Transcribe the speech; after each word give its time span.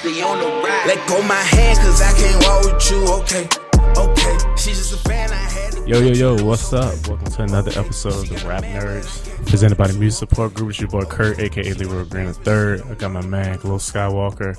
especially 0.00 0.22
on 0.22 0.38
the 0.38 0.46
ride. 0.46 0.86
Let 0.86 1.08
go 1.08 1.22
my 1.22 1.34
hands, 1.34 1.78
cause 1.78 2.00
I 2.00 2.12
can't 2.12 2.44
walk 2.44 2.64
with 2.64 2.90
you, 2.90 3.06
okay? 3.20 3.48
Okay, 3.96 4.38
she's 4.56 4.78
just 4.78 4.94
a 4.94 5.08
fan 5.08 5.30
I 5.30 5.34
had. 5.34 5.74
Yo, 5.88 6.00
yo, 6.00 6.12
yo, 6.12 6.44
what's 6.44 6.72
up? 6.72 6.94
Welcome 7.06 7.26
to 7.26 7.42
another 7.42 7.70
episode 7.78 8.14
of 8.14 8.28
the 8.28 8.48
Rap 8.48 8.62
Nerds, 8.62 9.46
presented 9.46 9.76
by 9.76 9.88
the 9.88 9.98
Music 9.98 10.28
Support 10.28 10.54
Group. 10.54 10.70
It's 10.70 10.80
your 10.80 10.88
boy 10.88 11.04
Kurt, 11.04 11.38
aka 11.38 11.72
Leroy 11.74 12.04
Green 12.04 12.26
III. 12.26 12.82
I 12.90 12.94
got 12.94 13.10
my 13.10 13.22
man, 13.22 13.58
Glow 13.58 13.76
Skywalker, 13.76 14.56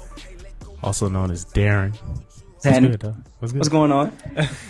also 0.84 1.10
known 1.10 1.32
as 1.32 1.46
Darren. 1.46 1.96
What's 2.64 2.80
good, 2.80 3.00
though? 3.00 3.16
What's 3.40 3.52
good? 3.52 3.60
What's 3.60 3.70
going 3.70 3.92
on? 3.92 4.16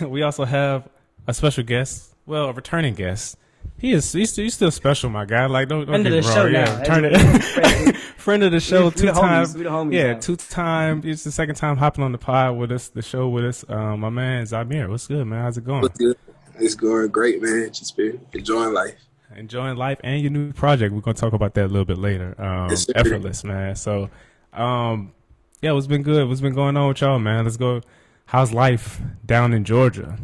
we 0.08 0.22
also 0.22 0.44
have 0.44 0.88
a 1.26 1.34
special 1.34 1.64
guest, 1.64 2.14
well, 2.24 2.46
a 2.46 2.52
returning 2.52 2.94
guest. 2.94 3.36
He 3.78 3.92
is 3.92 4.12
he's, 4.12 4.34
he's 4.36 4.54
still 4.54 4.70
special, 4.70 5.10
my 5.10 5.24
guy. 5.24 5.46
Like 5.46 5.68
don't 5.68 5.80
don't 5.86 6.02
Friend 6.02 6.06
of 6.06 6.12
get 6.12 6.22
the 6.22 6.28
me 6.28 6.34
show 6.34 6.44
wrong. 6.44 6.52
now. 6.52 6.78
Yeah, 6.78 6.84
turn 6.84 7.04
it. 7.04 7.18
Friend. 7.42 7.96
Friend 8.22 8.42
of 8.44 8.52
the 8.52 8.60
show, 8.60 8.82
We- 8.82 8.84
we 8.86 8.90
two 8.92 9.06
the 9.06 9.12
time. 9.12 9.44
homies. 9.44 9.56
We 9.56 9.62
the 9.64 9.70
homies 9.70 9.92
yeah, 9.94 10.12
now. 10.12 10.18
two 10.20 10.36
time. 10.36 11.02
It's 11.04 11.24
the 11.24 11.32
second 11.32 11.56
time 11.56 11.76
hopping 11.76 12.04
on 12.04 12.12
the 12.12 12.18
pod 12.18 12.56
with 12.56 12.70
us, 12.70 12.88
the 12.88 13.02
show 13.02 13.28
with 13.28 13.44
us. 13.44 13.64
Um, 13.68 13.98
my 14.00 14.10
man 14.10 14.46
Zahmir, 14.46 14.88
what's 14.88 15.08
good, 15.08 15.26
man? 15.26 15.42
How's 15.42 15.58
it 15.58 15.64
going? 15.64 15.82
What's 15.82 15.98
good? 15.98 16.16
It's 16.60 16.76
going 16.76 17.08
great, 17.08 17.42
man. 17.42 17.72
Just 17.72 17.96
been 17.96 18.24
enjoying 18.32 18.72
life. 18.74 18.94
enjoying 19.34 19.76
life 19.76 19.98
and 20.04 20.20
your 20.20 20.30
new 20.30 20.52
project. 20.52 20.94
We're 20.94 21.00
gonna 21.00 21.14
talk 21.14 21.32
about 21.32 21.54
that 21.54 21.64
a 21.64 21.68
little 21.68 21.84
bit 21.84 21.98
later. 21.98 22.40
Um, 22.40 22.68
Yes, 22.70 22.86
effortless, 22.94 23.42
man. 23.42 23.74
So, 23.74 24.08
um, 24.52 25.12
yeah, 25.60 25.72
what's 25.72 25.86
been 25.88 26.02
good? 26.02 26.28
What's 26.28 26.40
been 26.40 26.54
going 26.54 26.76
on 26.76 26.88
with 26.88 27.00
y'all, 27.00 27.18
man? 27.18 27.42
Let's 27.44 27.56
go. 27.56 27.80
How's 28.26 28.52
life 28.52 29.00
down 29.26 29.52
in 29.52 29.64
Georgia? 29.64 30.16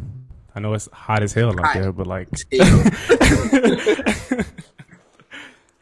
I 0.55 0.59
know 0.59 0.73
it's 0.73 0.89
hot 0.91 1.23
as 1.23 1.33
hell 1.33 1.49
out 1.49 1.59
Hot. 1.65 1.73
there, 1.75 1.91
but 1.91 2.07
like, 2.07 2.27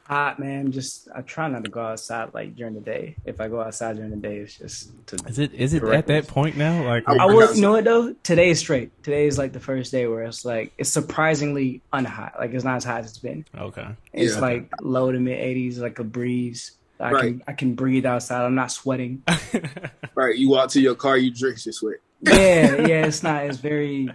Hot 0.06 0.40
man. 0.40 0.72
Just 0.72 1.10
I 1.14 1.20
try 1.22 1.50
not 1.50 1.66
to 1.66 1.70
go 1.70 1.82
outside 1.82 2.34
like 2.34 2.56
during 2.56 2.76
the 2.76 2.80
day. 2.80 3.18
If 3.26 3.42
I 3.42 3.50
go 3.50 3.60
outside 3.60 3.98
during 3.98 4.12
the 4.12 4.16
day, 4.16 4.38
it's 4.38 4.58
just 4.58 4.90
to. 5.08 5.18
is 5.28 5.38
it 5.38 5.54
is 5.54 5.74
it 5.74 5.78
at 5.78 5.82
Correct. 5.84 6.08
that 6.08 6.28
point 6.28 6.56
now? 6.56 6.86
Like, 6.86 7.04
I 7.10 7.18
I 7.18 7.26
work 7.26 7.50
will. 7.50 7.56
You 7.56 7.62
know 7.62 7.72
what 7.72 7.84
though? 7.84 8.14
Today 8.24 8.50
is 8.52 8.60
straight. 8.60 9.04
Today 9.04 9.28
is 9.28 9.38
like 9.38 9.52
the 9.52 9.60
first 9.60 9.92
day 9.92 10.08
where 10.08 10.24
it's 10.24 10.46
like 10.46 10.72
it's 10.78 10.90
surprisingly 10.90 11.82
unhot. 11.92 12.40
Like 12.40 12.54
it's 12.54 12.64
not 12.64 12.78
as 12.78 12.86
hot 12.86 13.02
as 13.02 13.08
it's 13.10 13.18
been. 13.18 13.44
okay, 13.58 13.88
It's 14.14 14.36
Yeah. 14.36 14.40
like 14.42 14.70
low 14.82 15.12
to 15.12 15.20
mid 15.20 15.40
80s, 15.40 15.80
like 15.80 16.00
a 16.00 16.06
breeze. 16.06 16.72
I 17.02 17.12
Right. 17.12 17.22
can 17.24 17.44
I 17.46 17.52
can 17.52 17.76
breathe 17.76 18.06
outside. 18.06 18.46
I'm 18.46 18.56
not 18.56 18.72
sweating. 18.72 19.24
right, 20.16 20.38
you 20.38 20.48
walk 20.50 20.70
to 20.72 20.80
your 20.80 20.96
car, 20.96 21.18
you 21.18 21.32
drink 21.32 21.66
your 21.66 21.74
sweat. 21.74 21.98
yeah, 22.22 22.88
yeah. 22.88 23.06
It's 23.08 23.24
not. 23.24 23.44
It's 23.46 23.58
very, 23.58 24.10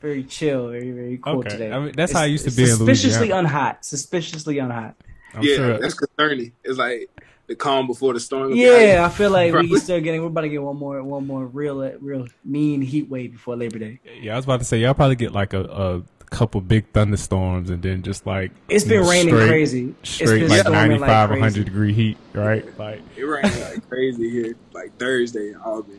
very 0.00 0.24
chill. 0.24 0.68
Very, 0.68 0.90
very 0.92 1.18
cool 1.18 1.38
Okay. 1.40 1.48
today. 1.50 1.72
I 1.72 1.78
mean, 1.78 1.92
that's 1.96 2.10
It's- 2.10 2.12
how 2.12 2.22
I 2.22 2.26
used 2.26 2.48
to 2.48 2.50
be 2.54 2.62
in 2.62 2.68
Suspiciously 2.76 3.28
Louisiana. 3.28 3.48
unhot. 3.48 3.76
Suspiciously 3.84 4.54
unhot. 4.56 4.94
I'm 5.34 5.42
yeah, 5.42 5.56
sure. 5.56 5.78
that's 5.78 5.94
concerning. 5.94 6.52
It's 6.64 6.78
like 6.78 7.08
the 7.46 7.54
calm 7.54 7.86
before 7.86 8.12
the 8.14 8.20
storm. 8.20 8.52
Yeah, 8.54 9.06
I 9.06 9.14
feel 9.14 9.30
like 9.30 9.46
we 9.46 9.58
Probably. 9.60 9.78
still 9.78 10.00
getting. 10.00 10.20
We're 10.22 10.28
about 10.28 10.40
to 10.42 10.48
get 10.48 10.62
one 10.62 10.76
more, 10.76 11.02
one 11.02 11.26
more 11.26 11.46
real, 11.46 11.80
real 12.00 12.26
mean 12.44 12.80
heat 12.82 13.08
wave 13.08 13.32
before 13.32 13.56
Labor 13.56 13.78
Day. 13.78 14.00
Yeah, 14.20 14.32
I 14.34 14.36
was 14.36 14.44
about 14.44 14.58
to 14.60 14.64
say 14.64 14.78
y'all 14.78 14.94
probably 14.94 15.16
get 15.16 15.32
like 15.32 15.52
a, 15.52 15.60
a 15.62 16.02
couple 16.30 16.60
big 16.60 16.86
thunderstorms 16.92 17.70
and 17.70 17.82
then 17.82 18.02
just 18.02 18.24
like 18.26 18.52
it's 18.68 18.84
been 18.84 19.02
know, 19.02 19.10
raining 19.10 19.34
straight- 19.34 19.48
crazy. 19.48 19.94
straight 20.04 20.42
it's 20.42 20.52
been 20.64 20.72
like 20.72 20.72
95 20.88 21.30
like 21.30 21.40
100 21.40 21.64
degree 21.64 21.92
heat, 21.92 22.16
right? 22.34 22.64
Like, 22.78 23.00
It 23.16 23.24
rained 23.24 23.60
like 23.60 23.88
crazy 23.88 24.30
here, 24.30 24.54
like 24.72 24.96
Thursday 24.98 25.48
in 25.50 25.56
Albany. 25.56 25.98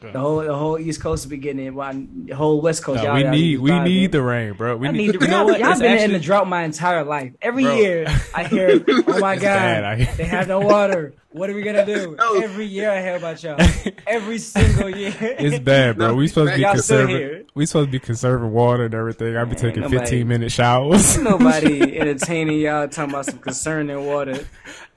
The 0.00 0.18
whole, 0.18 0.40
the 0.42 0.54
whole 0.56 0.78
East 0.78 1.00
Coast 1.02 1.24
will 1.26 1.30
be 1.30 1.36
getting 1.36 1.64
it. 1.66 1.74
While 1.74 1.92
the 1.94 2.34
whole 2.34 2.60
West 2.60 2.82
Coast, 2.82 3.02
no, 3.02 3.08
y'all, 3.08 3.14
we 3.16 3.22
y'all 3.22 3.30
need 3.30 3.58
we 3.60 3.70
vibing. 3.70 3.84
need 3.84 4.12
the 4.12 4.22
rain, 4.22 4.52
bro. 4.54 4.76
We 4.76 4.88
I 4.88 4.92
need, 4.92 4.98
need 4.98 5.20
the 5.20 5.26
you 5.26 5.30
know 5.30 5.38
y'all, 5.38 5.44
what? 5.46 5.60
y'all 5.60 5.70
It's 5.72 5.80
been 5.80 5.98
in 5.98 6.12
the 6.12 6.18
drought 6.18 6.48
my 6.48 6.62
entire 6.64 7.04
life. 7.04 7.32
Every 7.42 7.64
Bro. 7.64 7.76
year 7.76 8.06
I 8.34 8.44
hear, 8.44 8.82
"Oh 8.88 9.18
my 9.20 9.34
It's 9.34 9.42
bad 9.42 9.82
god, 9.98 10.00
out 10.08 10.16
they 10.16 10.24
have 10.24 10.48
no 10.48 10.60
water. 10.60 11.14
What 11.32 11.48
are 11.48 11.54
we 11.54 11.62
gonna 11.62 11.86
do?" 11.86 12.16
No. 12.18 12.34
Every 12.42 12.64
year 12.66 12.90
I 12.90 13.00
hear 13.00 13.16
about 13.16 13.42
y'all. 13.42 13.56
Every 14.06 14.38
single 14.38 14.90
year. 14.96 15.14
It's 15.20 15.58
bad, 15.60 15.96
bro. 15.96 16.14
We 16.14 16.26
supposed 16.28 16.52
to 16.52 16.56
be 16.58 16.64
conserving. 16.64 17.46
We 17.54 17.66
supposed 17.66 17.88
to 17.88 17.92
be 17.92 17.98
conserving 18.00 18.50
water 18.52 18.86
and 18.86 18.94
everything. 18.94 19.36
I 19.36 19.44
be 19.44 19.54
taking 19.54 19.82
nobody- 19.82 19.98
15 20.00 20.28
minute 20.28 20.50
showers. 20.52 21.18
Nobody 21.22 21.98
entertaining 21.98 22.58
y'all 22.60 22.88
talking 22.88 23.10
about 23.14 23.26
some 23.26 23.38
concerning 23.38 24.04
water. 24.06 24.44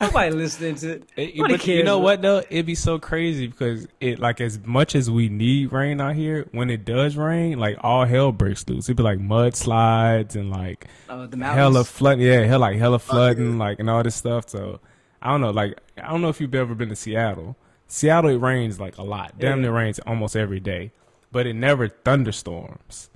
Nobody 0.02 0.32
listening 0.36 0.76
to. 0.76 1.02
It- 1.16 1.36
Nobody 1.36 1.54
but 1.56 1.68
you 1.68 1.84
know 1.84 1.98
bro. 1.98 2.04
what 2.04 2.22
though? 2.22 2.40
It'd 2.50 2.66
be 2.66 2.76
so 2.76 2.98
crazy 3.00 3.48
because 3.48 3.88
it 4.02 4.18
like 4.20 4.42
as 4.42 4.60
much 4.66 4.96
as 4.96 5.12
we 5.12 5.30
need 5.30 5.72
rain 5.72 6.02
out 6.02 6.16
here, 6.16 6.48
when 6.52 6.70
it 6.72 6.84
does 6.84 7.16
rain, 7.16 7.60
like 7.60 7.78
all 7.82 8.06
hell 8.06 8.32
breaks 8.32 8.68
loose. 8.68 8.86
It'd 8.86 8.98
be 8.98 9.04
like 9.04 9.20
mudslides 9.20 10.36
and 10.36 10.50
like 10.50 10.88
Uh, 11.10 11.28
the 11.28 11.38
hella 11.38 11.56
mountains. 11.72 11.90
flood. 11.90 12.20
Yeah, 12.20 12.42
hell 12.42 12.60
like 12.60 12.78
hella 12.78 12.98
flooding, 13.00 13.54
yeah. 13.54 13.58
like 13.60 13.80
and 13.80 13.90
all 13.90 14.02
this 14.04 14.16
stuff. 14.16 14.50
So 14.50 14.80
I 15.24 15.30
don't 15.32 15.42
know. 15.42 15.50
Like 15.50 15.80
I 15.98 16.10
don't 16.12 16.22
know 16.22 16.30
if 16.30 16.40
you've 16.40 16.54
ever 16.54 16.76
been 16.76 16.90
to 16.90 16.96
Seattle. 16.96 17.56
Seattle 17.88 18.30
it 18.32 18.38
rains 18.38 18.80
like 18.80 18.98
a 19.00 19.04
lot. 19.04 19.40
Damn, 19.40 19.62
Yeah. 19.64 19.70
it 19.70 19.72
rains 19.72 20.00
almost 20.00 20.36
every 20.36 20.60
day, 20.60 20.92
but 21.32 21.48
it 21.48 21.54
never 21.54 21.88
thunderstorms. 21.88 23.10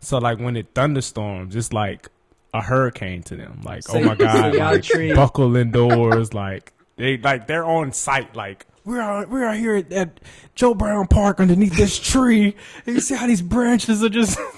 So 0.00 0.18
like 0.18 0.38
when 0.38 0.56
it 0.56 0.68
thunderstorms, 0.74 1.54
it's 1.56 1.72
like 1.72 2.08
a 2.54 2.62
hurricane 2.62 3.22
to 3.24 3.36
them. 3.36 3.60
Like 3.64 3.82
So- 3.82 3.98
oh 3.98 4.00
my 4.02 4.14
god, 4.14 4.54
so 4.84 4.98
like, 4.98 5.14
buckle 5.14 5.54
indoors. 5.56 6.32
like 6.32 6.72
they 6.96 7.18
like 7.18 7.46
they're 7.46 7.64
on 7.64 7.92
site. 7.92 8.34
Like 8.36 8.66
we're 8.84 9.26
we're 9.26 9.44
out 9.44 9.56
here 9.56 9.74
at, 9.74 9.92
at 9.92 10.20
Joe 10.54 10.74
Brown 10.74 11.08
Park 11.08 11.40
underneath 11.40 11.76
this 11.76 11.98
tree, 11.98 12.54
and 12.86 12.94
you 12.94 13.00
see 13.00 13.14
how 13.16 13.26
these 13.26 13.42
branches 13.42 14.02
are 14.04 14.08
just. 14.08 14.38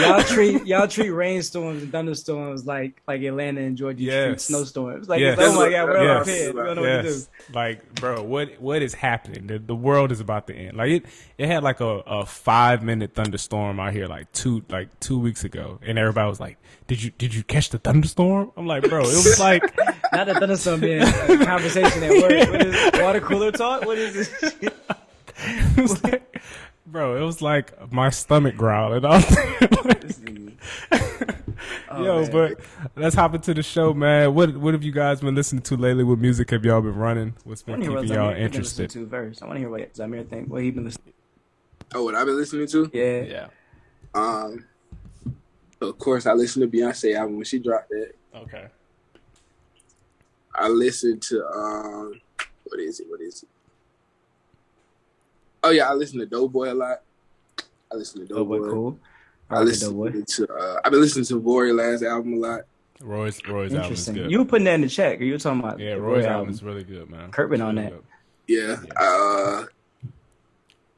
y'all 0.00 0.22
treat 0.24 0.66
y'all 0.66 0.88
treat 0.88 1.10
rainstorms 1.10 1.82
and 1.82 1.92
thunderstorms 1.92 2.66
like 2.66 3.02
like 3.06 3.22
Atlanta 3.22 3.60
and 3.60 3.76
Georgia 3.76 4.26
treat 4.26 4.40
snowstorms. 4.40 5.08
Like 5.08 5.20
Yes. 5.20 5.38
it's, 5.38 5.48
oh 5.48 5.56
my 5.56 5.70
god, 5.70 5.88
we're 5.88 6.02
Yes. 6.04 6.26
We 6.26 6.52
don't 6.52 6.76
know 6.76 6.82
what 6.82 7.02
to 7.02 7.02
do. 7.02 7.20
Like, 7.54 7.94
bro, 7.94 8.22
what 8.22 8.60
what 8.60 8.82
is 8.82 8.94
happening? 8.94 9.46
The, 9.46 9.58
the 9.58 9.74
world 9.74 10.12
is 10.12 10.20
about 10.20 10.46
to 10.48 10.54
end. 10.54 10.76
Like 10.76 10.90
it, 10.90 11.06
it 11.38 11.46
had 11.46 11.62
like 11.62 11.80
a, 11.80 11.86
a 12.06 12.26
five 12.26 12.82
minute 12.82 13.14
thunderstorm 13.14 13.80
out 13.80 13.92
here 13.92 14.06
like 14.06 14.30
two 14.32 14.64
like 14.68 14.98
two 15.00 15.18
weeks 15.18 15.44
ago, 15.44 15.78
and 15.82 15.98
everybody 15.98 16.28
was 16.28 16.40
like, 16.40 16.58
"Did 16.86 17.02
you 17.02 17.10
did 17.12 17.34
you 17.34 17.42
catch 17.42 17.70
the 17.70 17.78
thunderstorm?" 17.78 18.52
I'm 18.56 18.66
like, 18.66 18.88
bro, 18.88 19.00
it 19.00 19.06
was 19.06 19.38
like, 19.40 19.62
Not 20.12 20.26
that 20.26 20.36
thunderstorm 20.38 20.80
being 20.80 21.02
a 21.02 21.12
conversation 21.44 22.02
at 22.02 22.10
work. 22.10 22.50
What 22.50 22.66
is 22.66 23.00
water 23.00 23.20
cooler 23.20 23.52
talk? 23.52 23.84
What 23.84 23.98
is 23.98 24.14
this? 24.14 24.54
it 24.60 25.80
was 25.80 26.02
like 26.02 26.22
bro, 26.90 27.16
it 27.16 27.24
was 27.24 27.40
like 27.42 27.92
my 27.92 28.10
stomach 28.10 28.56
growling. 28.56 29.04
I 29.04 29.16
was 29.16 29.30
like, 29.84 30.08
Oh, 31.90 32.04
Yo, 32.04 32.20
man. 32.22 32.30
but 32.30 32.60
let's 32.96 33.14
hop 33.14 33.34
into 33.34 33.54
the 33.54 33.62
show, 33.62 33.92
man. 33.94 34.34
What 34.34 34.56
what 34.56 34.74
have 34.74 34.82
you 34.82 34.92
guys 34.92 35.20
been 35.20 35.34
listening 35.34 35.62
to 35.62 35.76
lately? 35.76 36.04
What 36.04 36.18
music 36.18 36.50
have 36.50 36.64
y'all 36.64 36.80
been 36.82 36.94
running? 36.94 37.34
What's 37.44 37.62
been 37.62 37.72
want 37.72 37.82
to 37.82 37.88
hear 37.88 37.94
what 37.96 38.02
keeping 38.02 38.16
y'all 38.16 38.30
Zahmir 38.30 38.44
interested? 38.44 38.90
to 38.90 39.08
first. 39.08 39.42
I 39.42 39.46
want 39.46 39.56
to 39.56 39.60
hear 39.60 39.70
what 39.70 39.96
Zahmir 39.96 40.24
think. 40.24 40.48
What 40.50 40.62
he 40.62 40.70
been 40.70 40.84
listening. 40.84 41.14
Oh, 41.94 42.04
what 42.04 42.14
I've 42.14 42.26
been 42.26 42.36
listening 42.36 42.66
to? 42.68 42.90
Yeah. 42.92 43.22
Yeah. 43.22 43.46
Um, 44.14 44.66
of 45.80 45.98
course, 45.98 46.26
I 46.26 46.32
listened 46.34 46.70
to 46.70 46.76
Beyonce 46.76 47.16
album 47.16 47.36
when 47.36 47.44
she 47.46 47.58
dropped 47.58 47.90
it. 47.92 48.16
Okay. 48.34 48.66
I 50.54 50.68
listened 50.68 51.22
to 51.22 51.44
um, 51.46 52.20
what 52.64 52.80
is 52.80 53.00
it? 53.00 53.06
What 53.08 53.20
is 53.22 53.42
it? 53.42 53.48
Oh 55.68 55.70
yeah, 55.70 55.90
I 55.90 55.92
listen 55.92 56.18
to 56.20 56.24
Doughboy 56.26 56.72
a 56.72 56.74
lot. 56.74 57.02
I 57.92 57.96
listen 57.96 58.22
to 58.22 58.26
Doughboy 58.26 58.56
Doughboy. 58.58 58.70
cool. 58.70 58.98
I 59.50 59.56
I 59.56 59.60
listen 59.60 59.90
Doughboy. 59.90 60.22
to. 60.26 60.48
Uh, 60.54 60.80
I've 60.82 60.90
been 60.92 61.00
listening 61.02 61.26
to 61.26 61.40
Vori 61.42 61.76
last 61.76 62.02
album 62.02 62.32
a 62.34 62.36
lot. 62.36 62.60
Roy's 63.02 63.38
Roy's 63.46 63.72
album 63.74 63.92
is 63.92 64.08
Interesting. 64.08 64.14
good. 64.14 64.30
You 64.30 64.38
were 64.38 64.44
putting 64.46 64.64
that 64.64 64.74
in 64.76 64.80
the 64.80 64.88
check. 64.88 65.20
Or 65.20 65.24
you 65.24 65.32
were 65.34 65.38
talking 65.38 65.60
about 65.60 65.78
yeah, 65.78 65.92
Roy's 65.92 66.24
Roy 66.24 66.30
album 66.30 66.48
is 66.48 66.62
really 66.62 66.84
good, 66.84 67.10
man. 67.10 67.30
Kurt 67.30 67.50
been 67.50 67.60
on 67.60 67.76
Really 67.76 67.90
that. 67.90 67.94
good. 67.94 68.04
Yeah. 68.48 68.76
Uh, 68.96 69.64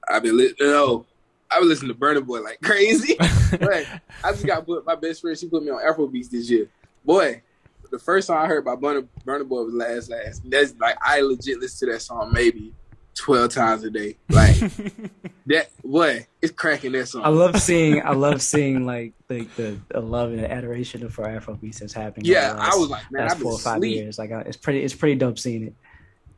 I've 0.09 0.23
been 0.23 0.37
listening. 0.37 0.71
No, 0.71 1.05
I've 1.51 1.61
been 1.61 1.69
listening 1.69 1.93
to 1.93 1.99
Burna 1.99 2.25
Boy 2.25 2.41
like 2.43 2.61
crazy. 2.63 3.17
But 3.51 3.85
I 4.23 4.31
just 4.31 4.47
got 4.47 4.65
put 4.65 4.87
my 4.87 4.95
best 4.95 5.21
friend. 5.21 5.37
She 5.37 5.49
put 5.49 5.65
me 5.65 5.71
on 5.71 5.81
Afro 5.85 6.07
beats 6.07 6.29
this 6.29 6.49
year. 6.49 6.69
Boy, 7.05 7.43
the 7.91 7.99
first 7.99 8.29
song 8.29 8.37
I 8.37 8.47
heard 8.47 8.65
by 8.65 8.77
Burna, 8.77 9.05
Burna 9.27 9.47
Boy 9.49 9.65
was 9.65 9.75
Last 9.75 10.09
Last. 10.09 10.43
That's 10.49 10.73
like 10.79 10.97
I 11.05 11.21
legit 11.21 11.59
listen 11.59 11.89
to 11.89 11.95
that 11.95 12.01
song 12.01 12.31
maybe 12.33 12.73
twelve 13.15 13.51
times 13.53 13.85
a 13.85 13.91
day. 13.91 14.17
Like 14.29 14.57
that. 15.47 15.69
Boy, 15.85 16.27
it's 16.41 16.53
cracking 16.53 16.93
that 16.93 17.07
song. 17.09 17.23
I 17.25 17.29
love 17.29 17.61
seeing. 17.61 18.03
I 18.05 18.13
love 18.13 18.41
seeing 18.43 18.87
like 18.87 19.13
the 19.29 19.47
the, 19.57 19.79
the 19.89 20.01
love 20.01 20.31
and 20.31 20.41
the 20.41 20.51
adoration 20.51 21.09
for 21.09 21.25
Afrobeats 21.25 21.79
that's 21.81 21.93
happening. 21.93 22.27
yeah, 22.31 22.53
last- 22.53 22.75
I 22.75 22.79
was 22.79 22.89
like, 22.91 23.11
man, 23.11 23.23
last 23.23 23.33
I've 23.33 23.39
been 23.39 23.43
four 23.45 23.53
or 23.55 23.59
five 23.59 23.79
sleep. 23.79 23.97
years. 23.97 24.19
Like 24.19 24.33
I- 24.33 24.43
it's 24.43 24.57
pretty. 24.57 24.83
It's 24.83 24.95
pretty 24.95 25.17
dope 25.17 25.39
seeing 25.39 25.65
it. 25.65 25.75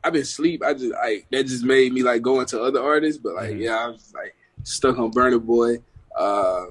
I've 0.03 0.13
been 0.13 0.25
sleep. 0.25 0.63
I 0.65 0.73
just 0.73 0.91
like 0.91 1.27
that 1.31 1.45
just 1.47 1.63
made 1.63 1.93
me 1.93 2.03
like 2.03 2.21
go 2.21 2.39
into 2.41 2.61
other 2.61 2.81
artists. 2.81 3.21
But 3.21 3.35
like, 3.35 3.51
Mhm. 3.51 3.61
yeah, 3.61 3.77
I 3.77 3.87
was 3.87 4.11
like 4.13 4.35
stuck 4.63 4.97
on 4.97 5.11
Burna 5.11 5.41
Boy. 5.43 5.77
Uh, 6.17 6.65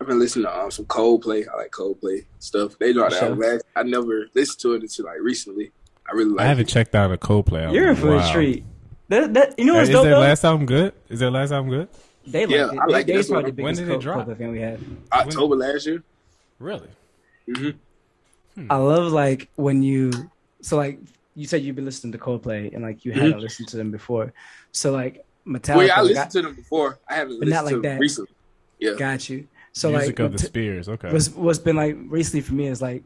I've 0.00 0.08
been 0.08 0.18
listening 0.18 0.46
to 0.46 0.58
um, 0.58 0.70
some 0.70 0.86
Coldplay. 0.86 1.46
I 1.48 1.56
like 1.56 1.70
Coldplay 1.70 2.24
stuff. 2.40 2.76
They 2.78 2.92
dropped 2.92 3.12
that 3.12 3.20
Sure. 3.20 3.28
album 3.28 3.40
last. 3.48 3.64
I 3.76 3.84
never 3.84 4.26
listened 4.34 4.58
to 4.60 4.72
it 4.74 4.82
until 4.82 5.04
like 5.06 5.20
recently. 5.20 5.70
I 6.08 6.12
really 6.16 6.30
like. 6.30 6.44
I 6.44 6.48
haven't 6.48 6.68
it. 6.68 6.72
checked 6.72 6.94
out 6.96 7.12
a 7.12 7.16
Coldplay. 7.16 7.72
You're 7.72 7.84
in 7.84 7.90
in 7.90 7.96
for 7.96 8.16
while. 8.16 8.28
a 8.28 8.32
treat. 8.32 8.64
That, 9.12 9.34
that, 9.34 9.58
you 9.58 9.64
know 9.66 9.74
what's 9.74 9.88
Is 9.90 9.94
dope 9.94 10.04
their 10.04 10.14
though? 10.14 10.20
last 10.20 10.42
album 10.44 10.64
good? 10.66 10.94
Is 11.10 11.20
their 11.20 11.30
last 11.30 11.52
album 11.52 11.70
good? 11.70 11.88
they 12.26 12.46
Yeah, 12.46 12.64
like 12.66 12.74
it. 12.74 12.78
I 12.80 12.86
like 12.86 13.02
it. 13.02 13.06
they, 13.08 13.12
That's 13.16 13.28
they 13.28 13.32
probably 13.34 13.50
the 13.50 13.62
when 13.62 13.74
did 13.74 13.88
it 13.90 14.00
drop? 14.00 14.26
Coldplay 14.26 14.38
fan 14.38 14.52
we 14.52 14.60
had. 14.60 14.80
October 15.12 15.56
last 15.56 15.86
year. 15.86 16.02
Really? 16.58 16.88
hmm 17.46 17.70
I 18.70 18.76
love 18.76 19.12
like 19.12 19.50
when 19.56 19.82
you 19.82 20.12
so 20.62 20.76
like 20.76 20.98
you 21.34 21.46
said 21.46 21.62
you've 21.62 21.76
been 21.76 21.84
listening 21.84 22.12
to 22.12 22.18
Coldplay 22.18 22.72
and 22.74 22.82
like 22.82 23.04
you 23.04 23.12
hadn't 23.12 23.40
listened 23.40 23.68
to 23.68 23.76
them 23.76 23.90
before. 23.90 24.32
So 24.72 24.92
like 24.92 25.24
Metallica, 25.46 25.76
Well, 25.76 25.86
yeah, 25.86 25.94
I 25.96 26.00
like, 26.02 26.10
listened 26.14 26.30
to 26.32 26.42
them 26.42 26.54
before. 26.54 26.98
I 27.08 27.14
haven't 27.16 27.38
But 27.40 27.48
not 27.48 27.64
listened 27.64 27.68
to 27.68 27.74
like 27.76 27.82
them 27.82 27.92
that. 27.94 28.00
recently. 28.00 28.30
Yeah. 28.78 28.94
got 28.98 29.28
you. 29.28 29.48
So 29.72 29.90
Music 29.90 30.18
like 30.18 30.26
of 30.26 30.32
the 30.32 30.38
t- 30.38 30.46
Spears. 30.46 30.88
Okay. 30.88 31.10
what's 31.12 31.28
what's 31.30 31.58
been 31.58 31.76
like 31.76 31.96
recently 32.06 32.40
for 32.42 32.54
me 32.54 32.66
is 32.66 32.80
like 32.82 33.02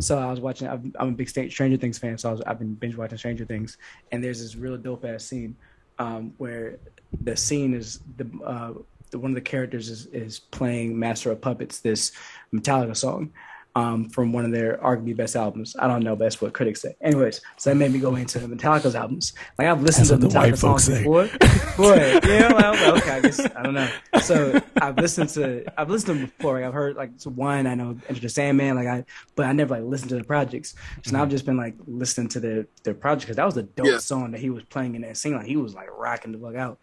so 0.00 0.18
I 0.18 0.30
was 0.30 0.40
watching 0.40 0.68
I'm, 0.68 0.92
I'm 0.98 1.08
a 1.08 1.12
big 1.12 1.28
Stranger 1.28 1.76
Things 1.76 1.98
fan 1.98 2.18
so 2.18 2.28
I 2.28 2.32
was, 2.32 2.40
I've 2.42 2.58
been 2.58 2.74
binge 2.74 2.96
watching 2.96 3.18
Stranger 3.18 3.44
Things. 3.44 3.78
And 4.12 4.22
there's 4.22 4.40
this 4.40 4.56
real 4.56 4.76
dope 4.76 5.04
ass 5.04 5.24
scene 5.24 5.56
um, 5.98 6.32
where 6.38 6.78
the 7.22 7.36
scene 7.36 7.74
is 7.74 8.00
the, 8.16 8.30
uh, 8.44 8.72
the 9.10 9.18
one 9.18 9.32
of 9.32 9.34
the 9.34 9.40
characters 9.40 9.88
is, 9.88 10.06
is 10.06 10.38
playing 10.38 10.98
Master 10.98 11.30
of 11.30 11.40
Puppets 11.40 11.80
this 11.80 12.12
Metallica 12.54 12.96
song 12.96 13.32
um, 13.76 14.08
from 14.10 14.32
one 14.32 14.44
of 14.44 14.50
their 14.52 14.78
arguably 14.78 15.16
best 15.16 15.36
albums 15.36 15.76
I 15.78 15.86
don't 15.86 16.02
know 16.02 16.16
but 16.16 16.24
that's 16.24 16.40
what 16.40 16.52
critics 16.52 16.82
say 16.82 16.94
anyways 17.00 17.40
so 17.56 17.70
that 17.70 17.76
made 17.76 17.92
me 17.92 18.00
go 18.00 18.16
into 18.16 18.38
Metallica's 18.40 18.94
albums 18.96 19.32
like 19.58 19.68
I've 19.68 19.82
listened 19.82 20.08
That's 20.08 20.20
to 20.20 20.28
what 20.28 20.50
the 20.50 20.56
Metallica 20.56 20.58
songs 20.58 20.84
say. 20.84 20.98
before 20.98 21.28
boy 21.76 22.20
you 22.24 22.38
know 22.40 22.48
I 22.56 22.70
was 22.72 22.80
like, 22.80 22.94
okay 23.02 23.10
I 23.12 23.20
guess 23.20 23.48
I 23.54 23.62
don't 23.62 23.74
know 23.74 23.92
so 24.18 24.60
I've 24.80 24.98
listened 24.98 25.28
to 25.30 25.64
I've 25.78 25.88
listened 25.88 26.06
to 26.08 26.12
them 26.14 26.26
before. 26.26 26.54
Like 26.54 26.64
I've 26.64 26.74
heard 26.74 26.96
like 26.96 27.12
so 27.16 27.30
one 27.30 27.66
I 27.66 27.74
know 27.74 27.98
Enter 28.08 28.20
the 28.20 28.28
Sandman. 28.28 28.76
Like 28.76 28.86
I, 28.86 29.04
but 29.36 29.46
I 29.46 29.52
never 29.52 29.74
like 29.76 29.84
listened 29.84 30.10
to 30.10 30.16
the 30.16 30.24
projects. 30.24 30.74
So 31.04 31.12
now 31.16 31.22
I've 31.22 31.30
just 31.30 31.46
been 31.46 31.56
like 31.56 31.76
listening 31.86 32.28
to 32.30 32.40
their 32.40 32.66
their 32.84 32.94
project 32.94 33.22
because 33.26 33.36
that 33.36 33.46
was 33.46 33.56
a 33.56 33.62
dope 33.62 33.86
Yeah. 33.86 33.98
song 33.98 34.32
that 34.32 34.40
he 34.40 34.50
was 34.50 34.64
playing 34.64 34.94
in 34.94 35.02
that 35.02 35.16
scene. 35.16 35.34
Like 35.36 35.46
he 35.46 35.56
was 35.56 35.74
like 35.74 35.88
rocking 35.90 36.32
the 36.32 36.38
fuck 36.38 36.56
out. 36.56 36.78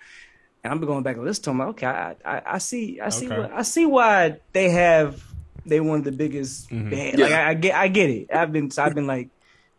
And 0.63 0.72
I'm 0.74 0.80
been 0.80 0.88
going 0.88 1.04
back 1.04 1.16
and 1.18 1.25
listening 1.25 1.44
to 1.44 1.50
him. 1.51 1.57
Like 1.60 1.68
okay, 1.69 1.86
I 1.86 2.16
I, 2.25 2.42
I 2.54 2.57
see 2.57 3.00
I 3.00 3.10
see 3.10 3.28
Okay. 3.28 3.38
what, 3.40 3.51
I 3.54 3.62
see 3.62 3.86
why 3.86 4.38
they 4.54 4.69
have 4.69 5.22
they 5.68 5.80
one 5.80 6.00
of 6.00 6.06
the 6.06 6.12
biggest 6.12 6.69
Mhm. 6.69 6.90
band. 6.90 7.19
Like 7.19 7.30
Yeah. 7.30 7.46
I, 7.48 7.50
I 7.50 7.54
get 7.54 7.75
I 7.75 7.88
get 7.88 8.10
it. 8.10 8.28
I've 8.34 8.52
been 8.52 8.69
I've 8.78 8.96
been 8.96 9.08
like 9.08 9.30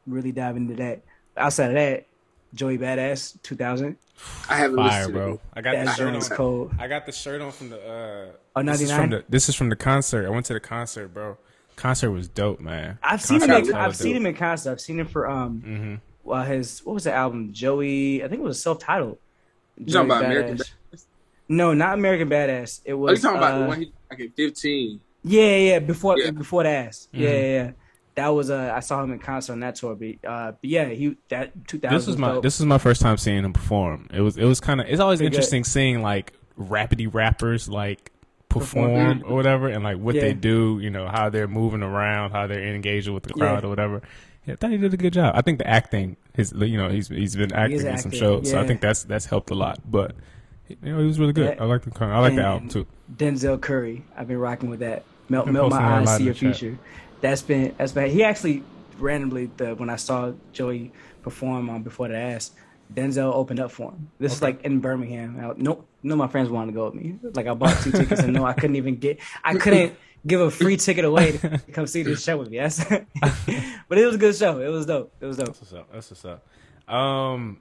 really 0.06 0.32
diving 0.32 0.62
into 0.69 0.76
that. 0.82 1.02
Outside 1.37 1.69
of 1.69 1.75
that, 1.75 2.06
Joey 2.55 2.79
Badass 2.79 3.40
2000. 3.43 3.96
I 4.49 4.56
haven't 4.56 4.76
Fire, 4.76 4.99
listened 5.00 5.14
bro. 5.14 5.40
I 5.55 5.61
got 5.61 5.73
That 5.76 5.85
the 5.87 5.93
shirt 5.94 6.14
on. 6.14 6.20
cold. 6.37 6.73
I 6.79 6.88
got 6.88 7.06
the 7.06 7.12
shirt 7.12 7.40
on 7.40 7.52
from 7.52 7.70
the. 7.70 7.76
Uh, 7.81 8.32
Oh, 8.56 8.62
this 8.64 8.81
is 8.81 8.88
99? 8.88 9.00
from 9.00 9.11
the. 9.11 9.25
This 9.29 9.49
is 9.49 9.55
from 9.55 9.69
the 9.69 9.76
concert. 9.76 10.26
I 10.26 10.31
went 10.31 10.46
to 10.46 10.52
the 10.55 10.61
concert, 10.61 11.08
bro. 11.14 11.37
Concert 11.76 12.11
was 12.11 12.26
dope, 12.29 12.58
man. 12.58 12.99
I've 13.02 13.23
seen 13.23 13.40
him. 13.40 13.49
Concert 13.49 13.70
In, 13.70 13.76
I've 13.76 13.94
seen 13.96 14.12
dope. 14.14 14.17
him 14.23 14.26
in 14.26 14.35
concert. 14.35 14.73
I've 14.73 14.81
seen 14.81 14.99
him 14.99 15.06
for 15.06 15.29
um 15.31 15.62
Mm-hmm. 15.64 15.94
well, 16.25 16.43
his 16.43 16.81
what 16.85 16.94
was 16.94 17.05
the 17.05 17.12
album? 17.12 17.52
Joey, 17.52 18.25
I 18.25 18.29
think 18.29 18.40
it 18.40 18.44
was 18.44 18.61
self-titled. 18.61 19.19
You 19.76 19.87
talking 19.93 20.06
about 20.11 20.23
Joey 20.23 20.31
American 20.32 20.56
Badass. 20.56 21.05
No, 21.50 21.73
not 21.75 21.94
American 21.94 22.29
Badass. 22.29 22.81
It 22.85 22.93
Oh, 22.94 22.96
you 22.96 22.99
was. 22.99 23.23
talking 23.23 23.38
about 23.38 23.55
uh, 23.55 23.58
the 23.61 23.67
one 23.69 23.81
he 23.82 23.93
like 24.11 24.19
in 24.20 24.31
15? 24.32 25.00
Yeah, 25.24 25.42
yeah, 25.42 25.56
yeah, 25.56 25.78
before 25.80 26.18
Yeah. 26.18 26.30
before 26.30 26.62
the 26.62 26.68
ass. 26.70 27.08
Yeah, 27.12 27.28
Mhm. 27.28 27.32
yeah, 27.32 27.46
yeah. 27.64 27.70
That 28.14 28.28
was 28.28 28.50
uh, 28.50 28.72
I 28.74 28.80
saw 28.80 29.02
him 29.02 29.12
in 29.12 29.18
concert 29.20 29.52
on 29.52 29.60
that 29.60 29.76
tour. 29.76 29.94
But, 29.94 30.28
uh, 30.28 30.52
but 30.52 30.58
yeah, 30.70 30.86
he 30.86 31.16
that 31.28 31.52
2000. 31.68 31.96
This 31.96 32.06
was 32.06 32.18
my. 32.18 32.28
dope. 32.32 32.42
This 32.42 32.58
was 32.58 32.66
my 32.66 32.78
first 32.78 33.00
time 33.00 33.16
seeing 33.16 33.44
him 33.44 33.52
perform. 33.52 34.08
It 34.12 34.20
was. 34.22 34.36
It 34.36 34.44
was 34.44 34.58
kind 34.60 34.80
of. 34.80 34.86
It's 34.88 35.00
always 35.00 35.18
Pretty 35.18 35.30
good. 35.30 35.34
interesting 35.36 35.64
seeing 35.64 36.02
like 36.02 36.32
rapidy 36.58 37.12
rappers 37.12 37.68
like 37.68 38.10
perform 38.48 39.22
or 39.26 39.34
whatever, 39.36 39.68
and 39.68 39.84
like 39.84 39.98
what 39.98 40.14
Yeah. 40.14 40.22
they 40.22 40.32
do. 40.34 40.78
You 40.82 40.90
know 40.90 41.06
how 41.06 41.28
they're 41.30 41.46
moving 41.48 41.82
around, 41.82 42.32
how 42.32 42.46
they're 42.46 42.74
engaging 42.74 43.14
with 43.14 43.22
the 43.24 43.34
Yeah. 43.36 43.44
crowd 43.44 43.64
or 43.64 43.68
whatever. 43.68 44.02
Yeah, 44.46 44.54
I 44.54 44.56
thought 44.56 44.70
he 44.70 44.78
did 44.78 44.94
a 44.94 44.96
good 44.96 45.12
job. 45.12 45.34
I 45.36 45.42
think 45.42 45.58
the 45.58 45.66
acting, 45.68 46.16
his, 46.34 46.52
you 46.56 46.78
know, 46.78 46.88
he's 46.88 47.08
he's 47.08 47.36
been 47.36 47.52
acting 47.52 47.78
is 47.78 47.84
in 47.84 47.98
some 47.98 48.08
acting, 48.08 48.20
shows, 48.20 48.50
so 48.50 48.58
I 48.60 48.66
think 48.66 48.80
that's 48.80 49.04
that's 49.04 49.26
helped 49.26 49.50
a 49.50 49.54
lot. 49.54 49.78
But 49.88 50.16
you 50.68 50.76
know, 50.82 50.98
he 51.00 51.06
was 51.06 51.18
really 51.18 51.32
good. 51.32 51.56
Yeah. 51.56 51.62
I 51.62 51.66
like 51.66 51.82
the 51.82 52.04
I 52.04 52.18
like 52.18 52.34
the 52.34 52.42
album 52.42 52.68
too. 52.68 52.86
Denzel 53.14 53.60
Curry. 53.60 54.04
I've 54.16 54.28
been 54.28 54.38
rocking 54.38 54.70
with 54.70 54.80
that. 54.80 55.04
Melt, 55.28 55.46
melt 55.46 55.70
my 55.70 55.78
posting 55.78 55.86
that 55.86 55.88
a 55.88 56.04
lot 56.04 56.08
eyes, 56.08 56.16
see 56.16 56.24
your 56.24 56.34
chat. 56.34 56.56
future. 56.56 56.78
That's 57.20 57.42
been 57.42 57.74
that's 57.76 57.92
been. 57.92 58.10
He 58.10 58.24
actually 58.24 58.62
randomly 58.98 59.50
the 59.56 59.74
when 59.74 59.90
I 59.90 59.96
saw 59.96 60.32
Joey 60.52 60.92
perform 61.22 61.68
on 61.70 61.82
Before 61.82 62.08
the 62.08 62.16
Ass, 62.16 62.52
Denzel 62.94 63.32
opened 63.34 63.60
up 63.60 63.70
for 63.70 63.92
him. 63.92 64.10
This 64.18 64.32
is 64.32 64.42
like 64.42 64.62
in 64.62 64.80
Birmingham. 64.80 65.38
I, 65.38 65.52
no, 65.56 65.84
no, 66.02 66.16
my 66.16 66.28
friends 66.28 66.48
wanted 66.48 66.72
to 66.72 66.76
go 66.76 66.86
with 66.86 66.94
me. 66.94 67.18
Like 67.34 67.46
I 67.46 67.54
bought 67.54 67.80
two 67.82 67.92
tickets 67.92 68.20
and 68.20 68.32
no, 68.32 68.44
I 68.44 68.52
couldn't 68.52 68.76
even 68.76 68.96
get. 68.96 69.18
I 69.44 69.54
couldn't 69.54 69.94
give 70.26 70.40
a 70.40 70.50
free 70.50 70.76
ticket 70.76 71.04
away 71.04 71.32
to 71.32 71.58
come 71.72 71.86
see 71.86 72.02
this 72.02 72.22
show 72.22 72.36
with 72.38 72.50
me. 72.50 72.58
That's, 72.58 72.84
but 73.88 73.98
it 73.98 74.06
was 74.06 74.14
a 74.14 74.18
good 74.18 74.36
show. 74.36 74.60
It 74.60 74.68
was 74.68 74.86
dope. 74.86 75.12
It 75.20 75.26
was 75.26 75.36
dope. 75.36 75.46
That's 75.48 75.60
what's 75.60 75.72
up. 75.72 75.92
That's 75.92 76.10
what's 76.10 76.24
up. 76.24 76.94
Um, 76.94 77.60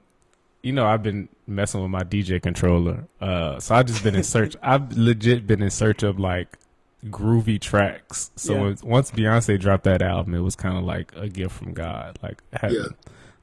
you 0.62 0.72
know, 0.72 0.86
I've 0.86 1.02
been 1.02 1.28
messing 1.46 1.80
with 1.80 1.90
my 1.90 2.02
DJ 2.02 2.42
controller. 2.42 3.04
Uh, 3.20 3.58
so 3.60 3.74
I've 3.74 3.86
just 3.86 4.02
been 4.02 4.14
in 4.14 4.24
search. 4.24 4.56
I've 4.62 4.96
legit 4.96 5.46
been 5.46 5.62
in 5.62 5.70
search 5.70 6.02
of 6.02 6.18
like 6.18 6.58
groovy 7.06 7.60
tracks. 7.60 8.30
So 8.36 8.68
Yeah. 8.68 8.74
once 8.82 9.10
Beyonce 9.12 9.58
dropped 9.60 9.84
that 9.84 10.02
album, 10.02 10.34
it 10.34 10.40
was 10.40 10.56
kind 10.56 10.76
of 10.76 10.84
like 10.84 11.12
a 11.16 11.28
gift 11.28 11.54
from 11.56 11.72
God. 11.74 12.18
Like, 12.22 12.42
had- 12.52 12.72
Yeah. 12.72 12.86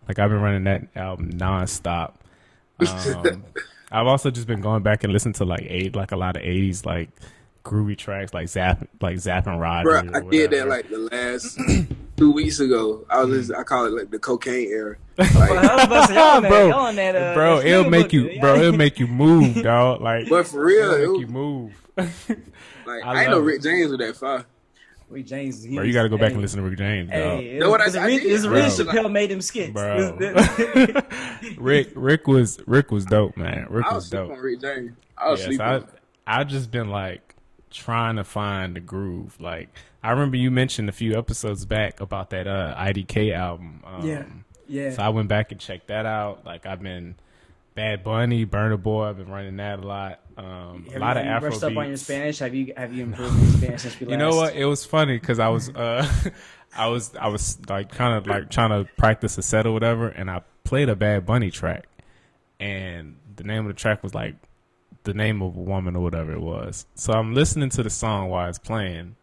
like 0.07 0.19
I've 0.19 0.29
been 0.29 0.41
running 0.41 0.65
that 0.65 0.87
album 0.95 1.31
nonstop. 1.33 2.15
Um, 2.85 3.43
I've 3.91 4.07
also 4.07 4.29
just 4.31 4.47
been 4.47 4.59
going 4.61 4.83
back 4.83 5.03
and 5.05 5.13
listening 5.13 5.33
to 5.35 5.45
like 5.45 5.63
eight, 5.69 5.95
like 5.95 6.11
a 6.11 6.17
lot 6.17 6.35
of 6.35 6.41
eighties, 6.43 6.85
like 6.85 7.09
groovy 7.65 7.97
tracks, 7.97 8.33
like 8.33 8.47
Zapp, 8.47 8.87
like 9.01 9.17
Zapp 9.17 9.47
and 9.47 9.59
Roger. 9.59 9.83
Bro, 10.03 10.11
or 10.13 10.25
I 10.27 10.29
did 10.29 10.51
that 10.51 10.67
like 10.67 10.89
the 10.89 10.99
last 10.99 11.59
two 12.17 12.31
weeks 12.31 12.59
ago. 12.61 13.05
I 13.09 13.19
was 13.21 13.29
listening, 13.29 13.59
I 13.59 13.63
call 13.63 13.85
it 13.87 13.93
like 13.93 14.11
the 14.11 14.19
cocaine 14.19 14.69
era. 14.69 14.95
Well, 15.17 15.27
Like, 15.33 15.49
I 15.51 15.75
was 15.75 15.83
about 15.85 16.01
to 16.01 16.07
say, 16.07 16.15
y'all 16.15 16.41
that, 16.41 16.49
Bro, 16.49 16.93
that, 16.93 17.15
uh, 17.15 17.33
bro, 17.33 17.59
it'll 17.59 17.89
make 17.89 18.13
you, 18.13 18.29
yeah. 18.29 18.41
bro, 18.41 18.55
it'll 18.55 18.71
make 18.77 18.99
you 18.99 19.07
move, 19.07 19.61
dog. 19.63 20.01
Like, 20.01 20.29
but 20.29 20.47
for 20.47 20.63
real, 20.65 20.91
it'll 20.91 20.99
make 20.99 21.09
was- 21.09 21.21
you 21.21 21.27
move. 21.27 21.81
like 22.85 23.03
I 23.03 23.13
I, 23.13 23.21
ain't 23.23 23.31
know. 23.31 23.39
Rick 23.39 23.61
James 23.63 23.89
was 23.91 23.99
that 23.99 24.15
far. 24.17 24.45
Rick 25.09 25.27
James. 25.27 25.63
he 25.63 25.75
bro, 25.75 25.83
you 25.85 25.93
got 25.93 26.03
to 26.03 26.09
go 26.09 26.17
back 26.17 26.29
hey, 26.29 26.33
and 26.33 26.41
listen 26.41 26.61
to 26.61 26.67
Rick 26.69 26.77
James, 26.79 27.09
dog. 27.09 27.17
Hey, 27.39 27.57
Know 27.59 27.69
what 27.69 27.79
I- 27.81 27.85
it's 27.85 27.95
a 27.95 27.99
I 28.01 28.05
re- 28.07 28.19
did? 28.19 28.31
it's 28.31 28.43
a 28.43 28.83
Chappelle 28.85 29.11
made 29.11 29.29
them 29.31 29.41
skits. 29.41 29.71
bro. 29.71 30.17
Rick, 31.57 31.91
Rick 31.95 32.27
was, 32.27 32.59
Rick 32.67 32.91
was 32.91 33.05
dope, 33.05 33.37
man. 33.37 33.67
Rick 33.69 33.85
I 33.85 33.95
was 33.95 34.03
was 34.05 34.09
dope. 34.09 34.31
on 34.31 34.37
Rick 34.39 34.61
James. 34.61 34.91
I 35.17 35.29
was 35.31 35.39
Yes, 35.39 35.47
sleeping. 35.47 35.65
I. 35.65 35.81
I 36.27 36.43
just 36.43 36.71
been 36.71 36.89
like 36.89 37.24
trying 37.75 38.15
to 38.15 38.23
find 38.23 38.75
the 38.75 38.79
groove. 38.79 39.39
Like, 39.39 39.69
I 40.01 40.11
remember 40.11 40.37
you 40.37 40.49
mentioned 40.51 40.89
a 40.89 40.93
few 40.93 41.15
episodes 41.17 41.65
back 41.65 41.99
about 41.99 42.29
that 42.31 42.47
uh, 42.47 42.75
IDK 42.77 43.33
album. 43.35 43.83
Um, 43.85 44.07
Yeah. 44.07 44.25
yeah. 44.67 44.91
So 44.91 45.03
I 45.03 45.09
went 45.09 45.27
back 45.27 45.51
and 45.51 45.59
checked 45.59 45.87
that 45.87 46.05
out. 46.05 46.45
Like, 46.45 46.65
I've 46.65 46.81
been 46.81 47.15
Bad 47.75 48.03
Bunny, 48.03 48.45
Burna 48.45 48.81
Boy. 48.81 49.09
I've 49.09 49.17
been 49.17 49.29
running 49.29 49.57
that 49.57 49.79
a 49.79 49.87
lot. 49.87 50.19
Um, 50.37 50.87
a 50.93 50.99
lot 50.99 51.17
of 51.17 51.25
Afro 51.25 51.49
brushed 51.49 51.63
up 51.63 51.75
on 51.77 51.87
your. 51.87 51.97
Spanish? 51.97 52.39
Have 52.39 52.53
you 52.55 52.73
have 52.75 52.93
you 52.93 53.03
improved 53.03 53.37
your 53.41 53.51
Spanish 53.57 53.81
since 53.81 53.99
we 53.99 54.05
last? 54.05 54.11
You 54.11 54.17
know 54.17 54.35
what? 54.35 54.55
It 54.55 54.65
was 54.65 54.83
funny 54.85 55.17
because 55.17 55.39
I 55.39 55.47
was, 55.49 55.69
uh, 55.69 56.05
I 56.75 56.87
was, 56.87 57.15
I 57.15 57.27
was 57.29 57.57
like 57.69 57.89
kind 57.91 58.15
of 58.17 58.27
like 58.27 58.49
trying 58.49 58.69
to 58.71 58.89
practice 58.97 59.37
a 59.37 59.41
set 59.41 59.65
or 59.65 59.71
whatever, 59.71 60.07
and 60.07 60.29
I 60.29 60.41
played 60.65 60.89
a 60.89 60.95
Bad 60.95 61.25
Bunny 61.25 61.51
track, 61.51 61.87
and 62.59 63.17
the 63.35 63.43
name 63.43 63.61
of 63.61 63.67
the 63.67 63.79
track 63.79 64.03
was 64.03 64.13
like 64.13 64.35
the 65.05 65.13
name 65.13 65.41
of 65.41 65.55
a 65.55 65.59
woman 65.61 65.95
or 65.95 66.03
whatever 66.03 66.33
it 66.33 66.41
was. 66.41 66.85
So 66.95 67.13
I'm 67.13 67.33
listening 67.33 67.69
to 67.69 67.83
the 67.83 67.89
song 67.89 68.29
while 68.29 68.49
it's 68.49 68.59
playing, 68.59 68.99
and 68.99 69.15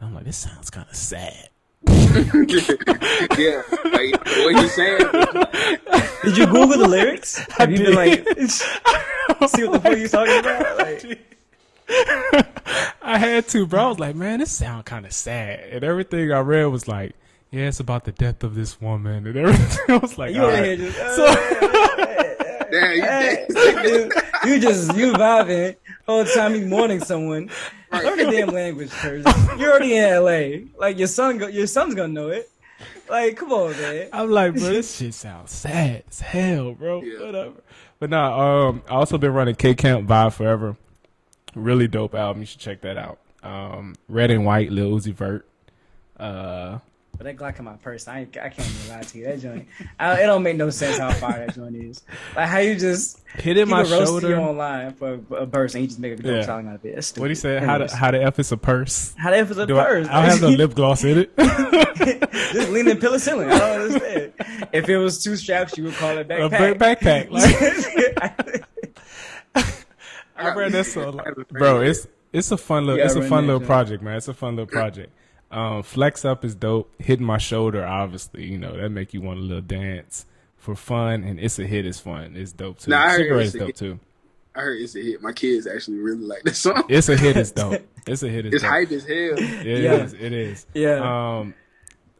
I'm 0.00 0.14
like, 0.14 0.24
this 0.24 0.36
sounds 0.36 0.70
kind 0.70 0.86
of 0.88 0.94
sad. 0.94 1.48
yeah, 1.88 3.62
like 3.84 4.12
what 4.26 4.54
you 4.54 4.68
saying? 4.68 4.98
Did 6.22 6.36
you 6.36 6.46
Google 6.46 6.78
the 6.78 6.86
lyrics? 6.88 7.38
Have 7.58 7.70
you 7.72 7.78
been 7.78 7.94
like 7.94 8.26
see 8.48 9.64
what 9.64 9.72
the 9.72 9.80
fuck 9.82 9.98
you 9.98 10.08
talking 10.08 10.38
about? 10.40 10.76
Like, 10.78 11.18
I 13.02 13.18
had 13.18 13.48
to, 13.48 13.66
bro. 13.66 13.84
I 13.84 13.88
was 13.88 13.98
like, 13.98 14.14
man, 14.14 14.40
this 14.40 14.52
sound 14.52 14.84
kind 14.84 15.06
of 15.06 15.12
sad, 15.12 15.60
and 15.70 15.82
everything 15.84 16.30
I 16.32 16.40
read 16.40 16.66
was 16.66 16.86
like. 16.86 17.14
Yeah, 17.52 17.66
it's 17.66 17.80
about 17.80 18.04
the 18.04 18.12
death 18.12 18.44
of 18.44 18.54
this 18.54 18.80
woman 18.80 19.26
and 19.26 19.36
everything. 19.36 19.78
I 19.88 19.96
was 19.96 20.16
like, 20.16 20.32
you 20.32 20.40
all 20.40 20.46
over 20.50 20.56
right. 20.62 20.78
here 20.78 20.92
just 20.92 21.16
So- 21.16 22.29
Damn, 22.70 22.96
you 22.96 23.02
Hey, 23.02 23.46
dead. 23.48 24.12
you, 24.44 24.52
you 24.54 24.60
just 24.60 24.94
you 24.96 25.12
vibing 25.12 25.76
all 26.08 26.24
the 26.24 26.30
time 26.30 26.54
you 26.54 26.66
mourning 26.66 27.00
someone. 27.00 27.50
Right. 27.92 28.04
Learn 28.04 28.18
the 28.18 28.24
damn 28.30 28.48
language, 28.48 28.90
Curtis. 28.90 29.26
You're 29.58 29.70
already 29.70 29.96
in 29.96 30.22
LA. 30.24 30.68
Like 30.78 30.98
your 30.98 31.08
son, 31.08 31.38
go, 31.38 31.46
your 31.48 31.66
son's 31.66 31.94
gonna 31.94 32.12
know 32.12 32.28
it. 32.28 32.48
Like, 33.08 33.36
come 33.36 33.52
on, 33.52 33.72
man. 33.72 34.08
I'm 34.12 34.30
like, 34.30 34.54
bro, 34.54 34.62
this 34.72 34.96
shit 34.96 35.12
sounds 35.14 35.50
sad 35.50 36.04
as 36.08 36.20
hell, 36.20 36.72
bro. 36.74 37.02
Yeah. 37.02 37.26
Whatever. 37.26 37.54
But 37.98 38.10
nah, 38.10 38.68
um, 38.68 38.82
I 38.88 38.92
also 38.94 39.18
been 39.18 39.32
running 39.32 39.56
K 39.56 39.74
Camp 39.74 40.08
Vibe 40.08 40.32
Forever. 40.32 40.76
Really 41.54 41.88
dope 41.88 42.14
album. 42.14 42.40
You 42.42 42.46
should 42.46 42.60
check 42.60 42.80
that 42.82 42.96
out. 42.96 43.18
Um, 43.42 43.96
Red 44.08 44.30
and 44.30 44.44
White, 44.46 44.70
Lil 44.70 44.92
Uzi 44.92 45.12
Vert. 45.12 45.46
Uh, 46.18 46.78
But 47.20 47.26
that 47.26 47.36
Glock 47.36 47.58
in 47.58 47.66
my 47.66 47.74
purse, 47.74 48.08
I, 48.08 48.20
I 48.20 48.24
can't 48.48 48.60
even 48.60 48.88
lie 48.96 49.02
to 49.02 49.18
you. 49.18 49.24
That 49.26 49.40
joint, 49.42 49.68
I, 49.98 50.22
it 50.22 50.24
don't 50.26 50.42
make 50.42 50.56
no 50.56 50.70
sense 50.70 50.96
how 50.96 51.12
far 51.12 51.32
that 51.32 51.54
joint 51.54 51.76
is. 51.76 52.02
Like 52.34 52.48
how 52.48 52.60
you 52.60 52.76
just 52.76 53.20
hit 53.36 53.58
in 53.58 53.68
my 53.68 53.80
a 53.80 53.84
roast 53.84 54.00
you 54.00 54.06
shoulder. 54.06 54.40
online 54.40 54.94
for 54.94 55.20
a 55.36 55.46
purse 55.46 55.74
and 55.74 55.82
you 55.82 55.88
just 55.88 56.00
make 56.00 56.14
a 56.14 56.16
dope 56.16 56.32
Yeah. 56.34 56.46
song 56.46 56.66
out 56.68 56.76
of 56.76 56.84
it. 56.86 57.12
What 57.16 57.26
do 57.26 57.28
you 57.28 57.34
say? 57.34 57.58
How 57.58 57.76
the, 57.76 57.94
how 57.94 58.10
to 58.10 58.22
F 58.22 58.38
is 58.38 58.52
a 58.52 58.56
purse? 58.56 59.12
How 59.18 59.28
the 59.32 59.36
f 59.36 59.50
is 59.50 59.58
a 59.58 59.66
Do 59.66 59.74
purse? 59.74 60.08
I 60.08 60.22
don't 60.22 60.30
have 60.30 60.40
no 60.40 60.48
lip 60.48 60.74
gloss 60.74 61.04
in 61.04 61.18
it. 61.18 61.36
just 61.36 62.70
lean 62.70 62.88
and 62.88 62.98
penicillin. 62.98 63.52
I 63.52 63.58
don't 63.58 63.80
understand. 63.82 64.32
If 64.72 64.88
it 64.88 64.96
was 64.96 65.22
two 65.22 65.36
straps, 65.36 65.76
you 65.76 65.84
would 65.84 65.94
call 65.96 66.16
it 66.16 66.22
a 66.22 66.24
backpack. 66.24 66.78
back- 66.78 67.00
backpack. 67.00 68.64
Like, 69.54 70.52
I 70.54 70.54
read 70.54 70.72
that 70.72 70.86
song, 70.86 71.16
like, 71.18 71.34
bro. 71.50 71.82
It's 71.82 72.06
it's 72.32 72.50
a 72.50 72.56
fun 72.56 72.86
little 72.86 72.98
Yeah, 72.98 73.04
it's 73.04 73.14
a 73.14 73.20
fun 73.28 73.44
little 73.46 73.60
joint. 73.60 73.66
project, 73.68 74.02
man. 74.02 74.16
It's 74.16 74.28
a 74.28 74.32
fun 74.32 74.56
little 74.56 74.72
project. 74.72 75.12
Um, 75.50 75.82
Flex 75.82 76.24
up 76.24 76.44
is 76.44 76.54
dope. 76.54 76.90
Hitting 77.00 77.26
my 77.26 77.38
shoulder, 77.38 77.84
obviously, 77.84 78.44
you 78.44 78.56
know 78.58 78.76
that 78.76 78.90
make 78.90 79.12
you 79.14 79.20
want 79.20 79.38
a 79.38 79.42
little 79.42 79.60
dance. 79.62 80.26
for 80.56 80.76
fun, 80.76 81.24
and 81.24 81.40
it's 81.40 81.58
a 81.58 81.66
hit 81.66 81.86
is 81.86 81.98
fun. 82.00 82.34
It's 82.36 82.52
dope 82.52 82.78
too. 82.80 82.90
Nah, 82.90 82.98
I 83.02 83.08
heard 83.12 83.16
Cigarette 83.18 83.40
It's 83.46 83.48
is 83.48 83.54
a 83.54 83.58
dope 83.58 83.66
Hit. 83.68 83.76
too. 83.76 84.00
I 84.54 84.60
heard 84.60 84.80
it's 84.82 84.94
a 84.94 85.00
hit. 85.00 85.22
My 85.22 85.32
kids 85.32 85.66
actually 85.66 85.98
really 85.98 86.18
like 86.24 86.42
this 86.42 86.58
song. 86.58 86.84
It's 86.88 87.08
a 87.08 87.16
hit 87.16 87.36
is 87.36 87.50
dope. 87.52 87.80
It's 88.06 88.22
a 88.22 88.28
hit 88.28 88.46
is 88.46 88.54
It's 88.54 88.62
dope. 88.62 88.70
hype 88.70 88.90
as 88.92 89.04
hell. 89.04 89.14
It 89.38 89.82
Yeah. 89.82 89.94
is, 90.04 90.12
It 90.14 90.32
is. 90.32 90.66
Yeah. 90.74 91.00
Um, 91.38 91.54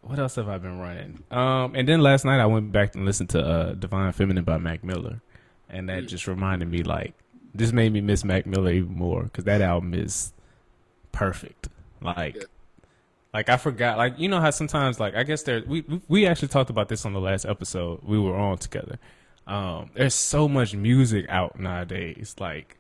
what 0.03 0.19
else 0.19 0.37
have 0.37 0.49
I 0.49 0.57
been 0.59 0.79
running? 0.79 1.23
Um, 1.31 1.75
and 1.75 1.87
then 1.87 2.01
last 2.01 2.25
night 2.25 2.41
I 2.41 2.47
went 2.47 2.73
back 2.73 2.95
and 2.95 3.05
listened 3.05 3.29
to 3.31 3.41
uh, 3.45 3.73
"Divine 3.75 4.13
Feminine" 4.13 4.45
by 4.45 4.57
Mac 4.59 4.83
Miller, 4.83 5.21
and 5.69 5.89
that 5.91 6.07
just 6.07 6.27
reminded 6.27 6.71
me 6.71 6.83
like 6.83 7.13
this 7.55 7.73
made 7.73 7.93
me 7.93 8.01
miss 8.01 8.25
Mac 8.25 8.47
Miller 8.47 8.71
even 8.73 8.95
more 8.95 9.25
because 9.25 9.45
that 9.45 9.61
album 9.61 9.93
is 9.95 10.33
perfect. 11.13 11.69
Like, 12.01 12.37
Yeah. 12.37 12.43
Like 13.33 13.49
I 13.49 13.57
forgot. 13.57 13.97
Like 13.99 14.19
you 14.19 14.29
know 14.29 14.41
how 14.41 14.51
sometimes 14.51 14.99
like 14.99 15.15
I 15.15 15.23
guess 15.23 15.43
there 15.43 15.63
we 15.67 15.85
we- 16.09 16.27
actually 16.27 16.49
talked 16.49 16.71
about 16.71 16.89
this 16.89 17.05
on 17.07 17.13
the 17.13 17.21
last 17.21 17.45
episode 17.45 18.01
we 18.03 18.19
were 18.19 18.37
on 18.37 18.59
together. 18.59 18.99
Um, 19.47 19.91
there's 19.95 20.15
so 20.15 20.49
much 20.49 20.75
music 20.75 21.27
out 21.29 21.59
nowadays. 21.59 22.37
Like, 22.39 22.79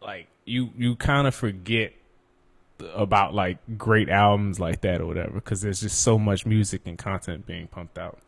like 0.00 0.28
you 0.44 0.70
you 0.76 0.96
kind 0.96 1.26
of 1.26 1.34
forget 1.34 1.92
about 2.94 3.34
like 3.34 3.58
great 3.78 4.08
albums 4.08 4.60
like 4.60 4.82
that 4.82 5.00
or 5.00 5.06
whatever 5.06 5.32
because 5.32 5.62
there's 5.62 5.80
just 5.80 6.00
so 6.00 6.18
much 6.18 6.44
music 6.44 6.82
and 6.84 6.98
content 6.98 7.46
being 7.46 7.66
pumped 7.68 7.98
out. 7.98 8.18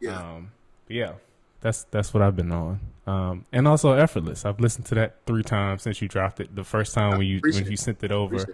Yeah. 0.00 0.18
Um, 0.18 0.50
yeah, 0.88 1.12
that's 1.60 1.84
that's 1.84 2.12
what 2.12 2.22
I've 2.22 2.36
been 2.36 2.52
on. 2.52 2.80
Um, 3.06 3.46
and 3.52 3.68
also 3.68 3.92
effortless. 3.92 4.44
I've 4.44 4.60
listened 4.60 4.86
to 4.86 4.94
that 4.96 5.16
three 5.26 5.42
times 5.42 5.82
since 5.82 6.00
you 6.00 6.08
dropped 6.08 6.40
it. 6.40 6.54
The 6.54 6.64
first 6.64 6.94
time 6.94 7.14
I 7.14 7.18
when 7.18 7.26
you 7.26 7.40
when 7.42 7.70
you 7.70 7.76
sent 7.76 8.02
it 8.02 8.12
over, 8.12 8.36
it. 8.36 8.50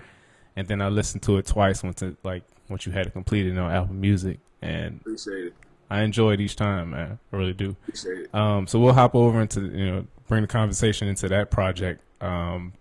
And 0.60 0.68
then 0.68 0.82
I 0.82 0.90
listened 0.90 1.22
to 1.22 1.38
it 1.38 1.46
twice 1.46 1.82
once 1.82 2.02
it 2.02 2.16
like 2.22 2.42
once 2.68 2.84
you 2.84 2.92
had 2.92 3.06
it 3.06 3.14
completed 3.14 3.56
on 3.56 3.72
Apple 3.72 3.94
Music, 3.94 4.38
and 4.60 5.00
Appreciate 5.00 5.46
it. 5.46 5.54
I 5.88 6.02
enjoyed 6.02 6.38
each 6.38 6.54
time, 6.54 6.90
man. 6.90 7.18
I 7.32 7.36
really 7.36 7.54
do. 7.54 7.70
Appreciate 7.82 8.18
it. 8.18 8.34
Um, 8.34 8.66
so 8.66 8.78
we'll 8.78 8.92
hop 8.92 9.14
over 9.14 9.40
into 9.40 9.62
you 9.62 9.90
know 9.90 10.06
bring 10.28 10.42
the 10.42 10.48
conversation 10.48 11.08
into 11.08 11.28
that 11.28 11.50
project. 11.50 12.02
Um, 12.20 12.74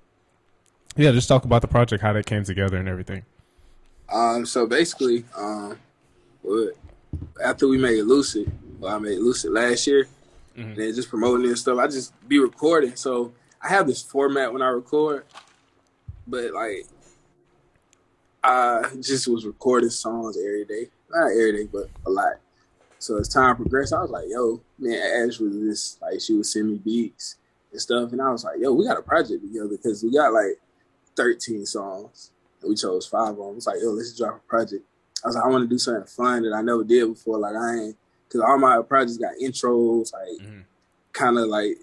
yeah, 0.98 1.12
just 1.12 1.30
talk 1.30 1.46
about 1.46 1.62
the 1.62 1.70
project, 1.70 2.04
how 2.04 2.12
that 2.12 2.26
came 2.26 2.44
together, 2.44 2.76
and 2.76 2.90
everything. 2.90 3.24
Um, 4.12 4.46
so 4.46 4.68
basically, 4.68 5.24
um, 5.38 5.78
what 6.42 6.74
after 7.42 7.66
we 7.70 7.78
made 7.78 8.02
Lucid, 8.02 8.52
well, 8.78 8.94
I 8.94 9.00
made 9.00 9.20
Lucid 9.20 9.54
last 9.54 9.88
year, 9.88 10.06
and 10.58 10.76
just 10.76 11.10
promoting 11.10 11.46
it 11.46 11.50
and 11.50 11.58
stuff. 11.58 11.80
I 11.80 11.88
just 11.88 12.12
be 12.28 12.40
recording. 12.40 12.98
So 12.98 13.32
I 13.62 13.70
have 13.70 13.88
this 13.88 14.04
format 14.04 14.52
when 14.52 14.62
I 14.62 14.68
record, 14.68 15.24
but 16.28 16.52
like 16.52 16.86
I 18.44 18.90
just 19.02 19.28
was 19.28 19.46
recording 19.46 19.90
songs 19.90 20.38
every 20.38 20.66
day, 20.66 20.90
not 21.10 21.32
every 21.32 21.52
day, 21.52 21.70
but 21.72 21.90
a 22.06 22.10
lot. 22.10 22.36
So 23.00 23.18
as 23.18 23.28
time 23.30 23.56
progressed, 23.56 23.94
I 23.94 24.02
was 24.02 24.10
like, 24.12 24.28
"Yo, 24.30 24.62
man, 24.78 24.94
Ash 25.28 25.40
was 25.40 25.54
just 25.56 26.02
like 26.02 26.20
she 26.22 26.34
would 26.36 26.46
send 26.46 26.70
me 26.70 26.78
beats 26.78 27.36
and 27.72 27.82
stuff," 27.82 28.12
and 28.12 28.22
I 28.22 28.32
was 28.32 28.44
like, 28.44 28.60
"Yo, 28.60 28.74
we 28.74 28.86
got 28.86 28.98
a 28.98 29.02
project 29.02 29.42
together 29.42 29.68
because 29.70 30.04
we 30.04 30.12
got 30.12 30.34
like 30.34 30.60
13 31.16 31.66
songs." 31.66 32.32
And 32.62 32.70
we 32.70 32.76
chose 32.76 33.06
five 33.08 33.30
of 33.30 33.38
them. 33.38 33.56
It's 33.56 33.68
like, 33.68 33.80
yo, 33.82 33.92
let's 33.92 34.18
drop 34.18 34.36
a 34.36 34.40
project. 34.50 34.84
I 35.24 35.28
was 35.30 35.36
like, 35.38 35.46
I 35.46 35.48
want 35.48 35.64
to 35.64 35.68
do 35.70 35.78
something 35.78 36.04
fun 36.04 36.44
that 36.44 36.52
I 36.54 36.62
never 36.62 36.84
did 36.84 37.08
before. 37.08 37.38
Like, 37.40 37.56
I 37.56 37.74
ain't, 37.76 37.98
because 38.28 38.42
all 38.42 38.58
my 38.58 38.82
projects 38.82 39.16
got 39.18 39.36
intros, 39.42 40.12
like, 40.12 40.46
Mhm. 40.46 40.64
kind 41.14 41.38
of 41.38 41.48
like, 41.48 41.78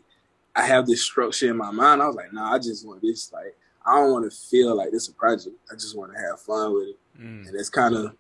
I 0.55 0.67
have 0.67 0.87
this 0.87 1.01
structure 1.01 1.49
in 1.51 1.57
my 1.57 1.71
mind. 1.71 2.03
I 2.03 2.07
was 2.09 2.15
like, 2.17 2.31
nah, 2.31 2.53
I 2.53 2.59
just 2.59 2.87
want 2.87 3.01
this. 3.01 3.33
Like, 3.33 3.57
I 3.87 3.95
don't 4.01 4.13
want 4.13 4.31
to 4.31 4.37
feel 4.37 4.75
like 4.77 4.91
this 4.91 5.09
a 5.09 5.13
project. 5.13 5.57
I 5.71 5.75
just 5.75 5.97
want 5.97 6.13
to 6.13 6.19
have 6.21 6.41
fun 6.41 6.75
with 6.75 6.89
it. 6.89 6.99
Mm. 7.21 7.49
And 7.49 7.55
it's 7.55 7.71
kind 7.71 7.95
of 7.95 8.15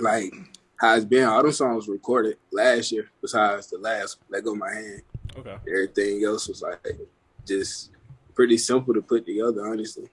like 0.00 0.32
how 0.76 0.94
it's 0.96 1.04
been. 1.04 1.24
All 1.24 1.42
them 1.42 1.52
songs 1.52 1.88
recorded 1.88 2.36
last 2.52 2.92
year, 2.92 3.10
besides 3.20 3.68
the 3.68 3.78
last 3.78 4.18
Let 4.28 4.44
Go 4.44 4.54
My 4.54 4.70
Hand. 4.72 5.02
Okay. 5.36 5.56
Everything 5.68 6.24
else 6.24 6.48
was 6.48 6.62
like 6.62 6.80
just 7.46 7.90
pretty 8.34 8.58
simple 8.58 8.94
to 8.94 9.02
put 9.02 9.26
together, 9.26 9.66
honestly. 9.66 10.08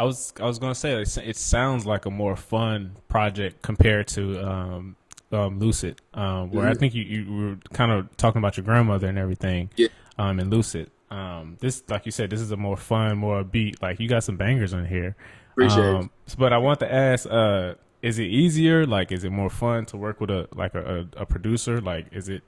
I 0.00 0.04
was 0.04 0.32
I 0.40 0.44
was 0.44 0.58
gonna 0.58 0.74
say 0.74 0.92
it, 1.00 1.18
it 1.18 1.36
sounds 1.36 1.84
like 1.84 2.06
a 2.06 2.10
more 2.10 2.36
fun 2.36 2.92
project 3.08 3.62
compared 3.62 4.06
to 4.08 4.38
um, 4.48 4.96
um, 5.32 5.58
Lucid, 5.58 6.00
um, 6.14 6.50
where 6.52 6.66
I 6.68 6.72
Mhm. 6.74 6.78
think 6.78 6.94
you, 6.94 7.02
you 7.02 7.34
were 7.34 7.56
kind 7.72 7.90
of 7.92 8.16
talking 8.16 8.38
about 8.38 8.56
your 8.56 8.64
grandmother 8.64 9.08
and 9.08 9.18
everything. 9.18 9.70
Yeah. 9.76 9.88
Um, 10.18 10.38
in 10.40 10.50
Lucid, 10.50 10.90
um, 11.10 11.56
this 11.60 11.82
like 11.88 12.06
you 12.06 12.12
said, 12.12 12.30
this 12.30 12.40
is 12.40 12.50
a 12.50 12.56
more 12.56 12.76
fun, 12.76 13.18
more 13.18 13.44
beat. 13.44 13.80
Like 13.82 13.98
you 14.00 14.08
got 14.08 14.24
some 14.24 14.36
bangers 14.36 14.72
in 14.72 14.86
here. 14.86 15.16
Appreciate 15.52 15.84
it. 15.84 15.94
Um, 15.96 16.10
But 16.38 16.52
I 16.52 16.58
want 16.58 16.80
to 16.80 16.92
ask, 16.92 17.26
uh, 17.30 17.74
is 18.02 18.18
it 18.18 18.26
easier? 18.26 18.86
Like, 18.86 19.10
is 19.10 19.24
it 19.24 19.30
more 19.30 19.50
fun 19.50 19.86
to 19.86 19.96
work 19.96 20.20
with 20.20 20.30
a 20.30 20.48
like 20.54 20.74
a, 20.74 21.06
a, 21.16 21.22
a 21.22 21.26
producer? 21.26 21.80
Like, 21.80 22.06
is 22.12 22.28
it 22.28 22.42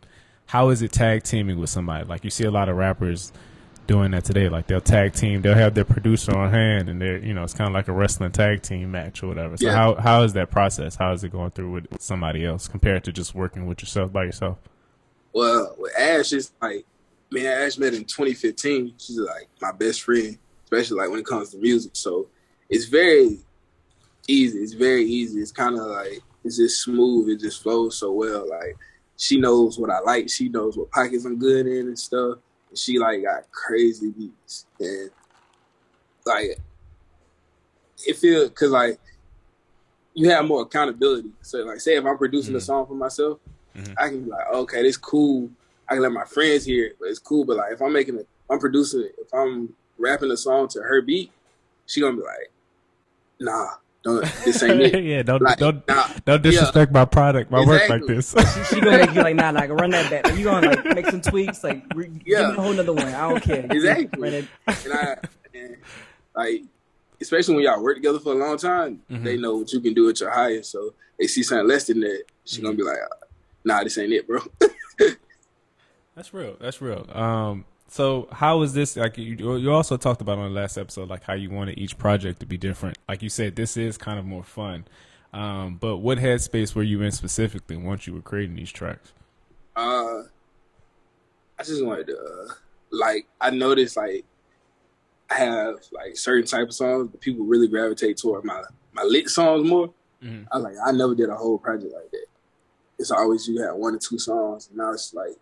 how 0.46 0.68
is 0.70 0.82
it 0.82 0.92
tag 0.92 1.22
teaming 1.22 1.58
with 1.58 1.70
somebody? 1.70 2.04
Like, 2.04 2.24
you 2.24 2.30
see 2.30 2.44
a 2.44 2.50
lot 2.50 2.68
of 2.68 2.76
rappers 2.76 3.32
doing 3.86 4.12
that 4.12 4.24
today. 4.24 4.48
Like, 4.48 4.66
they'll 4.68 4.80
tag 4.80 5.14
team, 5.14 5.42
they'll 5.42 5.54
have 5.54 5.74
their 5.74 5.84
producer 5.84 6.36
on 6.36 6.50
hand, 6.52 6.88
and 6.88 7.00
they're 7.00 7.18
you 7.18 7.34
know 7.34 7.42
it's 7.42 7.54
kind 7.54 7.66
of 7.68 7.74
like 7.74 7.88
a 7.88 7.92
wrestling 7.92 8.30
tag 8.32 8.62
team 8.62 8.92
match 8.92 9.22
or 9.22 9.26
whatever. 9.28 9.56
So 9.56 9.66
Yeah. 9.66 9.72
how 9.74 9.94
how 9.96 10.22
is 10.22 10.34
that 10.34 10.50
process? 10.50 10.94
How 10.94 11.12
is 11.12 11.24
it 11.24 11.30
going 11.32 11.50
through 11.50 11.70
with 11.72 12.00
somebody 12.00 12.44
else 12.44 12.68
compared 12.68 13.02
to 13.04 13.12
just 13.12 13.34
working 13.34 13.66
with 13.66 13.80
yourself 13.82 14.12
by 14.12 14.24
yourself? 14.24 14.58
Well, 15.32 15.74
with 15.78 15.96
Ash, 15.98 16.32
it's 16.32 16.52
like 16.62 16.84
me 17.30 17.46
and 17.46 17.48
Ash 17.64 17.78
met 17.78 17.94
in 17.94 18.04
2015. 18.04 18.94
She's 18.98 19.18
like 19.18 19.48
my 19.60 19.72
best 19.72 20.02
friend, 20.02 20.38
especially 20.64 20.98
like 20.98 21.10
when 21.10 21.20
it 21.20 21.26
comes 21.26 21.50
to 21.50 21.58
music. 21.58 21.92
So 21.94 22.28
it's 22.68 22.86
very 22.86 23.38
easy. 24.28 24.58
It's 24.58 24.72
very 24.74 25.04
easy. 25.04 25.40
It's 25.40 25.52
kind 25.52 25.76
of 25.78 25.86
like 25.86 26.20
it's 26.44 26.56
just 26.56 26.82
smooth. 26.82 27.28
It 27.28 27.40
just 27.40 27.62
flows 27.62 27.98
so 27.98 28.12
well. 28.12 28.48
Like 28.48 28.76
she 29.16 29.38
knows 29.38 29.78
what 29.78 29.90
I 29.90 30.00
like. 30.00 30.30
She 30.30 30.48
knows 30.48 30.76
what 30.76 30.90
pockets 30.90 31.24
I'm 31.24 31.38
good 31.38 31.66
in 31.66 31.86
and 31.88 31.98
stuff. 31.98 32.38
And 32.68 32.78
she 32.78 32.98
like 32.98 33.22
got 33.22 33.50
crazy 33.52 34.10
beats 34.10 34.66
and 34.80 35.10
like 36.26 36.58
it 38.06 38.16
feels 38.16 38.48
because 38.48 38.70
like 38.70 38.98
you 40.14 40.28
have 40.30 40.44
more 40.46 40.62
accountability. 40.62 41.30
So 41.42 41.58
like, 41.58 41.80
say 41.80 41.96
if 41.96 42.04
I'm 42.04 42.18
producing 42.18 42.54
a 42.54 42.58
Mhm. 42.58 42.62
song 42.62 42.86
for 42.86 42.94
myself. 42.94 43.38
Mhm. 43.76 43.94
I 43.96 44.08
can 44.08 44.24
be 44.24 44.30
like, 44.30 44.46
okay, 44.52 44.82
this 44.82 44.96
cool. 44.96 45.48
I 45.90 45.94
can 45.94 46.02
let 46.02 46.12
my 46.12 46.24
friends 46.24 46.64
hear 46.64 46.86
it, 46.86 46.96
but 47.00 47.08
it's 47.08 47.18
cool. 47.18 47.44
But 47.44 47.56
like, 47.56 47.72
if 47.72 47.82
I'm 47.82 47.92
making 47.92 48.16
it, 48.16 48.28
I'm 48.48 48.58
producing 48.60 49.00
it. 49.02 49.14
If 49.18 49.34
I'm 49.34 49.74
rapping 49.98 50.30
a 50.30 50.36
song 50.36 50.68
to 50.68 50.80
her 50.82 51.02
beat, 51.02 51.32
she 51.86 52.00
gonna 52.00 52.16
be 52.16 52.22
like, 52.22 52.52
nah, 53.40 53.66
don't. 54.04 54.22
This 54.44 54.62
ain't 54.62 54.80
it. 54.80 55.02
yeah, 55.04 55.22
don't 55.22 55.42
Like, 55.42 55.58
don't 55.58 55.86
nah, 55.88 56.06
don't 56.24 56.42
disrespect 56.42 56.92
my 56.92 57.04
product, 57.04 57.50
my 57.50 57.64
work 57.66 57.88
like 57.88 58.06
this. 58.06 58.34
She 58.70 58.80
gonna 58.80 58.98
make 58.98 59.14
you 59.14 59.20
like, 59.22 59.34
nah, 59.34 59.50
nah, 59.50 59.62
run 59.64 59.90
that 59.90 60.08
back. 60.10 60.32
You 60.36 60.44
gonna 60.44 60.68
like 60.68 60.84
make 60.94 61.06
some 61.06 61.20
tweaks, 61.20 61.64
like 61.64 61.82
re- 61.94 62.06
give 62.08 62.22
Yeah. 62.24 62.48
me 62.50 62.54
a 62.56 62.60
whole 62.60 62.72
nother 62.72 62.92
one. 62.92 63.06
I 63.08 63.28
don't 63.28 63.42
care. 63.42 63.66
Exactly. 63.70 64.48
And 64.68 64.92
I, 64.92 65.16
and 65.54 65.76
like, 66.36 66.62
especially 67.20 67.56
when 67.56 67.64
y'all 67.64 67.82
work 67.82 67.96
together 67.96 68.20
for 68.20 68.32
a 68.32 68.36
long 68.36 68.56
time, 68.56 69.02
Mhm. 69.10 69.24
they 69.24 69.36
know 69.36 69.56
what 69.56 69.72
you 69.72 69.80
can 69.80 69.92
do 69.94 70.08
at 70.08 70.20
your 70.20 70.30
highest. 70.30 70.70
So 70.70 70.94
they 71.18 71.26
see 71.26 71.42
something 71.42 71.66
less 71.68 71.88
than 71.88 72.00
that, 72.00 72.22
she 72.44 72.62
gonna 72.62 72.76
be 72.76 72.82
like, 72.84 72.96
nah, 73.64 73.82
this 73.82 73.98
ain't 73.98 74.12
it, 74.12 74.26
bro. 74.28 74.40
That's 76.20 76.34
real. 76.34 76.54
That's 76.60 76.82
real. 76.82 77.06
Um, 77.14 77.64
so 77.88 78.28
how 78.30 78.60
is 78.60 78.74
this? 78.74 78.94
Like 78.94 79.16
you, 79.16 79.56
you 79.56 79.72
also 79.72 79.96
talked 79.96 80.20
about 80.20 80.36
on 80.36 80.52
the 80.52 80.60
last 80.60 80.76
episode, 80.76 81.08
like 81.08 81.24
how 81.24 81.32
you 81.32 81.48
wanted 81.48 81.78
each 81.78 81.96
project 81.96 82.40
to 82.40 82.46
be 82.46 82.58
different. 82.58 82.98
Like 83.08 83.22
you 83.22 83.30
said, 83.30 83.56
this 83.56 83.78
is 83.78 83.96
kind 83.96 84.18
of 84.18 84.26
more 84.26 84.44
fun. 84.44 84.84
Um, 85.32 85.78
but 85.80 85.96
what 85.96 86.18
headspace 86.18 86.74
were 86.74 86.82
you 86.82 87.00
in 87.00 87.10
specifically 87.10 87.78
once 87.78 88.06
you 88.06 88.12
were 88.12 88.20
creating 88.20 88.56
these 88.56 88.70
tracks? 88.70 89.14
Uh, 89.74 90.24
I 91.58 91.62
just 91.64 91.82
wanted 91.82 92.08
to, 92.08 92.18
uh, 92.18 92.52
like, 92.90 93.26
I 93.40 93.48
noticed, 93.48 93.96
like, 93.96 94.26
I 95.30 95.36
have, 95.36 95.76
like, 95.90 96.18
certain 96.18 96.46
type 96.46 96.68
of 96.68 96.74
songs, 96.74 97.08
but 97.10 97.22
people 97.22 97.46
really 97.46 97.66
gravitate 97.66 98.18
toward 98.18 98.44
my, 98.44 98.62
my 98.92 99.04
lit 99.04 99.30
songs 99.30 99.66
more. 99.66 99.90
Mhm. 100.22 100.46
I 100.52 100.56
was 100.56 100.64
like, 100.64 100.74
I 100.84 100.92
never 100.92 101.14
did 101.14 101.30
a 101.30 101.36
whole 101.36 101.56
project 101.56 101.94
like 101.94 102.10
that. 102.10 102.26
It's 102.98 103.10
always 103.10 103.48
you 103.48 103.62
have 103.62 103.76
one 103.76 103.94
or 103.94 103.98
two 103.98 104.18
songs, 104.18 104.68
and 104.68 104.76
now 104.76 104.92
it's 104.92 105.14
like, 105.14 105.36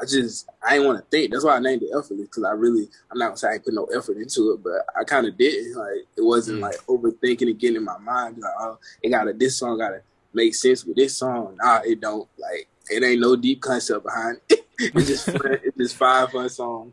I 0.00 0.04
just, 0.04 0.48
I 0.62 0.74
didn't 0.74 0.86
want 0.86 0.98
to 0.98 1.10
think. 1.10 1.32
That's 1.32 1.44
why 1.44 1.56
I 1.56 1.60
named 1.60 1.82
it 1.82 1.90
Effortless, 1.96 2.28
because 2.28 2.44
I 2.44 2.52
really, 2.52 2.88
I'm 3.10 3.18
not 3.18 3.26
going 3.26 3.34
to 3.34 3.40
say 3.40 3.48
I 3.48 3.58
put 3.58 3.74
no 3.74 3.84
effort 3.86 4.16
into 4.16 4.52
it, 4.52 4.62
but 4.62 4.84
I 4.98 5.02
kind 5.04 5.26
of 5.26 5.36
didn't. 5.36 5.76
Like, 5.76 6.06
it 6.16 6.22
wasn't, 6.22 6.58
Mm. 6.58 6.62
like, 6.62 6.76
overthinking 6.86 7.48
and 7.50 7.58
getting 7.58 7.76
in 7.78 7.84
my 7.84 7.98
mind. 7.98 8.38
Like, 8.38 8.52
oh, 8.60 8.78
it 9.02 9.10
got 9.10 9.24
to, 9.24 9.32
this 9.32 9.56
song 9.56 9.78
got 9.78 9.90
to 9.90 10.00
make 10.32 10.54
sense 10.54 10.84
with 10.84 10.96
this 10.96 11.16
song. 11.16 11.56
Nah, 11.60 11.80
it 11.84 12.00
don't. 12.00 12.28
Like, 12.38 12.68
it 12.90 13.02
ain't 13.02 13.20
no 13.20 13.34
deep 13.34 13.60
concept 13.60 14.04
behind 14.04 14.38
it. 14.48 14.66
it's 14.78 15.08
just 15.08 15.26
fun. 15.30 15.58
it's 15.64 15.76
just 15.76 15.96
five 15.96 16.30
fun 16.30 16.48
songs. 16.48 16.92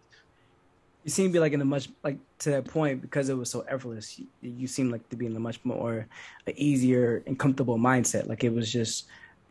You 1.03 1.11
seem 1.11 1.27
to 1.27 1.33
be 1.33 1.39
like 1.39 1.53
in 1.53 1.61
a 1.61 1.65
much 1.65 1.89
like 2.03 2.17
to 2.39 2.49
that 2.49 2.65
point 2.65 2.99
because 3.03 3.29
it 3.29 3.37
was 3.37 3.51
so 3.51 3.59
effortless. 3.69 4.17
You, 4.17 4.25
you 4.41 4.65
seem 4.67 4.89
like 4.89 5.07
to 5.09 5.15
be 5.15 5.27
in 5.27 5.35
a 5.35 5.39
much 5.39 5.59
more 5.63 6.07
easier 6.55 7.21
and 7.27 7.37
comfortable 7.37 7.77
mindset. 7.77 8.27
Like 8.27 8.43
it 8.43 8.51
was 8.51 8.71
just 8.71 9.05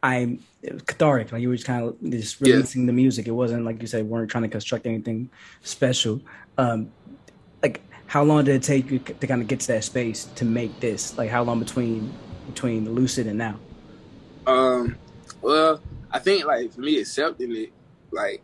I'm 0.05 0.39
it 0.63 0.73
was 0.75 0.83
cathartic. 0.83 1.33
Like 1.33 1.41
you 1.41 1.49
were 1.49 1.57
just 1.57 1.67
kind 1.67 1.83
of 1.89 1.99
just 2.11 2.39
Yeah. 2.41 2.55
releasing 2.57 2.85
the 2.87 2.93
music. 2.93 3.27
It 3.27 3.33
wasn't 3.33 3.65
like 3.65 3.81
you 3.81 3.89
said 3.89 4.07
weren't 4.07 4.31
trying 4.31 4.45
to 4.45 4.49
construct 4.51 4.87
anything 4.87 5.31
special. 5.63 6.21
Um, 6.59 6.93
like 7.63 7.81
how 8.07 8.23
long 8.23 8.45
did 8.45 8.55
it 8.57 8.63
take 8.63 8.91
you 8.91 8.99
to 8.99 9.27
kind 9.27 9.41
of 9.41 9.49
get 9.49 9.61
to 9.61 9.69
that 9.69 9.83
space 9.85 10.27
to 10.37 10.45
make 10.45 10.79
this? 10.79 11.17
Like 11.17 11.31
how 11.31 11.43
long 11.43 11.59
between 11.59 12.13
between 12.47 12.95
Lucid 12.95 13.27
and 13.27 13.39
now? 13.39 13.59
Um, 14.47 14.97
well, 15.41 15.81
I 16.11 16.19
think 16.19 16.45
like 16.45 16.73
for 16.73 16.83
me 16.83 16.99
accepting 16.99 17.57
it, 17.57 17.73
like 18.13 18.43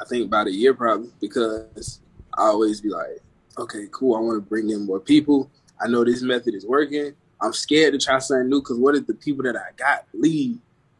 I 0.00 0.06
think 0.06 0.24
about 0.26 0.46
a 0.46 0.52
year 0.52 0.72
probably 0.72 1.10
because 1.20 2.00
I 2.38 2.44
always 2.46 2.80
be 2.80 2.88
like, 2.88 3.20
okay, 3.58 3.86
cool. 3.92 4.16
I 4.16 4.20
want 4.20 4.42
to 4.42 4.48
bring 4.48 4.70
in 4.70 4.86
more 4.86 4.98
people. 4.98 5.50
I 5.78 5.88
know 5.88 6.04
this 6.04 6.22
method 6.22 6.54
is 6.54 6.64
working. 6.66 7.14
I'm 7.44 7.52
scared 7.52 7.92
to 7.92 7.98
try 7.98 8.18
something 8.18 8.48
new 8.48 8.60
because 8.60 8.78
what 8.78 8.94
if 8.94 9.06
the 9.06 9.14
people 9.14 9.42
that 9.44 9.56
I 9.56 9.70
got 9.76 10.04
leave? 10.14 10.58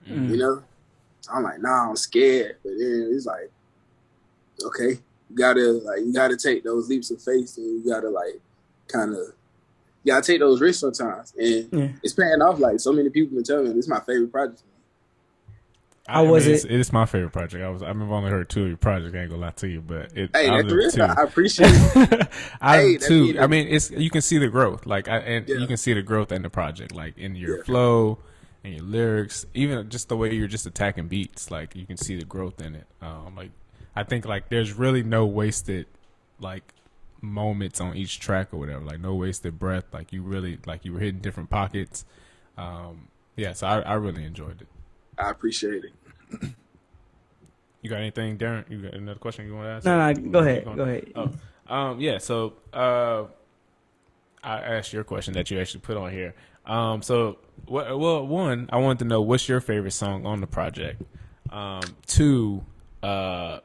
Mm. 0.09 0.31
You 0.31 0.37
know, 0.37 0.63
so 1.23 1.33
I'm 1.33 1.43
like, 1.43 1.61
nah, 1.61 1.89
I'm 1.91 1.97
scared. 1.97 2.57
But 2.63 2.73
then 2.79 3.11
it's 3.15 3.27
like, 3.27 3.51
okay, 4.65 4.99
you 5.31 5.37
gotta 5.37 5.73
like 5.85 6.01
you 6.01 6.13
gotta 6.13 6.37
take 6.37 6.65
those 6.65 6.89
leaps 6.89 7.11
of 7.11 7.21
faith 7.23 7.57
and 7.57 7.85
you 7.85 7.91
gotta 7.91 8.09
like 8.11 8.41
kind 8.89 9.13
of 9.13 9.19
you 10.03 10.13
gotta 10.13 10.25
take 10.27 10.41
those 10.41 10.61
risks 10.61 10.81
sometimes. 10.81 11.33
And 11.39 11.69
Yeah. 11.73 11.89
it's 12.03 12.13
paying 12.15 12.43
off. 12.43 12.59
Like 12.59 12.79
so 12.81 12.93
many 12.93 13.09
people 13.09 13.35
been 13.35 13.45
telling 13.45 13.65
me 13.65 13.71
this 13.71 13.87
is 13.87 13.89
my 13.89 14.01
favorite 14.01 14.31
project. 14.31 14.63
How 16.07 16.25
was 16.25 16.47
it's, 16.47 16.65
it? 16.65 16.71
It 16.73 16.81
is 16.81 16.93
my 16.93 17.07
favorite 17.07 17.31
project. 17.33 17.65
I 17.65 17.69
was. 17.71 17.83
I've 17.83 17.99
only 18.01 18.31
heard 18.31 18.49
two 18.51 18.63
of 18.65 18.69
your 18.69 18.77
projects. 18.77 19.15
I 19.15 19.21
ain't 19.21 19.31
gonna 19.31 19.41
lie 19.41 19.51
to 19.53 19.69
you, 19.69 19.81
but 19.81 20.17
it. 20.17 20.31
Hey, 20.37 20.49
I 20.49 20.61
that's 20.63 20.69
the 20.69 20.77
was 20.77 20.95
two. 20.95 21.03
I 21.03 21.23
appreciate 21.23 21.71
it. 21.73 22.29
I 22.61 22.77
Hey, 22.77 22.93
have 22.93 23.01
that 23.01 23.09
two. 23.09 23.25
mean- 23.25 23.39
I 23.39 23.47
mean, 23.47 23.69
it's 23.69 23.91
you 23.91 24.11
can 24.11 24.21
see 24.21 24.37
the 24.39 24.49
growth, 24.49 24.85
like, 24.87 25.09
I, 25.09 25.19
and 25.19 25.49
Yeah. 25.49 25.57
you 25.57 25.67
can 25.67 25.79
see 25.79 25.95
the 25.95 26.03
growth 26.03 26.31
in 26.31 26.43
the 26.43 26.51
project, 26.51 26.95
like 26.95 27.17
in 27.17 27.35
your 27.35 27.57
Yeah. 27.59 27.63
flow 27.65 28.19
and 28.63 28.75
your 28.75 28.83
lyrics, 28.85 29.47
even 29.55 29.89
just 29.89 30.09
the 30.11 30.17
way 30.17 30.35
you're 30.35 30.47
just 30.49 30.67
attacking 30.67 31.09
beats. 31.09 31.51
Like 31.51 31.75
you 31.75 31.87
can 31.87 31.97
see 31.97 32.17
the 32.19 32.25
growth 32.27 32.61
in 32.61 32.75
it. 32.75 32.87
Um, 33.01 33.35
like 33.37 33.51
I 33.97 34.03
think 34.05 34.27
like 34.27 34.51
there's 34.51 34.75
really 34.75 35.03
no 35.03 35.25
wasted 35.25 35.87
like 36.39 36.75
moments 37.23 37.81
on 37.81 37.97
each 37.97 38.21
track 38.21 38.53
or 38.53 38.59
whatever. 38.59 38.85
Like 38.85 39.01
no 39.01 39.15
wasted 39.15 39.59
breath. 39.59 39.85
Like 39.93 40.13
you 40.13 40.21
really 40.23 40.59
like 40.67 40.85
you 40.85 40.93
were 40.93 41.01
hitting 41.01 41.21
different 41.21 41.49
pockets. 41.49 42.05
Um, 42.59 43.09
yeah, 43.37 43.55
so 43.55 43.67
I, 43.67 43.81
I 43.81 43.95
really 43.95 44.25
enjoyed 44.25 44.61
it. 44.61 44.69
I 45.19 45.31
appreciate 45.31 45.85
it. 45.85 45.93
You 47.83 47.91
got 47.91 47.99
anything, 48.01 48.39
Darren? 48.39 48.69
You 48.71 48.83
got 48.83 48.95
another 48.95 49.19
question 49.19 49.47
you 49.47 49.55
want 49.55 49.67
to 49.67 49.71
ask? 49.71 49.85
No, 49.85 49.99
no, 50.13 50.31
go 50.31 50.39
ahead, 50.41 50.65
go 50.65 50.83
ahead. 50.85 51.13
Oh, 51.15 51.75
um, 51.75 52.01
yeah. 52.01 52.17
So, 52.19 52.55
uh, 52.73 53.25
I 54.43 54.59
asked 54.61 54.93
your 54.93 55.05
question 55.05 55.35
that 55.35 55.51
you 55.51 55.61
actually 55.61 55.81
put 55.81 55.97
on 55.97 56.11
here. 56.11 56.35
Um, 56.67 57.03
so, 57.03 57.39
what, 57.67 57.99
well, 57.99 58.27
one, 58.27 58.71
I 58.73 58.79
wanted 58.79 59.01
to 59.01 59.05
know 59.05 59.21
what's 59.21 59.49
your 59.49 59.61
favorite 59.61 59.91
song 59.93 60.25
on 60.25 60.41
the 60.41 60.47
project. 60.47 61.03
Um, 61.51 61.83
two, 62.07 62.65
uh, 63.03 63.61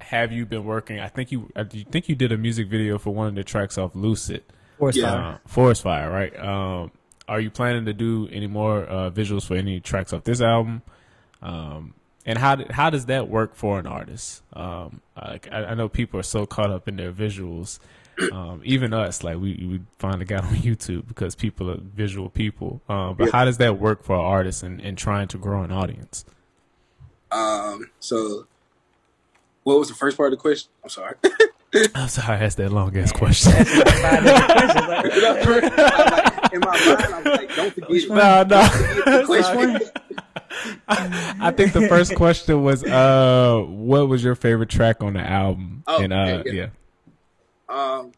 have 0.00 0.30
you 0.32 0.46
been 0.46 0.64
working? 0.64 1.00
I 1.00 1.08
think 1.08 1.32
you, 1.32 1.50
I 1.56 1.64
think 1.64 2.08
you 2.08 2.14
did 2.14 2.30
a 2.30 2.38
music 2.38 2.68
video 2.68 2.98
for 2.98 3.12
one 3.12 3.26
of 3.26 3.34
the 3.34 3.42
tracks 3.44 3.76
off 3.78 3.96
Lucid, 3.96 4.44
Forest 4.78 4.98
Yeah. 4.98 5.10
Fire. 5.10 5.32
uh, 5.34 5.38
Forest 5.46 5.82
Fire, 5.82 6.10
right? 6.10 6.38
Um, 6.38 6.92
are 7.28 7.40
you 7.40 7.50
planning 7.50 7.84
to 7.84 7.92
do 7.92 8.28
any 8.32 8.46
more 8.46 8.84
uh, 8.84 9.10
visuals 9.10 9.44
for 9.46 9.54
any 9.54 9.80
tracks 9.80 10.12
off 10.12 10.24
this 10.24 10.40
album? 10.40 10.82
Um, 11.42 11.94
and 12.26 12.38
how 12.38 12.56
did, 12.56 12.70
how 12.72 12.90
does 12.90 13.06
that 13.06 13.28
work 13.28 13.54
for 13.54 13.78
an 13.78 13.86
artist? 13.86 14.42
Um, 14.52 15.00
like 15.16 15.48
I, 15.52 15.66
I 15.66 15.74
know 15.74 15.88
people 15.88 16.18
are 16.20 16.24
so 16.24 16.46
caught 16.46 16.70
up 16.70 16.88
in 16.88 16.96
their 16.96 17.12
visuals, 17.12 17.78
um, 18.32 18.60
even 18.64 18.92
us. 18.92 19.22
Like 19.22 19.36
we 19.36 19.54
we 19.66 19.80
finally 19.98 20.24
got 20.24 20.44
on 20.50 20.54
YouTube 20.56 21.06
because 21.08 21.34
people 21.34 21.70
are 21.70 21.78
visual 21.80 22.28
people. 22.28 22.80
Um, 22.88 23.14
but 23.16 23.26
Yeah. 23.26 23.32
how 23.32 23.44
does 23.44 23.58
that 23.58 23.78
work 23.78 24.02
for 24.04 24.16
an 24.16 24.24
artist 24.24 24.62
and, 24.62 24.80
and 24.80 24.98
trying 24.98 25.28
to 25.28 25.38
grow 25.38 25.62
an 25.62 25.70
audience? 25.70 26.24
Um, 27.30 27.90
so 28.00 28.46
what 29.62 29.78
was 29.78 29.88
the 29.88 29.94
first 29.94 30.16
part 30.16 30.32
of 30.32 30.38
the 30.38 30.42
question? 30.42 30.70
I'm 30.82 30.88
sorry. 30.90 31.14
I'm 31.94 32.08
sorry, 32.08 32.38
I 32.38 32.44
asked 32.44 32.56
that 32.56 32.72
long 32.72 32.96
ass 32.96 33.12
question. 33.12 33.52
Five 33.52 34.24
different 34.24 34.46
questions, 34.54 34.84
I'm 35.24 35.36
in 36.52 36.60
my 36.60 36.96
mind, 37.10 37.17
I'm 37.76 37.82
like, 37.82 38.48
don't 38.48 38.70
forget 38.70 39.04
it. 39.04 39.04
no, 39.06 39.18
no. 39.18 39.26
Question. 39.26 39.80
I 40.88 41.52
think 41.52 41.72
the 41.72 41.86
first 41.88 42.14
question 42.14 42.62
was, 42.62 42.82
uh, 42.84 43.62
what 43.66 44.08
was 44.08 44.24
your 44.24 44.34
favorite 44.34 44.68
track 44.68 45.02
on 45.02 45.14
the 45.14 45.20
album? 45.20 45.82
Oh, 45.86 46.02
and 46.02 46.12
uh, 46.12 46.16
okay, 46.40 46.50
yeah. 46.52 46.66
yeah. 47.68 47.98
Um, 47.98 48.12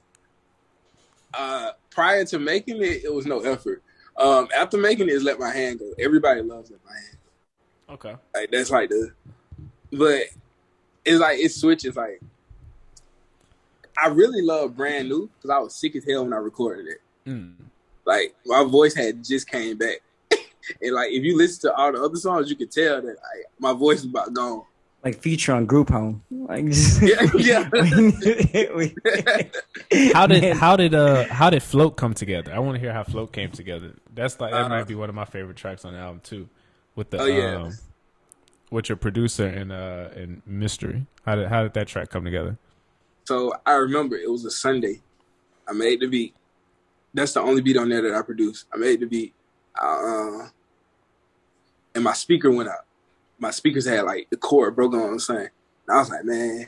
uh, 1.35 1.71
prior 1.91 2.25
to 2.27 2.39
making 2.39 2.77
it, 2.83 3.05
it 3.05 3.13
was 3.13 3.27
no 3.27 3.41
effort. 3.41 3.83
Um, 4.17 4.49
after 4.57 4.77
making 4.77 5.09
it, 5.09 5.13
is 5.13 5.23
let 5.23 5.39
my 5.39 5.51
hand 5.51 5.79
go. 5.81 5.93
Everybody 5.99 6.43
loves 6.43 6.71
let 6.71 6.81
my 6.85 6.93
hand. 6.93 7.19
go. 7.89 7.95
Okay. 7.95 8.17
Like 8.35 8.51
that's 8.51 8.71
like 8.71 8.91
the, 8.91 9.13
but 9.93 10.23
it's 11.05 11.21
like 11.21 11.39
it 11.39 11.51
switches. 11.53 11.97
Like 11.97 12.21
I 14.01 14.09
really 14.09 14.43
love 14.43 14.77
brand 14.77 15.09
new 15.09 15.29
because 15.37 15.51
I 15.51 15.59
was 15.59 15.75
sick 15.75 15.97
as 15.97 16.05
hell 16.07 16.25
when 16.25 16.33
I 16.33 16.37
recorded 16.37 16.87
it. 16.87 17.01
Mm. 17.29 17.55
Like 18.11 18.35
my 18.45 18.65
voice 18.65 18.95
had 18.95 19.23
just 19.25 19.49
came 19.49 19.77
back, 19.79 19.99
and 20.83 20.93
like 20.99 21.11
if 21.13 21.23
you 21.23 21.37
listen 21.37 21.61
to 21.71 21.75
all 21.77 21.93
the 21.93 22.03
other 22.03 22.17
songs, 22.17 22.51
you 22.51 22.57
could 22.57 22.71
tell 22.73 22.97
that 23.01 23.07
like, 23.07 23.45
my 23.59 23.73
voice 23.73 24.01
is 24.01 24.07
about 24.07 24.33
gone. 24.35 24.63
like 25.05 25.17
feature 25.21 25.53
on 25.53 25.65
Group 25.67 25.89
Home. 25.91 26.23
Like, 26.31 26.65
Yeah, 27.01 27.29
yeah. 27.37 27.69
we- 28.75 28.95
How 30.13 30.27
did 30.27 30.43
Man. 30.43 30.57
how 30.57 30.75
did 30.77 30.95
uh 30.95 31.25
how 31.29 31.51
did 31.51 31.63
Float 31.63 31.97
come 31.97 32.15
together? 32.15 32.53
I 32.53 32.59
want 32.59 32.75
to 32.77 32.81
hear 32.81 32.93
how 32.93 33.05
Float 33.05 33.33
came 33.33 33.51
together. 33.51 33.95
That's 34.15 34.41
like 34.41 34.51
that 34.53 34.67
Uh, 34.67 34.69
might 34.69 34.87
be 34.89 34.95
one 34.97 35.09
of 35.09 35.15
my 35.15 35.25
favorite 35.25 35.57
tracks 35.57 35.85
on 35.85 35.93
the 35.95 35.99
album 36.01 36.21
too. 36.25 36.49
With 36.97 37.11
the 37.11 37.19
Oh, 37.21 37.27
yeah. 37.27 37.57
um, 37.63 37.73
with 38.71 38.89
your 38.89 38.97
producer 38.97 39.47
and 39.47 39.71
uh 39.73 40.09
and 40.17 40.43
Mystery. 40.47 41.07
How 41.25 41.37
did 41.37 41.49
how 41.49 41.63
did 41.63 41.75
that 41.75 41.87
track 41.87 42.11
come 42.11 42.25
together? 42.25 42.59
So 43.25 43.55
I 43.65 43.75
remember 43.75 44.17
it 44.17 44.31
was 44.31 44.45
a 44.45 44.51
Sunday. 44.51 45.01
I 45.69 45.73
made 45.73 46.01
the 46.01 46.09
beat. 46.09 46.35
That's 47.13 47.33
the 47.33 47.41
only 47.41 47.61
beat 47.63 47.77
on 47.77 47.89
there 47.89 48.03
that 48.03 48.15
I 48.15 48.23
produced. 48.23 48.67
I 48.73 48.77
made 48.77 49.01
the 49.01 49.07
beat, 49.07 49.35
uh, 49.81 50.47
and 51.95 52.05
my 52.05 52.13
speaker 52.13 52.51
went 52.51 52.69
out. 52.69 52.85
My 53.39 53.51
speakers 53.51 53.87
had 53.87 54.03
like 54.05 54.29
the 54.31 54.37
cord 54.37 54.77
broken 54.77 55.01
on 55.01 55.15
the 55.15 55.21
same. 55.21 55.37
And 55.39 55.49
I 55.91 55.99
was 55.99 56.11
like, 56.11 56.25
man, 56.25 56.67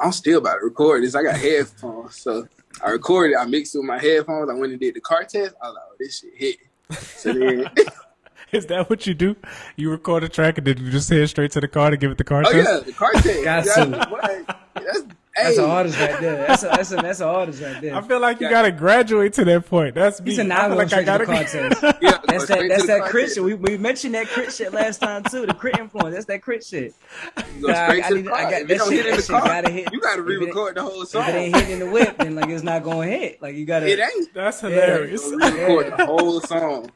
I'm 0.00 0.12
still 0.12 0.38
about 0.38 0.56
to 0.58 0.64
record 0.64 1.02
this. 1.02 1.14
I 1.14 1.22
got 1.22 1.36
headphones, 1.36 2.16
so 2.16 2.46
I 2.84 2.90
recorded. 2.90 3.36
I 3.36 3.44
mixed 3.46 3.74
it 3.74 3.78
with 3.78 3.86
my 3.86 3.98
headphones. 3.98 4.50
I 4.50 4.54
went 4.54 4.72
and 4.72 4.80
did 4.80 4.94
the 4.94 5.00
car 5.00 5.24
test. 5.24 5.54
I 5.62 5.68
was 5.68 5.74
like, 5.74 5.84
oh, 5.88 5.94
this 5.98 6.18
shit 6.20 6.34
hit. 6.34 6.56
So 6.98 7.32
then, 7.32 7.70
Is 8.52 8.66
that 8.66 8.88
what 8.88 9.06
you 9.06 9.14
do? 9.14 9.34
You 9.76 9.90
record 9.90 10.22
a 10.22 10.28
track 10.28 10.58
and 10.58 10.66
then 10.66 10.78
you 10.78 10.90
just 10.90 11.08
head 11.08 11.28
straight 11.28 11.50
to 11.52 11.60
the 11.60 11.66
car 11.66 11.90
to 11.90 11.96
give 11.96 12.12
it 12.12 12.18
the 12.18 12.24
car 12.24 12.44
oh 12.46 12.52
test? 12.52 12.70
yeah, 12.70 12.80
the 12.80 12.92
car 12.92 13.12
test. 13.14 13.42
Got 13.44 13.64
That's, 13.64 13.74
to. 13.74 14.56
that's, 14.74 15.02
that's 15.36 15.56
hey, 15.56 15.64
an 15.64 15.70
artist 15.70 15.98
right 15.98 16.20
there. 16.20 16.46
That's 16.46 16.62
a, 16.62 16.66
that's 16.68 16.92
a, 16.92 16.96
that's 16.96 17.20
an 17.20 17.26
artist 17.28 17.62
right 17.62 17.80
there. 17.80 17.94
I 17.96 18.00
feel 18.02 18.20
like 18.20 18.40
you 18.40 18.48
gotta 18.48 18.70
graduate 18.70 19.32
to 19.34 19.44
that 19.46 19.66
point. 19.66 19.94
That's 19.94 20.20
me. 20.20 20.30
He 20.30 20.36
said, 20.36 20.46
I 20.46 20.48
"Now 20.48 20.68
feel 20.68 20.76
like 20.76 20.86
I 20.86 20.88
straight 20.88 21.00
to 21.00 21.04
gotta 21.06 21.24
car 21.26 21.34
test." 21.44 21.82
Yeah, 22.02 22.18
That's 22.26 22.46
that. 22.46 22.66
That's 22.68 22.86
that 22.86 23.00
car 23.00 23.10
crit 23.10 23.30
shit. 23.32 23.42
We, 23.44 23.54
we 23.54 23.76
mentioned 23.76 24.14
that 24.14 24.26
crit 24.28 24.52
shit 24.52 24.72
last 24.72 24.98
time 25.00 25.22
too. 25.24 25.46
The 25.46 25.54
crit 25.54 25.78
influence. 25.78 26.14
That's 26.14 26.26
that 26.26 26.42
crit 26.42 26.64
shit. 26.64 26.94
You 27.56 27.62
go 27.62 27.68
Nah, 27.72 27.86
straight 27.86 28.04
I 28.04 28.08
to 28.10 28.14
the 28.14 28.20
need- 28.22 28.28
car. 28.28 28.36
I 28.38 28.42
got- 28.50 28.52
if 28.52 28.60
it 28.62 28.68
that 28.68 28.78
don't 28.78 28.88
shit- 28.90 28.96
hit 28.96 29.06
in 29.06 29.10
that 29.12 29.16
the 29.16 29.22
shit 29.22 29.30
car, 29.30 29.42
gotta 29.46 29.70
hit. 29.70 29.92
you 29.92 30.00
got 30.00 30.16
to 30.16 30.22
re-record 30.22 30.74
the 30.76 30.82
whole 30.82 31.02
If 31.02 31.08
song. 31.08 31.28
it 31.28 31.34
ain't 31.34 31.56
hitting 31.56 31.78
the 31.80 31.90
whip, 31.90 32.16
then 32.18 32.34
like 32.36 32.48
it's 32.48 32.62
not 32.62 32.82
going 32.84 33.10
to 33.10 33.16
hit. 33.18 33.42
Like 33.42 33.54
you 33.56 33.66
gotta. 33.66 33.86
It 33.90 33.98
ain't. 34.00 34.32
That's 34.34 34.60
hilarious. 34.60 35.28
You 35.30 35.38
gotta 35.38 35.56
re-record 35.56 35.96
the 35.98 36.06
whole 36.06 36.40
song. 36.40 36.90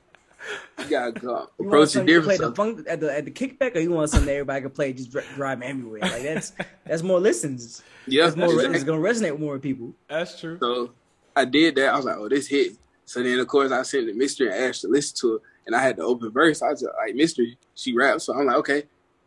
You 0.78 0.84
gotta 0.88 1.12
go 1.12 1.20
You 1.20 1.34
want 1.34 1.50
approach 1.60 1.88
it 1.88 1.90
something 1.92 2.14
to 2.14 2.22
play 2.22 2.36
the 2.36 2.52
funk 2.54 2.86
at 2.88 3.00
the 3.00 3.16
at 3.16 3.24
the 3.24 3.30
kickback, 3.30 3.74
or 3.76 3.80
you 3.80 3.90
want 3.90 4.10
something 4.10 4.26
that 4.26 4.34
everybody 4.34 4.62
can 4.62 4.70
play 4.70 4.92
just 4.92 5.10
dri- 5.10 5.24
drive 5.34 5.62
everywhere? 5.62 6.00
Like 6.00 6.22
that's 6.22 6.52
that's 6.86 7.02
more 7.02 7.20
listens. 7.20 7.82
Yeah, 8.06 8.24
That's 8.24 8.36
more. 8.36 8.52
exactly. 8.52 8.74
It's 8.76 8.84
gonna 8.84 9.02
resonate 9.02 9.32
with 9.32 9.40
more 9.40 9.58
people. 9.58 9.92
That's 10.08 10.40
true. 10.40 10.58
So 10.60 10.92
I 11.36 11.44
did 11.44 11.74
that. 11.76 11.92
I 11.92 11.96
was 11.96 12.04
like, 12.06 12.16
oh, 12.16 12.28
this 12.28 12.46
hit. 12.46 12.72
So 13.04 13.22
then, 13.22 13.38
of 13.38 13.46
course, 13.48 13.72
I 13.72 13.82
sent 13.82 14.06
the 14.06 14.12
mystery 14.12 14.46
and 14.46 14.56
Ash 14.56 14.80
to 14.80 14.88
listen 14.88 15.16
to 15.20 15.36
it, 15.36 15.42
and 15.66 15.74
I 15.76 15.80
had 15.82 15.96
the 15.96 16.02
open 16.02 16.30
verse. 16.30 16.62
I 16.62 16.68
was 16.70 16.80
just 16.80 16.92
like, 16.98 17.14
mystery, 17.14 17.56
she 17.74 17.94
raps. 17.94 18.24
So 18.24 18.34
I'm 18.34 18.46
like, 18.46 18.56
okay, 18.56 18.82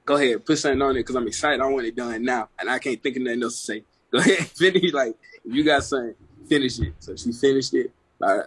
go 0.05 0.15
ahead, 0.15 0.45
put 0.45 0.57
something 0.59 0.81
on 0.81 0.91
it 0.91 0.99
because 0.99 1.15
I'm 1.15 1.27
excited. 1.27 1.61
I 1.61 1.65
want 1.67 1.85
it 1.85 1.95
done 1.95 2.23
now, 2.23 2.49
and 2.59 2.69
I 2.69 2.79
can't 2.79 3.01
think 3.01 3.17
of 3.17 3.23
nothing 3.23 3.43
else 3.43 3.59
to 3.59 3.65
say. 3.65 3.83
Go 4.11 4.17
ahead, 4.19 4.39
finish. 4.47 4.91
Like, 4.91 5.15
you 5.45 5.63
got 5.63 5.83
something, 5.85 6.15
finish 6.49 6.79
it. 6.79 6.93
So 6.99 7.15
she 7.15 7.31
finished 7.31 7.73
it. 7.73 7.91
Like, 8.19 8.41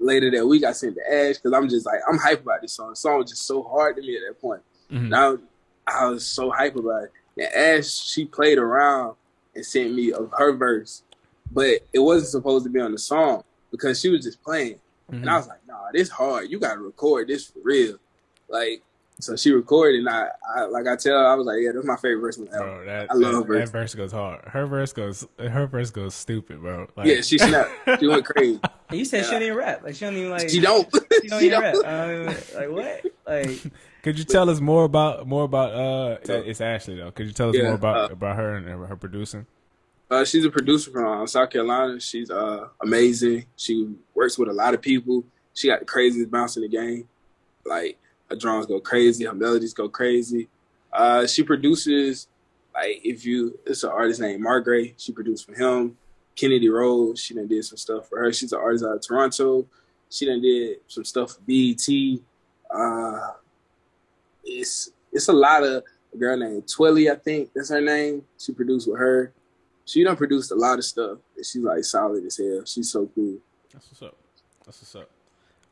later 0.00 0.30
that 0.30 0.46
week, 0.46 0.64
I 0.64 0.72
sent 0.72 0.96
to 0.96 1.12
Ash 1.12 1.36
because 1.36 1.52
I'm 1.52 1.68
just 1.68 1.86
like, 1.86 2.00
I'm 2.08 2.18
hype 2.18 2.42
about 2.42 2.62
this 2.62 2.72
song. 2.72 2.90
The 2.90 2.96
song 2.96 3.18
was 3.18 3.30
just 3.30 3.46
so 3.46 3.62
hard 3.62 3.96
to 3.96 4.02
me 4.02 4.16
at 4.16 4.22
that 4.28 4.40
point. 4.40 4.62
Mhm. 4.90 5.08
Now 5.08 5.38
I 5.86 6.06
was 6.06 6.26
so 6.26 6.50
hype 6.50 6.76
about 6.76 7.04
it. 7.04 7.12
And 7.36 7.54
Ash, 7.54 7.88
she 7.88 8.24
played 8.24 8.58
around 8.58 9.14
and 9.54 9.64
sent 9.64 9.94
me 9.94 10.10
a, 10.12 10.18
her 10.36 10.52
verse, 10.52 11.02
but 11.50 11.80
it 11.92 11.98
wasn't 11.98 12.30
supposed 12.30 12.64
to 12.64 12.70
be 12.70 12.80
on 12.80 12.92
the 12.92 12.98
song 12.98 13.44
because 13.70 14.00
she 14.00 14.08
was 14.08 14.24
just 14.24 14.42
playing. 14.42 14.80
And 15.10 15.30
I 15.30 15.36
was 15.36 15.48
like, 15.48 15.66
nah, 15.66 15.90
this 15.92 16.10
hard. 16.10 16.50
You 16.50 16.58
gotta 16.58 16.80
record 16.80 17.28
this 17.28 17.46
for 17.46 17.60
real. 17.62 17.96
Like, 18.48 18.82
so 19.20 19.34
she 19.36 19.50
recorded, 19.52 20.00
and 20.00 20.08
I, 20.08 20.28
I 20.56 20.64
like 20.66 20.86
I 20.86 20.96
tell 20.96 21.18
her, 21.18 21.26
I 21.26 21.34
was 21.34 21.46
like, 21.46 21.58
yeah, 21.60 21.70
that's 21.74 21.86
my 21.86 21.96
favorite 21.96 22.20
verse 22.20 22.38
on 22.38 22.44
the 22.46 22.52
album. 22.54 22.68
Bro, 22.76 22.84
that, 22.86 23.10
I 23.10 23.14
love 23.14 23.32
that, 23.32 23.38
her 23.38 23.44
verse. 23.44 23.70
that 23.70 23.78
verse 23.78 23.94
goes 23.94 24.12
hard. 24.12 24.44
Her 24.44 24.66
verse 24.66 24.92
goes. 24.92 25.26
Her 25.38 25.66
verse 25.66 25.90
goes 25.90 26.14
stupid, 26.14 26.60
bro. 26.60 26.86
Like, 26.96 27.06
Yeah, 27.08 27.20
she 27.22 27.38
snapped. 27.38 27.70
she 28.00 28.06
went 28.06 28.24
crazy. 28.36 28.60
And 28.88 28.98
you 28.98 29.04
said 29.04 29.24
she 29.26 29.38
don't 29.38 29.56
rap. 29.56 29.82
Like 29.82 29.94
she 29.96 30.04
don't 30.04 30.16
even 30.16 30.30
like. 30.30 30.48
She 30.48 30.60
don't. 30.60 30.88
She 31.20 31.28
don't 31.28 31.40
she 31.40 31.46
even 31.46 31.60
don't. 31.60 31.84
rap. 31.84 32.28
Um, 32.28 32.34
like 32.54 32.70
what? 32.70 33.04
Like 33.26 33.62
Could 34.02 34.18
you 34.18 34.24
tell 34.24 34.48
us 34.48 34.60
more 34.60 34.84
about 34.84 35.26
more 35.26 35.44
about 35.44 35.72
uh? 35.74 36.18
It's 36.22 36.60
Ashley 36.60 36.96
though. 36.96 37.10
Could 37.10 37.26
you 37.26 37.32
tell 37.32 37.50
us 37.50 37.56
Yeah, 37.56 37.64
more 37.64 37.74
about 37.74 38.10
uh, 38.10 38.14
about 38.14 38.36
her 38.36 38.54
and 38.54 38.66
her 38.86 38.96
producing? 38.96 39.46
Uh, 40.10 40.24
she's 40.24 40.44
a 40.44 40.50
producer 40.50 40.90
from 40.90 41.22
uh, 41.22 41.26
South 41.26 41.50
Carolina. 41.50 42.00
She's 42.00 42.30
uh, 42.30 42.68
amazing. 42.80 43.44
She 43.56 43.94
works 44.14 44.38
with 44.38 44.48
a 44.48 44.52
lot 44.54 44.72
of 44.72 44.80
people. 44.80 45.24
She 45.52 45.68
got 45.68 45.80
the 45.80 45.86
craziest 45.86 46.30
bounce 46.30 46.56
in 46.56 46.62
the 46.62 46.68
game. 46.68 47.08
Like 47.66 47.98
Her 48.28 48.36
drums 48.36 48.66
go 48.66 48.80
crazy. 48.80 49.24
Her 49.24 49.34
melodies 49.34 49.74
go 49.74 49.88
crazy. 49.88 50.48
Uh, 50.92 51.26
she 51.26 51.42
produces 51.42 52.28
like 52.74 53.00
if 53.04 53.24
you 53.24 53.58
it's 53.66 53.82
an 53.82 53.90
artist 53.90 54.20
named 54.20 54.44
Margray. 54.44 54.94
She 54.96 55.12
produced 55.12 55.46
for 55.46 55.54
him. 55.54 55.96
Kennedy 56.36 56.68
Rose. 56.68 57.20
She 57.20 57.34
done 57.34 57.48
did 57.48 57.64
some 57.64 57.78
stuff 57.78 58.08
for 58.08 58.18
her. 58.18 58.32
She's 58.32 58.52
an 58.52 58.60
artist 58.60 58.84
out 58.84 58.96
of 58.96 59.06
Toronto. 59.06 59.66
She 60.10 60.26
done 60.26 60.40
did 60.40 60.78
some 60.86 61.04
stuff 61.04 61.32
for 61.32 61.40
BET. 61.46 61.88
Uh, 62.70 63.32
it's 64.44 64.90
it's 65.12 65.28
a 65.28 65.32
lot 65.32 65.64
of 65.64 65.82
a 66.12 66.16
girl 66.16 66.36
named 66.36 66.66
Twilly, 66.66 67.10
I 67.10 67.16
think 67.16 67.50
that's 67.54 67.70
her 67.70 67.80
name. 67.80 68.24
She 68.38 68.52
produced 68.52 68.88
with 68.88 68.98
her. 68.98 69.32
She 69.84 70.04
done 70.04 70.16
produced 70.16 70.50
a 70.52 70.54
lot 70.54 70.78
of 70.78 70.84
stuff. 70.84 71.18
And 71.36 71.44
she's 71.44 71.62
like 71.62 71.84
solid 71.84 72.24
as 72.24 72.36
hell. 72.36 72.62
She's 72.64 72.90
so 72.90 73.06
cool. 73.14 73.38
That's 73.72 73.90
what's 73.90 74.02
up. 74.02 74.16
That's 74.64 74.80
what's 74.80 74.94
up. 74.96 75.10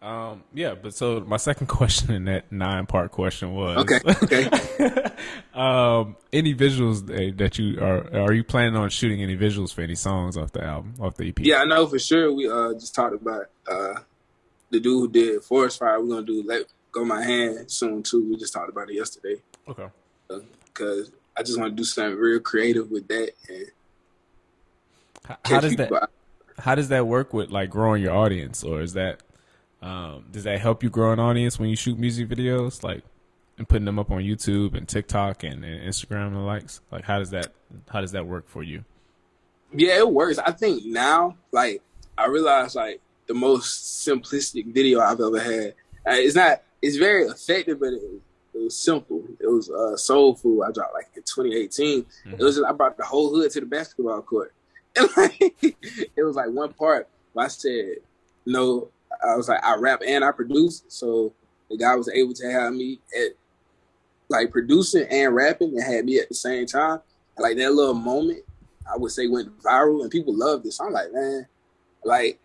Um, 0.07 0.45
yeah, 0.55 0.75
but 0.81 0.95
so 0.95 1.19
my 1.27 1.37
second 1.37 1.67
question 1.79 2.13
in 2.13 2.27
that 2.27 2.53
nine 2.53 2.87
part 2.87 3.11
question 3.11 3.53
was 3.55 3.79
Okay. 3.79 3.99
Okay. 4.23 4.49
um, 5.55 6.17
any 6.33 6.55
visuals 6.55 7.07
that- 7.07 7.37
that 7.39 7.59
you 7.59 7.81
are 7.81 8.09
are 8.15 8.33
you 8.33 8.45
planning 8.45 8.77
on 8.77 8.89
shooting 8.91 9.21
any 9.21 9.37
visuals 9.37 9.73
for 9.75 9.81
any 9.83 9.97
songs 9.97 10.37
off 10.37 10.53
the 10.53 10.63
album 10.63 10.95
off 11.01 11.17
the 11.17 11.29
EP? 11.29 11.41
yeah, 11.41 11.57
I 11.57 11.65
know 11.65 11.87
for 11.89 11.99
sure. 11.99 12.33
We 12.33 12.49
uh 12.49 12.75
just 12.75 12.95
talked 12.95 13.15
about 13.17 13.47
uh 13.69 13.95
the 14.71 14.79
dude 14.79 14.85
who 14.85 15.09
did 15.09 15.43
Forest 15.43 15.81
Fire. 15.81 16.01
We're 16.01 16.09
gonna 16.15 16.27
do 16.27 16.43
Let 16.47 16.67
Go 16.93 17.05
My 17.05 17.25
Hand 17.25 17.69
soon 17.71 18.03
too. 18.05 18.29
We 18.31 18.37
just 18.37 18.53
talked 18.53 18.69
about 18.69 18.89
it 18.89 18.95
yesterday. 18.95 19.43
Okay. 19.69 19.89
Because 20.67 21.11
I 21.37 21.43
just 21.43 21.59
want 21.59 21.73
to 21.73 21.77
do 21.77 21.85
something 21.85 22.17
real 22.17 22.39
creative 22.41 22.91
with 22.93 23.09
that 23.09 23.31
and 23.49 23.67
H- 25.29 25.37
How 25.47 25.61
does 25.61 25.75
that 25.77 26.11
how 26.59 26.75
does 26.77 26.89
that 26.91 27.07
work 27.09 27.33
with 27.35 27.51
like 27.51 27.71
growing 27.71 28.03
your 28.03 28.15
audience, 28.15 28.63
or 28.63 28.81
is 28.81 28.93
that 28.95 29.21
um, 29.83 30.25
does 30.31 30.45
that 30.45 30.61
help 30.61 30.83
you 30.83 30.91
grow 30.91 31.13
an 31.13 31.21
audience 31.21 31.59
when 31.59 31.69
you 31.69 31.77
shoot 31.77 31.99
music 31.99 32.29
videos, 32.29 32.83
like 32.83 33.03
and 33.59 33.69
putting 33.69 33.85
them 33.85 33.99
up 33.99 34.11
on 34.11 34.19
YouTube 34.19 34.75
and 34.77 34.87
TikTok 34.87 35.43
and, 35.43 35.65
and 35.65 35.89
Instagram 35.89 36.29
and 36.29 36.37
the 36.37 36.41
likes? 36.41 36.81
Like, 36.91 37.05
how 37.05 37.19
does 37.19 37.31
that 37.31 37.53
how 37.89 38.01
does 38.01 38.13
that 38.13 38.27
work 38.27 38.49
for 38.49 38.63
you? 38.63 38.85
Yeah, 39.73 39.99
it 39.99 40.11
works. 40.11 40.39
I 40.39 40.53
think 40.53 40.85
now, 40.85 41.37
like, 41.53 41.83
I 42.17 42.27
realize 42.27 42.75
like 42.75 43.01
the 43.27 43.35
most 43.35 44.07
simplistic 44.07 44.73
video 44.73 45.01
I've 45.01 45.21
ever 45.21 45.41
had. 45.41 45.75
Uh, 46.07 46.19
it's 46.19 46.35
not. 46.35 46.63
It's 46.83 46.97
very 46.97 47.25
effective, 47.25 47.81
but 47.81 47.93
it, 47.93 48.03
it 48.55 48.63
was 48.63 48.79
simple. 48.79 49.25
It 49.41 49.47
was 49.47 49.71
uh, 49.71 49.97
Soul 49.97 50.35
Food. 50.35 50.63
I 50.63 50.73
dropped 50.73 50.95
like 50.95 51.09
in 51.17 51.23
2018. 51.23 52.07
It 52.33 52.39
was 52.39 52.57
just, 52.57 52.67
I 52.67 52.73
brought 52.73 52.97
the 52.97 53.05
whole 53.05 53.35
hood 53.35 53.51
to 53.53 53.61
the 53.61 53.67
basketball 53.67 54.23
court. 54.23 54.53
And 54.95 55.09
like, 55.17 55.37
it 55.63 56.23
was 56.23 56.37
like 56.37 56.51
one 56.51 56.73
part. 56.73 57.09
Where 57.33 57.47
I 57.47 57.49
said 57.49 57.97
no. 58.45 58.89
I 59.25 59.37
was 59.37 59.49
like 59.49 59.63
I 59.65 59.77
rap 59.77 60.03
and 60.07 60.25
I 60.25 60.33
produce, 60.33 60.85
so 60.89 61.33
the 61.71 61.77
guy 61.77 61.95
was 61.95 62.09
able 62.09 62.35
to 62.35 62.51
have 62.51 62.73
me 62.73 63.01
at 63.17 63.33
like 64.29 64.51
producing 64.51 65.07
and 65.11 65.35
rapping 65.35 65.69
and 65.69 65.83
had 65.83 66.05
me 66.05 66.19
at 66.19 66.29
the 66.29 66.35
same 66.35 66.67
time. 66.67 67.01
Like 67.39 67.57
that 67.57 67.73
little 67.73 67.95
moment 67.95 68.45
I 68.93 68.97
would 68.97 69.13
say 69.13 69.27
went 69.27 69.57
viral 69.63 70.03
and 70.03 70.11
people 70.11 70.37
loved 70.37 70.67
it. 70.67 70.73
So 70.73 70.87
I'm 70.87 70.93
like, 70.93 71.13
man, 71.13 71.47
like 72.05 72.39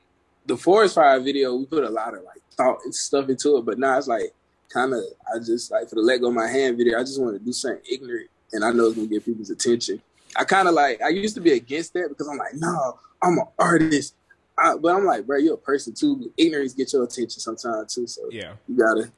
the 0.45 0.57
Forest 0.57 0.95
Fire 0.95 1.19
video, 1.19 1.55
we 1.55 1.65
put 1.65 1.83
a 1.83 1.89
lot 1.89 2.13
of 2.13 2.23
like 2.23 2.41
thought 2.57 2.79
and 2.83 2.93
stuff 2.93 3.29
into 3.29 3.57
it, 3.57 3.65
but 3.65 3.77
now 3.77 3.97
it's 3.97 4.07
like 4.07 4.33
kind 4.69 4.93
of, 4.93 5.03
I 5.33 5.39
just 5.39 5.71
like 5.71 5.89
for 5.89 5.95
the 5.95 6.01
Let 6.01 6.21
Go 6.21 6.31
My 6.31 6.47
Hand 6.47 6.77
video, 6.77 6.99
I 6.99 7.03
just 7.03 7.21
want 7.21 7.37
to 7.37 7.45
do 7.45 7.53
something 7.53 7.83
ignorant 7.89 8.29
and 8.53 8.63
I 8.63 8.71
know 8.71 8.87
it's 8.87 8.95
gonna 8.95 9.07
get 9.07 9.25
people's 9.25 9.49
attention. 9.49 10.01
I 10.35 10.43
kind 10.45 10.67
of 10.67 10.73
like, 10.73 11.01
I 11.01 11.09
used 11.09 11.35
to 11.35 11.41
be 11.41 11.51
against 11.53 11.93
that 11.93 12.09
because 12.09 12.27
I'm 12.27 12.37
like, 12.37 12.53
no, 12.55 12.97
I'm 13.21 13.37
an 13.37 13.45
artist. 13.59 14.15
I, 14.61 14.75
but 14.77 14.95
I'm 14.95 15.05
like, 15.05 15.25
bro, 15.25 15.37
you're 15.37 15.55
a 15.55 15.57
person 15.57 15.93
too. 15.93 16.31
Ignorance 16.37 16.73
get 16.73 16.93
your 16.93 17.03
attention 17.03 17.39
sometimes 17.41 17.93
too. 17.95 18.07
So 18.07 18.21
Yeah. 18.31 18.53
you 18.67 18.77
gotta, 18.77 19.11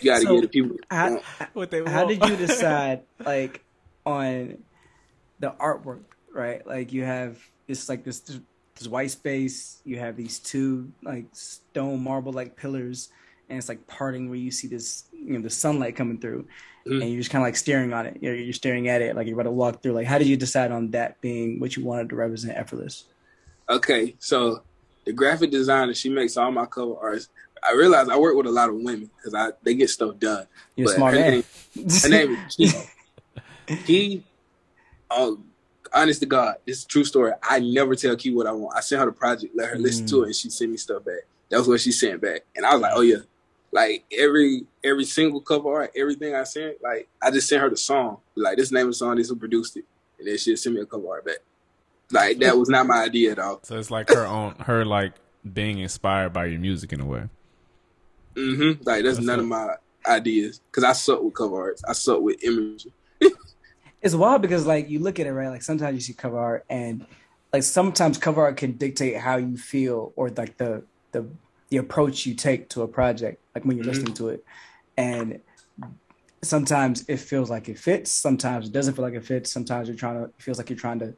you 0.00 0.10
gotta 0.10 0.22
So, 0.26 0.32
give 0.34 0.42
the 0.42 0.48
people. 0.48 0.76
How, 0.90 1.20
What 1.54 1.70
they 1.70 1.82
how 1.84 2.06
did 2.06 2.24
you 2.26 2.36
decide 2.46 3.02
like 3.24 3.64
on 4.04 4.58
the 5.38 5.50
artwork 5.50 6.04
right 6.32 6.66
like 6.66 6.92
you 6.92 7.04
have 7.04 7.38
it's 7.68 7.88
like 7.88 8.04
this 8.04 8.20
this 8.20 8.88
white 8.88 9.10
space 9.10 9.80
you 9.84 9.98
have 9.98 10.16
these 10.16 10.38
two 10.38 10.92
like 11.02 11.26
stone 11.32 12.02
marble 12.02 12.32
like 12.32 12.56
pillars 12.56 13.08
and 13.48 13.58
it's 13.58 13.68
like 13.68 13.86
parting 13.86 14.28
where 14.28 14.38
you 14.38 14.50
see 14.50 14.68
this 14.68 15.04
you 15.12 15.32
know 15.34 15.40
the 15.40 15.50
sunlight 15.50 15.96
coming 15.96 16.18
through 16.18 16.46
Mhm. 16.86 17.00
and 17.02 17.10
you're 17.10 17.20
just 17.20 17.30
kind 17.30 17.42
of 17.42 17.46
like 17.46 17.56
staring 17.56 17.92
on 17.92 18.06
it 18.06 18.18
you're, 18.20 18.34
you're 18.34 18.52
staring 18.52 18.88
at 18.88 19.02
it 19.02 19.14
like 19.14 19.26
you're 19.26 19.34
about 19.38 19.48
to 19.48 19.52
walk 19.52 19.82
through 19.82 19.92
like 19.92 20.06
how 20.06 20.16
did 20.18 20.26
you 20.26 20.36
decide 20.36 20.70
on 20.72 20.90
that 20.92 21.20
being 21.20 21.60
what 21.60 21.76
you 21.76 21.84
wanted 21.84 22.08
to 22.10 22.16
represent 22.16 22.56
effortless 22.56 23.04
Okay, 23.68 24.16
so 24.18 24.62
the 25.04 25.12
graphic 25.12 25.50
designer, 25.50 25.94
she 25.94 26.08
makes 26.08 26.36
all 26.36 26.50
my 26.52 26.66
cover 26.66 26.94
arts. 27.00 27.28
I 27.66 27.72
realize 27.74 28.08
I 28.08 28.16
work 28.18 28.36
with 28.36 28.46
a 28.46 28.50
lot 28.50 28.68
of 28.68 28.74
women 28.76 29.10
because 29.16 29.34
I 29.34 29.50
they 29.62 29.74
get 29.74 29.88
stuff 29.90 30.18
done. 30.18 30.46
you're 30.76 30.86
But 30.88 30.94
smart 30.96 31.14
her 31.14 31.20
man 31.20 31.30
name- 31.30 31.88
Her 32.02 32.08
name 32.08 32.38
is 32.48 32.56
Key. 32.56 33.76
Key, 33.86 34.24
um, 35.10 35.44
honest 35.94 36.20
to 36.20 36.26
God, 36.26 36.56
this 36.66 36.78
is 36.78 36.84
a 36.84 36.88
true 36.88 37.04
story. 37.04 37.32
I 37.42 37.60
never 37.60 37.94
tell 37.94 38.16
Key 38.16 38.34
what 38.34 38.46
I 38.46 38.52
want. 38.52 38.76
I 38.76 38.80
sent 38.80 39.00
her 39.00 39.06
the 39.06 39.12
project, 39.12 39.54
let 39.56 39.68
her 39.70 39.78
listen 39.78 40.06
to 40.06 40.22
it, 40.22 40.26
and 40.26 40.34
she 40.36 40.50
sent 40.50 40.70
me 40.70 40.76
stuff 40.76 41.04
back. 41.04 41.20
That 41.50 41.58
was 41.58 41.68
what 41.68 41.80
she 41.80 41.92
sent 41.92 42.20
back, 42.20 42.42
and 42.56 42.64
I 42.66 42.72
was 42.72 42.80
like, 42.82 42.92
oh 42.94 43.02
yeah, 43.02 43.18
like 43.70 44.04
every 44.18 44.66
every 44.82 45.04
single 45.04 45.40
cover 45.40 45.72
art, 45.72 45.92
everything 45.96 46.34
I 46.34 46.44
sent, 46.44 46.82
like 46.82 47.08
I 47.22 47.30
just 47.30 47.48
sent 47.48 47.62
her 47.62 47.70
the 47.70 47.76
song, 47.76 48.18
like 48.34 48.56
this 48.56 48.72
name 48.72 48.86
of 48.86 48.92
the 48.92 48.94
song, 48.94 49.16
this 49.16 49.28
who 49.28 49.36
produced 49.36 49.76
it, 49.76 49.84
and 50.18 50.26
then 50.26 50.36
she 50.38 50.56
sent 50.56 50.74
me 50.74 50.80
a 50.80 50.86
cover 50.86 51.08
art 51.08 51.24
back. 51.26 51.36
Like 52.12 52.38
that 52.38 52.56
was 52.56 52.68
not 52.68 52.86
my 52.86 53.04
idea 53.04 53.32
at 53.32 53.38
all. 53.38 53.60
So 53.62 53.78
it's 53.78 53.90
like 53.90 54.08
her 54.10 54.26
own 54.26 54.54
her 54.60 54.84
like 54.84 55.14
being 55.52 55.78
inspired 55.78 56.32
by 56.32 56.46
your 56.46 56.60
music 56.60 56.92
in 56.92 57.00
a 57.00 57.06
way. 57.06 57.28
Mm-hmm. 58.36 58.82
Like 58.84 59.04
that's 59.04 59.16
That's 59.16 59.26
none 59.26 59.38
it. 59.38 59.42
of 59.42 59.48
my 59.48 59.74
ideas 60.06 60.60
because 60.70 60.84
I 60.84 60.92
suck 60.92 61.22
with 61.22 61.34
cover 61.34 61.60
arts. 61.60 61.82
I 61.88 61.92
suck 61.92 62.20
with 62.20 62.42
imagery. 62.44 62.92
it's 64.02 64.14
wild 64.14 64.42
because 64.42 64.66
like 64.66 64.88
you 64.90 64.98
look 64.98 65.20
at 65.20 65.26
it 65.26 65.32
right 65.32 65.48
like 65.48 65.62
sometimes 65.62 65.94
you 65.94 66.00
see 66.00 66.12
cover 66.12 66.38
art 66.38 66.64
and 66.68 67.06
like 67.52 67.62
sometimes 67.62 68.18
cover 68.18 68.42
art 68.42 68.56
can 68.56 68.72
dictate 68.72 69.16
how 69.16 69.36
you 69.36 69.56
feel 69.56 70.12
or 70.16 70.28
like 70.30 70.56
the 70.56 70.82
the 71.12 71.26
the 71.70 71.76
approach 71.76 72.26
you 72.26 72.34
take 72.34 72.68
to 72.68 72.82
a 72.82 72.88
project 72.88 73.40
like 73.54 73.64
when 73.64 73.76
you're 73.76 73.84
Mhm. 73.84 73.88
listening 73.90 74.14
to 74.14 74.28
it 74.30 74.44
and 74.96 75.40
sometimes 76.42 77.04
it 77.08 77.18
feels 77.18 77.48
like 77.50 77.68
it 77.68 77.78
fits 77.78 78.10
sometimes 78.10 78.66
it 78.68 78.72
doesn't 78.72 78.94
feel 78.94 79.04
like 79.04 79.14
it 79.14 79.24
fits 79.24 79.52
sometimes 79.52 79.86
you're 79.88 79.96
trying 79.96 80.16
to 80.16 80.24
it 80.24 80.34
feels 80.38 80.58
like 80.58 80.68
you're 80.68 80.78
trying 80.78 80.98
to 80.98 81.14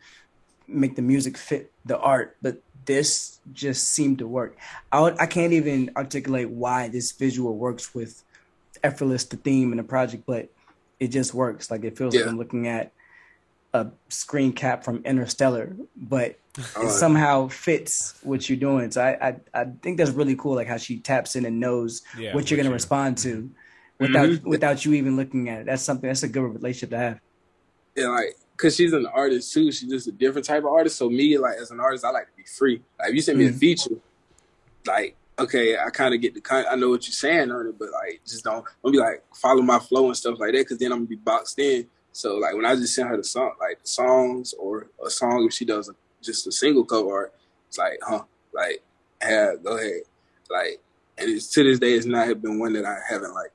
make 0.66 0.96
the 0.96 1.02
music 1.02 1.36
fit 1.36 1.70
the 1.84 1.98
art 1.98 2.36
but 2.42 2.58
this 2.86 3.38
just 3.52 3.88
seemed 3.88 4.18
to 4.18 4.26
work. 4.26 4.56
I, 4.92 5.00
would, 5.00 5.18
I 5.18 5.26
can't 5.26 5.54
even 5.54 5.90
articulate 5.96 6.50
why 6.50 6.88
this 6.88 7.12
visual 7.12 7.56
works 7.56 7.94
with 7.94 8.22
effortless 8.82 9.24
the 9.24 9.36
theme 9.38 9.72
in 9.72 9.78
the 9.78 9.84
project 9.84 10.24
but 10.26 10.50
it 11.00 11.08
just 11.08 11.32
works. 11.34 11.70
Like 11.70 11.84
it 11.84 11.96
feels 11.98 12.14
like 12.14 12.26
i'm 12.26 12.38
looking 12.38 12.68
at 12.68 12.92
a 13.72 13.88
screen 14.08 14.52
cap 14.52 14.84
from 14.84 15.02
interstellar 15.04 15.74
but 15.96 16.38
Uh, 16.76 16.82
it 16.86 16.90
somehow 16.90 17.48
fits 17.48 18.14
what 18.22 18.48
you're 18.48 18.56
doing. 18.56 18.90
So 18.92 19.02
I, 19.02 19.28
I 19.28 19.36
i 19.62 19.64
think 19.82 19.96
that's 19.98 20.10
really 20.12 20.36
cool 20.36 20.54
like 20.54 20.68
how 20.68 20.76
she 20.76 21.00
taps 21.00 21.34
in 21.36 21.44
and 21.44 21.58
knows 21.58 22.02
Yeah, 22.16 22.32
what 22.34 22.48
you're 22.50 22.56
going 22.56 22.66
to 22.66 22.70
you- 22.70 22.74
respond 22.74 23.18
to 23.18 23.50
without 23.98 24.28
Mhm. 24.28 24.42
without 24.44 24.84
you 24.84 24.92
even 24.94 25.16
looking 25.16 25.48
at 25.48 25.62
it. 25.62 25.66
That's 25.66 25.82
something 25.82 26.06
that's 26.08 26.22
a 26.22 26.28
good 26.28 26.42
relationship 26.42 26.90
to 26.90 26.98
have. 26.98 27.18
And 27.96 28.12
like 28.12 28.36
because 28.56 28.76
she's 28.76 28.92
an 28.92 29.06
artist 29.06 29.52
too. 29.52 29.70
She's 29.72 29.88
just 29.88 30.08
a 30.08 30.12
different 30.12 30.46
type 30.46 30.60
of 30.64 30.66
artist. 30.66 30.96
So 30.96 31.10
me, 31.10 31.36
like 31.38 31.56
as 31.56 31.70
an 31.70 31.80
artist, 31.80 32.04
I 32.04 32.10
like 32.10 32.26
to 32.26 32.36
be 32.36 32.44
free. 32.44 32.82
Like 32.98 33.10
if 33.10 33.14
you 33.14 33.20
send 33.22 33.38
me 33.38 33.46
a 33.46 33.50
Mhm. 33.50 33.58
feature, 33.58 33.96
like 34.86 35.16
okay, 35.38 35.76
I 35.76 35.90
kind 35.90 36.14
of 36.14 36.20
get 36.20 36.34
the 36.34 36.40
kind. 36.40 36.66
I 36.70 36.76
know 36.76 36.90
what 36.90 37.06
you're 37.06 37.12
saying 37.12 37.50
on 37.50 37.66
it, 37.66 37.78
but 37.78 37.90
like 37.90 38.20
just 38.26 38.44
don't 38.44 38.64
don't 38.82 38.92
be 38.92 38.98
like 38.98 39.24
follow 39.34 39.62
my 39.62 39.78
flow 39.78 40.06
and 40.06 40.16
stuff 40.16 40.38
like 40.38 40.52
that. 40.52 40.58
Because 40.58 40.78
then 40.78 40.92
I'm 40.92 40.98
gonna 40.98 41.08
be 41.08 41.16
boxed 41.16 41.58
in. 41.58 41.86
So 42.12 42.36
like 42.36 42.54
when 42.54 42.64
I 42.64 42.76
just 42.76 42.94
send 42.94 43.08
her 43.08 43.16
the 43.16 43.24
song, 43.24 43.52
like 43.60 43.82
the 43.82 43.88
songs 43.88 44.54
or 44.58 44.88
a 45.04 45.10
song, 45.10 45.44
if 45.46 45.52
she 45.52 45.64
does 45.64 45.88
a, 45.88 45.94
just 46.22 46.46
a 46.46 46.52
single 46.52 46.84
cover 46.84 47.12
art, 47.12 47.34
it's 47.68 47.78
like 47.78 47.98
huh, 48.02 48.22
like 48.52 48.82
yeah, 49.22 49.54
go 49.62 49.76
ahead, 49.76 50.02
like. 50.50 50.80
And 51.16 51.30
it's 51.30 51.46
to 51.52 51.62
this 51.62 51.78
day, 51.78 51.92
it's 51.92 52.06
not 52.06 52.42
been 52.42 52.58
one 52.58 52.72
that 52.72 52.84
I 52.84 52.98
haven't 53.08 53.34
like. 53.34 53.52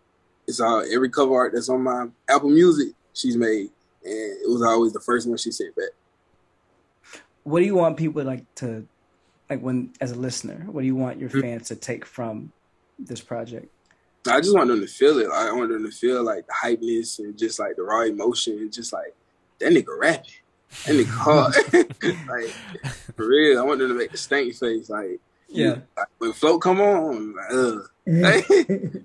It's 0.48 0.62
all 0.62 0.82
every 0.90 1.10
cover 1.10 1.36
art 1.36 1.52
that's 1.54 1.68
on 1.68 1.82
my 1.84 2.08
Apple 2.30 2.50
Music 2.50 2.94
she's 3.14 3.36
made, 3.36 3.70
and 4.04 4.14
it 4.14 4.50
was 4.50 4.62
always 4.62 4.94
the 4.94 5.00
first 5.00 5.28
one 5.28 5.38
she 5.38 5.52
sent 5.52 5.76
back. 5.76 5.90
what 7.44 7.60
do 7.60 7.66
you 7.66 7.76
want 7.76 7.98
people 7.98 8.24
like 8.24 8.44
to 8.56 8.88
like 9.50 9.62
when 9.62 9.92
as 10.02 10.12
a 10.12 10.16
listener 10.16 10.66
what 10.68 10.82
do 10.82 10.88
you 10.88 10.96
want 10.96 11.20
your 11.20 11.30
Mhm. 11.30 11.42
fans 11.42 11.68
to 11.70 11.76
take 11.76 12.06
from 12.06 12.52
this 12.98 13.22
project 13.22 13.68
I 14.28 14.42
just 14.42 14.54
want 14.54 14.68
them 14.68 14.82
to 14.82 14.88
feel 14.88 15.18
it. 15.20 15.30
I 15.34 15.52
want 15.54 15.70
them 15.72 15.84
to 15.86 15.92
feel 15.92 16.22
like 16.24 16.46
the 16.46 16.54
hypeness 16.54 17.20
and 17.20 17.38
just 17.38 17.58
like 17.58 17.78
the 17.78 17.84
raw 17.84 18.02
emotion 18.02 18.58
and 18.60 18.72
just 18.72 18.92
like 18.92 19.16
that 19.60 19.72
nigga 19.72 19.98
rapping. 19.98 20.32
That 20.86 20.96
nigga 20.96 21.08
hard. 21.08 21.56
like 22.28 22.54
for 23.16 23.26
real. 23.28 23.58
I 23.60 23.64
want 23.64 23.80
them 23.80 23.88
to 23.88 23.96
make 23.96 24.12
the 24.12 24.18
stank 24.18 24.54
face. 24.56 24.90
Like 24.90 25.20
Yeah. 25.48 25.78
like, 25.98 26.08
when 26.18 26.34
float 26.34 26.62
come 26.62 26.82
on, 26.82 27.16
I'm 27.16 27.36
like, 27.36 28.46
ugh. 28.52 29.02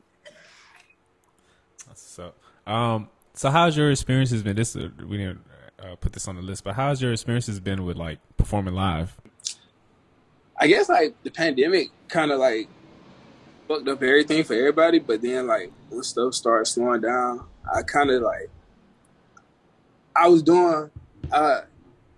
So, 1.94 2.32
um, 2.66 3.08
so 3.34 3.50
how's 3.50 3.76
your 3.76 3.90
experiences 3.90 4.42
been? 4.42 4.56
This 4.56 4.76
uh, 4.76 4.88
we 5.06 5.18
didn't 5.18 5.40
uh, 5.78 5.96
put 5.96 6.12
this 6.12 6.28
on 6.28 6.36
the 6.36 6.42
list, 6.42 6.64
but 6.64 6.74
how's 6.74 7.02
your 7.02 7.12
experiences 7.12 7.60
been 7.60 7.84
with 7.84 7.96
like 7.96 8.18
performing 8.36 8.74
live? 8.74 9.16
I 10.58 10.68
guess 10.68 10.88
like 10.88 11.20
the 11.24 11.30
pandemic 11.30 11.90
kind 12.08 12.30
of 12.30 12.38
like 12.38 12.68
fucked 13.66 13.88
up 13.88 14.02
everything 14.02 14.44
for 14.44 14.54
everybody. 14.54 15.00
But 15.00 15.20
then 15.20 15.48
like 15.48 15.72
when 15.90 16.02
stuff 16.04 16.34
started 16.34 16.66
slowing 16.66 17.00
down, 17.00 17.44
I 17.72 17.82
kind 17.82 18.10
of 18.10 18.22
like 18.22 18.50
I 20.14 20.28
was 20.28 20.42
doing 20.42 20.90
uh 21.32 21.62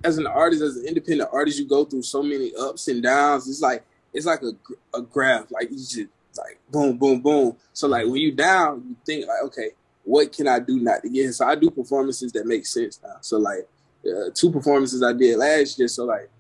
as 0.05 0.19
an 0.19 0.27
artist, 0.27 0.63
as 0.63 0.77
an 0.77 0.87
independent 0.87 1.31
artist, 1.33 1.59
you 1.59 1.67
go 1.67 1.85
through 1.85 2.03
so 2.03 2.23
many 2.23 2.53
ups 2.55 2.89
and 2.89 3.03
downs. 3.03 3.49
It's 3.49 3.63
like 3.63 3.85
it's 4.13 4.27
like 4.27 4.43
a, 4.43 4.53
a 4.97 5.03
graph, 5.03 5.51
like 5.51 5.71
you 5.71 5.79
just 5.79 5.97
like 6.37 6.61
boom, 6.71 6.99
boom, 6.99 7.21
boom. 7.21 7.57
So 7.73 7.89
like 7.89 8.05
when 8.05 8.17
you 8.17 8.33
down, 8.33 8.85
you 8.87 8.97
think 9.07 9.27
like, 9.27 9.43
okay, 9.45 9.71
what 10.07 10.33
can 10.33 10.47
I 10.47 10.61
do 10.61 10.79
not 10.79 11.03
to 11.03 11.09
get? 11.09 11.35
So 11.35 11.45
I 11.47 11.57
do 11.57 11.69
performances 11.69 12.31
that 12.33 12.47
make 12.47 12.65
sense 12.65 13.01
now. 13.03 13.17
So 13.21 13.39
like 13.39 13.69
uh, 14.07 14.31
two 14.33 14.53
performances 14.53 15.03
I 15.03 15.13
did 15.13 15.37
last 15.37 15.79
year, 15.79 15.89
so 15.89 16.05
like 16.05 16.31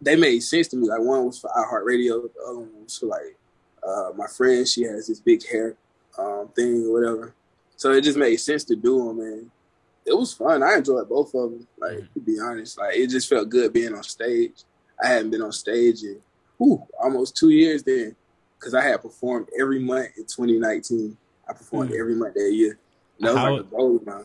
they 0.00 0.16
made 0.16 0.40
sense 0.40 0.66
to 0.68 0.76
me. 0.76 0.88
Like 0.88 1.00
one 1.00 1.26
was 1.26 1.38
for 1.38 1.48
iHeartRadio, 1.50 2.22
the 2.34 2.42
other 2.46 2.58
one 2.58 2.82
was 2.82 2.98
for 2.98 3.06
like 3.06 3.36
uh, 3.86 4.10
my 4.16 4.26
friend. 4.26 4.66
She 4.66 4.82
has 4.82 5.06
this 5.06 5.20
big 5.20 5.46
hair 5.46 5.76
um, 6.18 6.48
thing 6.56 6.86
or 6.86 6.92
whatever. 6.92 7.34
So 7.76 7.92
it 7.92 8.02
just 8.02 8.18
made 8.18 8.36
sense 8.36 8.64
to 8.64 8.76
do 8.76 9.06
them, 9.06 9.18
man. 9.18 9.50
It 10.04 10.12
was 10.12 10.34
fun. 10.34 10.62
I 10.62 10.74
enjoyed 10.74 11.08
both 11.08 11.34
of 11.34 11.52
them. 11.52 11.68
Like 11.78 12.12
to 12.14 12.20
be 12.20 12.38
honest, 12.40 12.78
like 12.78 12.96
it 12.96 13.10
just 13.10 13.28
felt 13.28 13.48
good 13.48 13.72
being 13.72 13.94
on 13.94 14.02
stage. 14.02 14.64
I 15.02 15.06
hadn't 15.06 15.30
been 15.30 15.42
on 15.42 15.52
stage 15.52 16.02
in 16.02 16.20
whew, 16.58 16.84
almost 17.00 17.36
two 17.36 17.50
years 17.50 17.82
then, 17.82 18.16
because 18.58 18.74
I 18.74 18.82
had 18.82 19.02
performed 19.02 19.48
every 19.58 19.78
month 19.78 20.16
in 20.16 20.24
2019. 20.24 21.16
I 21.48 21.52
performed 21.52 21.90
Mm. 21.90 22.00
every 22.00 22.14
month 22.14 22.34
that 22.34 22.52
year. 22.52 22.78
And 23.18 23.28
that 23.28 23.34
was 23.34 23.38
How- 23.38 23.52
like 23.52 23.60
a 23.60 23.64
goal 23.64 24.00
mine. 24.04 24.24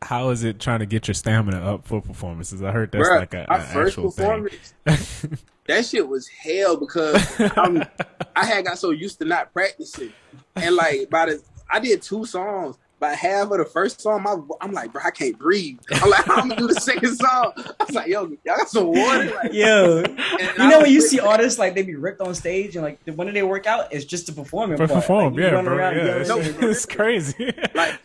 How 0.00 0.30
is 0.30 0.44
it 0.44 0.60
trying 0.60 0.78
to 0.78 0.86
get 0.86 1.08
your 1.08 1.14
stamina 1.14 1.58
up 1.58 1.84
for 1.84 2.00
performances? 2.00 2.62
I 2.62 2.70
heard 2.70 2.92
that's 2.92 3.08
Bruh, 3.08 3.18
like 3.18 3.34
a, 3.34 3.46
my 3.48 3.56
an 3.58 3.66
first 3.66 3.98
actual 3.98 4.10
thing. 4.12 4.26
performance, 4.26 4.74
that 5.66 5.84
shit 5.86 6.06
was 6.06 6.28
hell 6.28 6.76
because 6.76 7.20
I'm, 7.56 7.82
I 8.36 8.44
had 8.46 8.64
got 8.64 8.78
so 8.78 8.90
used 8.90 9.18
to 9.18 9.24
not 9.24 9.52
practicing, 9.52 10.12
and 10.54 10.76
like 10.76 11.10
by 11.10 11.26
the 11.26 11.42
I 11.68 11.80
did 11.80 12.00
two 12.00 12.24
songs. 12.26 12.76
By 13.00 13.14
half 13.14 13.50
of 13.52 13.58
the 13.58 13.64
first 13.64 14.00
song, 14.00 14.24
my, 14.24 14.36
I'm 14.60 14.72
like, 14.72 14.92
bro, 14.92 15.00
I 15.04 15.10
can't 15.12 15.38
breathe. 15.38 15.78
I'm 15.92 16.10
like, 16.10 16.28
I'm 16.28 16.48
gonna 16.48 16.56
do 16.56 16.66
the 16.66 16.80
second 16.80 17.14
song. 17.16 17.52
I 17.56 17.84
was 17.84 17.94
like, 17.94 18.08
yo, 18.08 18.22
y'all 18.44 18.56
got 18.56 18.68
some 18.68 18.88
water? 18.88 19.32
Like, 19.36 19.52
Yo, 19.52 20.02
and 20.04 20.18
you 20.18 20.48
I 20.58 20.68
know 20.68 20.80
when 20.80 20.90
you 20.90 20.96
was- 20.96 21.08
see 21.10 21.20
artists 21.20 21.60
like 21.60 21.76
they 21.76 21.82
be 21.82 21.94
ripped 21.94 22.20
on 22.20 22.34
stage 22.34 22.74
and 22.74 22.84
like 22.84 22.98
when 23.14 23.32
they 23.32 23.42
work 23.44 23.66
out, 23.68 23.92
it's 23.92 24.04
just 24.04 24.26
to 24.26 24.32
perform. 24.32 24.76
For 24.76 24.88
perform, 24.88 25.34
like, 25.34 25.42
yeah, 25.42 25.62
bro. 25.62 25.74
around 25.76 25.96
Yeah, 25.96 26.24
yelling 26.24 26.44
it's, 26.46 26.54
and- 26.56 26.64
it's 26.70 26.86
crazy. 26.86 27.52
Like, 27.74 28.00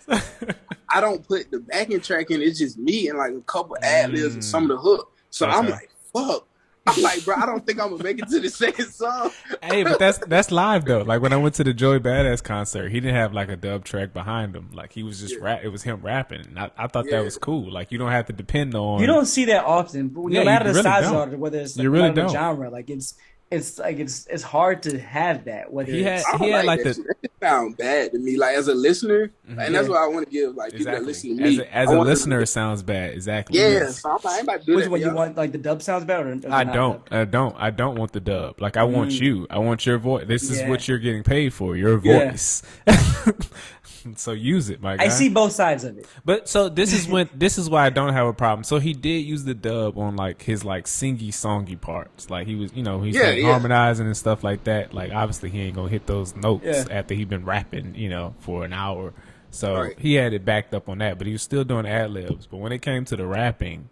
I 0.90 1.02
don't 1.02 1.28
put 1.28 1.50
the 1.50 1.60
backing 1.60 2.00
track 2.02 2.30
in. 2.30 2.42
It's 2.44 2.60
just 2.60 2.78
me 2.78 3.08
and 3.10 3.18
like 3.18 3.32
a 3.32 3.42
couple 3.42 3.76
ad 3.82 4.12
libs 4.12 4.36
and 4.36 4.44
some 4.46 4.64
of 4.64 4.70
the 4.70 4.78
hook. 4.78 5.12
So 5.32 5.48
I'm 5.48 5.70
like, 5.70 5.90
fuck. 6.14 6.48
I'm 6.86 7.02
like, 7.02 7.24
bro, 7.24 7.36
I 7.36 7.46
don't 7.46 7.66
think 7.66 7.80
I'm 7.82 7.92
gonna 7.92 8.04
make 8.04 8.20
it 8.20 8.28
to 8.28 8.40
the 8.42 8.50
second 8.50 8.88
song. 8.92 9.32
hey, 9.62 9.84
but 9.84 10.00
that's 10.00 10.18
that's 10.18 10.52
live 10.52 10.84
though. 10.84 11.02
Like 11.04 11.22
when 11.22 11.32
I 11.32 11.38
went 11.38 11.56
to 11.56 11.64
the 11.64 11.74
Joey 11.74 12.00
Badass 12.00 12.44
concert, 12.44 12.90
he 12.90 13.00
didn't 13.00 13.16
have 13.16 13.34
like 13.34 13.48
a 13.48 13.56
dub 13.56 13.86
track 13.86 14.12
behind 14.14 14.54
him. 14.56 14.70
Like 14.74 14.92
he 14.92 15.02
was 15.02 15.20
just 15.22 15.36
Yeah. 15.36 15.44
rap. 15.46 15.62
It 15.64 15.70
was 15.70 15.84
him 15.84 16.02
rapping. 16.02 16.42
And 16.46 16.60
I, 16.60 16.72
I 16.78 16.88
thought 16.88 17.06
Yeah. 17.06 17.20
that 17.20 17.24
was 17.24 17.38
cool. 17.38 17.72
Like 17.72 17.92
you 17.94 17.98
don't 17.98 18.12
have 18.12 18.26
to 18.26 18.34
depend 18.34 18.76
on. 18.76 19.00
You 19.00 19.08
don't 19.08 19.26
see 19.28 19.46
that 19.46 19.64
often, 19.64 20.10
but 20.10 20.28
Yeah, 20.30 20.40
no 20.40 20.46
matter 20.46 20.66
you 20.70 20.74
the 20.74 20.80
really 20.80 20.84
size 20.84 21.04
don't. 21.12 21.28
of 21.30 21.34
it, 21.34 21.40
whether 21.40 21.60
it's 21.60 21.78
You 21.78 21.90
really 21.90 22.12
don't. 22.12 22.30
genre, 22.30 22.70
like 22.70 22.90
it's 22.90 23.14
it's 23.52 23.78
like 23.78 24.00
it's 24.00 24.26
it's 24.28 24.42
hard 24.42 24.82
to 24.84 25.00
have 25.00 25.46
that. 25.46 25.72
Whether 25.72 25.92
He 25.92 26.02
had- 26.04 26.24
I 26.34 26.38
He 26.38 26.50
had, 26.50 26.66
like, 26.66 26.80
like, 26.80 26.84
that 26.84 26.90
the- 26.90 26.94
shit. 26.96 27.08
That 27.08 27.18
shit 27.22 27.32
sound 27.42 27.78
bad 27.78 28.12
to 28.14 28.18
me. 28.20 28.36
Like 28.38 28.56
as 28.56 28.68
a 28.68 28.74
listener, 28.74 29.32
and 29.48 29.76
that's 29.76 29.88
what 29.88 29.98
I 30.02 30.08
want 30.08 30.26
to 30.28 30.32
give 30.32 30.56
like 30.56 30.72
people 30.72 30.86
that 30.92 31.04
listen 31.04 31.38
to 31.38 31.44
as 31.44 31.58
me. 31.58 31.64
a, 31.64 31.68
as 31.72 31.90
a 31.92 31.96
want 31.96 32.08
to- 32.08 32.10
listener, 32.12 32.42
it 32.42 32.48
sounds 32.48 32.82
bad. 32.82 33.12
Exactly. 33.12 33.60
Yeah, 33.60 33.68
yes. 33.68 34.02
so 34.02 34.10
I'm 34.10 34.16
like, 34.24 34.26
I 34.26 34.34
ain't 34.38 34.44
about 34.44 34.60
to 34.62 34.66
do 34.66 34.76
which 34.76 34.86
that. 34.86 34.92
one 34.92 35.00
you 35.02 35.06
y'all. 35.08 35.16
want? 35.16 35.38
Like 35.38 35.52
the 35.52 35.58
dub 35.60 35.82
sounds 35.84 36.06
better? 36.06 36.30
Or, 36.30 36.34
or 36.34 36.52
I 36.52 36.64
don't. 36.64 37.06
dub? 37.06 37.08
I 37.12 37.26
don't. 37.26 37.56
I 37.60 37.70
don't 37.70 37.96
want 37.96 38.12
the 38.14 38.22
dub. 38.22 38.60
Like 38.62 38.76
I 38.78 38.84
want 38.86 39.12
Mm. 39.12 39.22
you. 39.22 39.48
I 39.52 39.60
want 39.60 39.86
your 39.86 39.98
voice. 40.00 40.26
This 40.28 40.50
is 40.50 40.60
Yeah. 40.62 40.70
what 40.70 40.88
you're 40.88 41.00
getting 41.00 41.22
paid 41.24 41.54
for. 41.54 41.76
Your 41.78 42.00
Yeah. 42.04 42.32
voice. 42.32 42.64
so 44.16 44.32
use 44.34 44.70
it, 44.70 44.82
my 44.82 44.98
guy. 44.98 45.06
I 45.06 45.08
see 45.10 45.30
both 45.30 45.54
sides 45.54 45.84
of 45.84 45.98
it. 45.98 46.06
But 46.26 46.50
so 46.50 46.68
this 46.70 46.92
is 46.94 47.08
when 47.08 47.30
this 47.36 47.58
is 47.58 47.70
why 47.70 47.86
I 47.86 47.90
don't 47.90 48.14
have 48.14 48.28
a 48.28 48.34
problem. 48.34 48.64
So 48.64 48.80
he 48.80 48.94
did 48.94 49.20
use 49.26 49.44
the 49.46 49.54
dub 49.54 49.98
on 49.98 50.16
like 50.16 50.42
his 50.42 50.66
like 50.66 50.86
singy 50.86 51.30
songy 51.30 51.80
parts. 51.80 52.30
Like 52.30 52.48
he 52.48 52.56
was, 52.56 52.74
you 52.74 52.84
know, 52.84 53.02
he's 53.02 53.16
Yeah, 53.16 53.32
like 53.36 53.44
yeah. 53.44 53.52
harmonizing 53.52 54.06
and 54.06 54.18
stuff 54.18 54.44
like 54.44 54.64
that. 54.66 54.94
Like 54.94 55.12
obviously 55.12 55.50
he 55.50 55.62
ain't 55.62 55.76
gonna 55.76 55.90
hit 55.90 56.08
those 56.08 56.36
notes 56.36 56.64
Yeah. 56.66 56.86
after 56.90 57.14
he 57.14 57.26
been 57.26 57.46
rapping, 57.46 57.96
you 57.96 58.10
know, 58.10 58.34
for 58.40 58.64
an 58.66 58.74
hour. 58.74 59.14
So 59.52 59.76
Right. 59.76 60.00
he 60.00 60.16
had 60.16 60.34
it 60.34 60.44
backed 60.46 60.74
up 60.74 60.90
on 60.90 60.98
that, 61.00 61.18
but 61.18 61.28
he 61.28 61.34
was 61.34 61.42
still 61.44 61.64
doing 61.64 61.86
ad 61.86 62.12
libs. 62.12 62.48
But 62.48 62.58
when 62.58 62.72
it 62.72 62.82
came 62.82 63.06
to 63.06 63.16
the 63.16 63.26
rapping, 63.28 63.90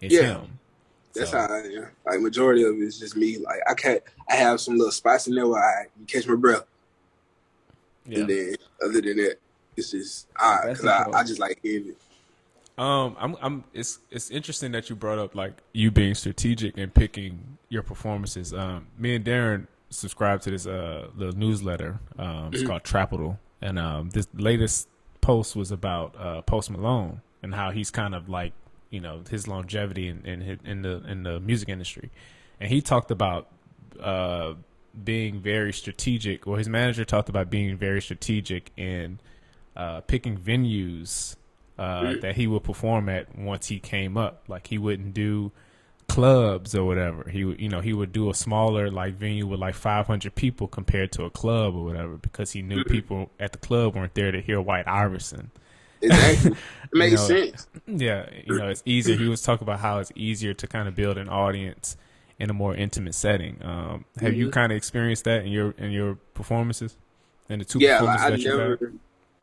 it's 0.00 0.12
Yeah. 0.14 0.22
him. 0.40 0.58
That's 1.14 1.30
So- 1.30 1.38
how 1.38 1.46
I 1.46 1.58
am. 1.60 1.86
Like 2.04 2.20
majority 2.20 2.62
of 2.64 2.74
it 2.74 2.80
is 2.82 2.98
just 2.98 3.16
me. 3.16 3.38
Like 3.38 3.60
I 3.68 3.74
can't. 3.74 4.02
I 4.28 4.34
have 4.36 4.60
some 4.60 4.76
little 4.76 4.90
spots 4.92 5.26
in 5.28 5.34
there 5.34 5.46
where 5.46 5.62
I 5.62 5.86
catch 6.08 6.26
my 6.26 6.34
breath, 6.34 6.64
Yeah. 8.06 8.20
and 8.20 8.28
then 8.28 8.56
other 8.82 9.00
than 9.00 9.16
that, 9.18 9.36
it's 9.76 9.90
just 9.92 10.26
ah, 10.36 10.60
That's 10.64 10.80
because 10.80 11.06
I. 11.14 11.18
I 11.18 11.24
just 11.24 11.38
like 11.38 11.58
hearing 11.62 11.88
it. 11.88 11.98
Um, 12.78 13.16
I'm, 13.18 13.36
I'm. 13.40 13.64
It's, 13.72 14.00
it's 14.10 14.30
interesting 14.30 14.72
that 14.72 14.90
you 14.90 14.96
brought 14.96 15.18
up 15.18 15.34
like 15.34 15.54
you 15.72 15.90
being 15.90 16.14
strategic 16.14 16.76
and 16.76 16.92
picking 16.92 17.55
your 17.68 17.82
performances. 17.82 18.52
Um, 18.54 18.86
me 18.98 19.14
and 19.14 19.24
Darren 19.24 19.66
subscribe 19.90 20.40
to 20.42 20.50
this 20.50 20.66
uh 20.66 21.08
little 21.16 21.36
newsletter. 21.36 22.00
Um, 22.18 22.50
it's 22.52 22.62
called 22.62 22.82
Trapital, 22.82 23.38
and 23.60 23.78
um, 23.78 24.10
this 24.10 24.26
latest 24.34 24.88
post 25.20 25.56
was 25.56 25.72
about 25.72 26.14
uh 26.18 26.42
Post 26.42 26.70
Malone 26.70 27.20
and 27.42 27.54
how 27.54 27.70
he's 27.70 27.90
kind 27.90 28.14
of 28.14 28.28
like 28.28 28.52
you 28.90 29.00
know 29.00 29.22
his 29.28 29.48
longevity 29.48 30.08
in 30.08 30.24
in, 30.24 30.60
in 30.64 30.82
the 30.82 31.02
in 31.08 31.22
the 31.22 31.40
music 31.40 31.68
industry, 31.68 32.10
and 32.60 32.70
he 32.70 32.80
talked 32.80 33.10
about 33.10 33.48
uh 34.00 34.54
being 35.04 35.40
very 35.40 35.72
strategic. 35.72 36.46
Well, 36.46 36.56
his 36.56 36.68
manager 36.68 37.04
talked 37.04 37.28
about 37.28 37.50
being 37.50 37.76
very 37.76 38.00
strategic 38.00 38.72
in 38.76 39.20
uh, 39.76 40.00
picking 40.02 40.38
venues 40.38 41.36
uh, 41.78 42.14
that 42.22 42.36
he 42.36 42.46
would 42.46 42.64
perform 42.64 43.08
at 43.08 43.36
once 43.36 43.66
he 43.68 43.78
came 43.78 44.16
up. 44.16 44.44
Like 44.48 44.68
he 44.68 44.78
wouldn't 44.78 45.12
do 45.14 45.52
clubs 46.08 46.74
or 46.74 46.84
whatever. 46.84 47.28
He 47.30 47.44
would, 47.44 47.60
you 47.60 47.68
know, 47.68 47.80
he 47.80 47.92
would 47.92 48.12
do 48.12 48.30
a 48.30 48.34
smaller 48.34 48.90
like 48.90 49.14
venue 49.14 49.46
with 49.46 49.60
like 49.60 49.74
500 49.74 50.34
people 50.34 50.68
compared 50.68 51.12
to 51.12 51.24
a 51.24 51.30
club 51.30 51.74
or 51.74 51.84
whatever 51.84 52.16
because 52.16 52.52
he 52.52 52.62
knew 52.62 52.82
people 52.82 53.30
at 53.40 53.52
the 53.52 53.58
club 53.58 53.94
weren't 53.94 54.14
there 54.14 54.32
to 54.32 54.40
hear 54.40 54.60
White 54.60 54.86
Iverson. 54.88 55.50
Exactly, 56.02 56.52
it 56.52 56.58
makes 56.92 57.12
know, 57.12 57.26
sense. 57.26 57.68
Yeah, 57.86 58.28
you 58.44 58.56
know, 58.56 58.68
it's 58.68 58.82
easier. 58.86 59.16
He 59.16 59.28
was 59.28 59.42
talking 59.42 59.64
about 59.64 59.80
how 59.80 59.98
it's 59.98 60.12
easier 60.14 60.54
to 60.54 60.66
kind 60.66 60.88
of 60.88 60.94
build 60.94 61.18
an 61.18 61.28
audience 61.28 61.96
in 62.38 62.50
a 62.50 62.54
more 62.54 62.74
intimate 62.74 63.14
setting. 63.14 63.58
Um, 63.64 64.04
have 64.18 64.34
you 64.34 64.46
Mhm. 64.46 64.52
kind 64.52 64.72
of 64.72 64.76
experienced 64.76 65.24
that 65.24 65.44
in 65.44 65.52
your 65.52 65.72
in 65.78 65.90
your 65.90 66.16
performances? 66.34 66.96
In 67.48 67.58
the 67.60 67.64
two 67.64 67.80
Yeah, 67.80 67.92
performances 67.92 68.26
I 68.26 68.30
that 68.30 68.44
you've 68.44 68.56
had? 68.56 68.78
never, 68.78 68.92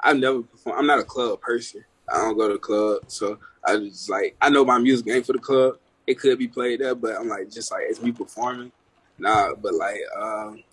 I 0.02 0.13
never 0.13 0.43
perform. 0.43 0.80
I'm 0.80 0.88
not 0.88 0.99
a 0.99 1.04
club 1.04 1.41
person. 1.41 1.84
I 2.12 2.17
don't 2.17 2.38
go 2.38 2.47
to 2.47 2.54
the 2.54 2.60
club, 2.60 3.04
so 3.08 3.39
I 3.65 3.78
just 3.78 4.10
like 4.10 4.36
I 4.41 4.49
know 4.49 4.65
my 4.65 4.78
music 4.80 5.08
ain't 5.10 5.26
for 5.26 5.34
the 5.34 5.39
club. 5.39 5.76
It 6.06 6.20
could 6.20 6.38
be 6.38 6.48
played 6.48 6.82
there, 6.82 6.96
but 6.96 7.16
I'm 7.16 7.28
like 7.28 7.50
just 7.50 7.72
like 7.72 7.84
it's 7.88 8.02
me 8.02 8.12
performing. 8.12 8.72
Nah, 9.18 9.54
but 9.56 9.74
like, 9.74 10.02
um, 10.18 10.63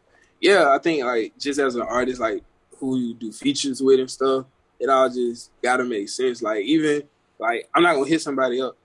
yeah, 0.41 0.71
I 0.75 0.79
think 0.79 1.05
like 1.05 1.37
just 1.39 1.59
as 1.61 1.77
an 1.77 1.83
artist, 1.83 2.21
like 2.21 2.43
who 2.79 2.99
you 2.99 3.15
do 3.15 3.33
features 3.33 3.83
with 3.83 4.01
and 4.01 4.11
stuff, 4.11 4.47
it 4.79 4.89
all 4.89 5.09
just 5.09 5.51
gotta 5.63 5.85
make 5.85 6.09
sense. 6.09 6.43
Like 6.43 6.65
even 6.65 7.03
like 7.39 7.69
I'm 7.75 7.83
not 7.83 7.95
gonna 7.95 8.09
hit 8.09 8.23
somebody 8.23 8.61
up, 8.61 8.77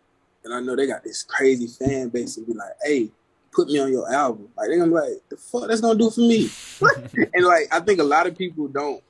and 0.43 0.53
I 0.53 0.60
know 0.60 0.75
they 0.75 0.88
got 0.88 1.03
this 1.03 1.23
crazy 1.23 1.67
fan 1.67 2.10
base 2.10 2.38
and 2.38 2.47
be 2.47 2.53
like, 2.53 2.73
hey. 2.84 3.12
Put 3.51 3.69
me 3.69 3.79
on 3.79 3.89
your 3.89 4.12
album. 4.12 4.49
Like 4.58 4.67
they're 4.67 4.79
gonna 4.79 4.91
be 4.91 4.97
like, 4.97 5.29
the 5.29 5.38
fuck 5.38 5.69
that's 5.69 5.79
gonna 5.79 5.97
do 5.97 6.10
for 6.10 6.19
me. 6.19 6.49
and 7.34 7.45
like 7.45 7.69
I 7.71 7.79
think 7.79 8.01
a 8.01 8.03
lot 8.03 8.27
of 8.27 8.38
people 8.38 8.67
don't 8.67 9.01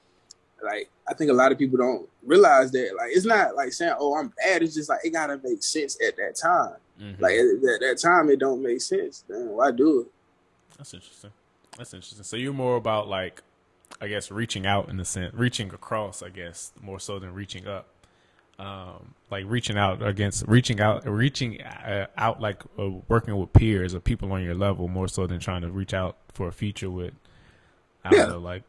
like 0.65 0.89
I 1.07 1.13
think 1.13 1.29
a 1.29 1.33
lot 1.33 1.51
of 1.51 1.57
people 1.57 1.77
don't 1.77 2.09
realize 2.23 2.71
that 2.71 2.95
like 2.97 3.11
it's 3.11 3.25
not 3.25 3.55
like 3.55 3.71
saying 3.71 3.93
oh 3.99 4.17
I'm 4.17 4.33
bad 4.43 4.63
it's 4.63 4.73
just 4.73 4.89
like 4.89 4.99
it 5.03 5.11
gotta 5.11 5.39
make 5.43 5.63
sense 5.63 5.97
at 6.05 6.17
that 6.17 6.35
time 6.35 6.75
Mhm. 7.01 7.19
like 7.19 7.33
at 7.33 7.79
that, 7.81 7.99
time 8.01 8.29
it 8.29 8.39
don't 8.39 8.61
make 8.63 8.81
sense 8.81 9.23
then 9.27 9.49
why 9.49 9.71
do 9.71 10.01
it 10.01 10.07
That's 10.77 10.93
interesting. 10.93 11.31
That's 11.77 11.93
interesting. 11.93 12.23
So 12.23 12.37
you're 12.37 12.53
more 12.53 12.77
about 12.77 13.07
like, 13.09 13.41
I 14.01 14.07
guess, 14.07 14.31
reaching 14.31 14.65
out 14.65 14.89
in 14.89 14.97
the 14.97 15.05
sense, 15.05 15.33
reaching 15.33 15.73
across, 15.73 16.23
I 16.23 16.29
guess, 16.29 16.71
more 16.81 16.99
so 16.99 17.19
than 17.19 17.33
reaching 17.33 17.67
up. 17.67 17.87
Um, 18.57 19.13
like 19.29 19.43
reaching 19.47 19.77
out 19.77 20.01
against, 20.01 20.47
reaching 20.47 20.79
out, 20.79 21.05
reaching 21.05 21.61
uh, 21.61 22.07
out, 22.17 22.39
like 22.39 22.63
uh, 22.79 22.89
working 23.09 23.35
with 23.37 23.51
peers 23.51 23.93
or 23.93 23.99
people 23.99 24.31
on 24.31 24.41
your 24.43 24.55
level, 24.55 24.87
more 24.87 25.09
so 25.09 25.27
than 25.27 25.39
trying 25.41 25.61
to 25.63 25.69
reach 25.69 25.93
out 25.93 26.15
for 26.33 26.47
a 26.47 26.53
feature 26.53 26.89
with, 26.89 27.13
I 28.05 28.09
don't 28.11 28.19
Yeah. 28.19 28.25
know, 28.27 28.39
like 28.39 28.63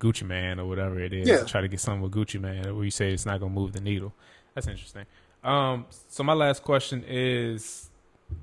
Gucci 0.00 0.26
Mane 0.26 0.58
or 0.58 0.66
whatever 0.66 0.98
it 1.00 1.12
is. 1.12 1.28
Yeah. 1.28 1.44
Try 1.44 1.60
to 1.60 1.68
get 1.68 1.78
something 1.78 2.02
with 2.02 2.12
Gucci 2.12 2.40
Mane 2.40 2.74
where 2.74 2.84
you 2.84 2.90
say 2.90 3.12
it's 3.12 3.24
not 3.26 3.38
gonna 3.38 3.52
move 3.52 3.72
the 3.72 3.80
needle. 3.80 4.12
That's 4.54 4.66
interesting. 4.66 5.06
Um, 5.44 5.86
so 6.08 6.22
my 6.22 6.32
last 6.32 6.62
question 6.62 7.04
is 7.06 7.90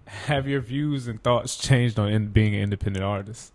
have 0.06 0.48
your 0.48 0.62
views 0.62 1.08
and 1.08 1.22
thoughts 1.22 1.58
changed 1.58 1.98
on 2.00 2.10
in, 2.10 2.28
being 2.28 2.54
an 2.56 2.62
independent 2.62 3.04
artist? 3.04 3.54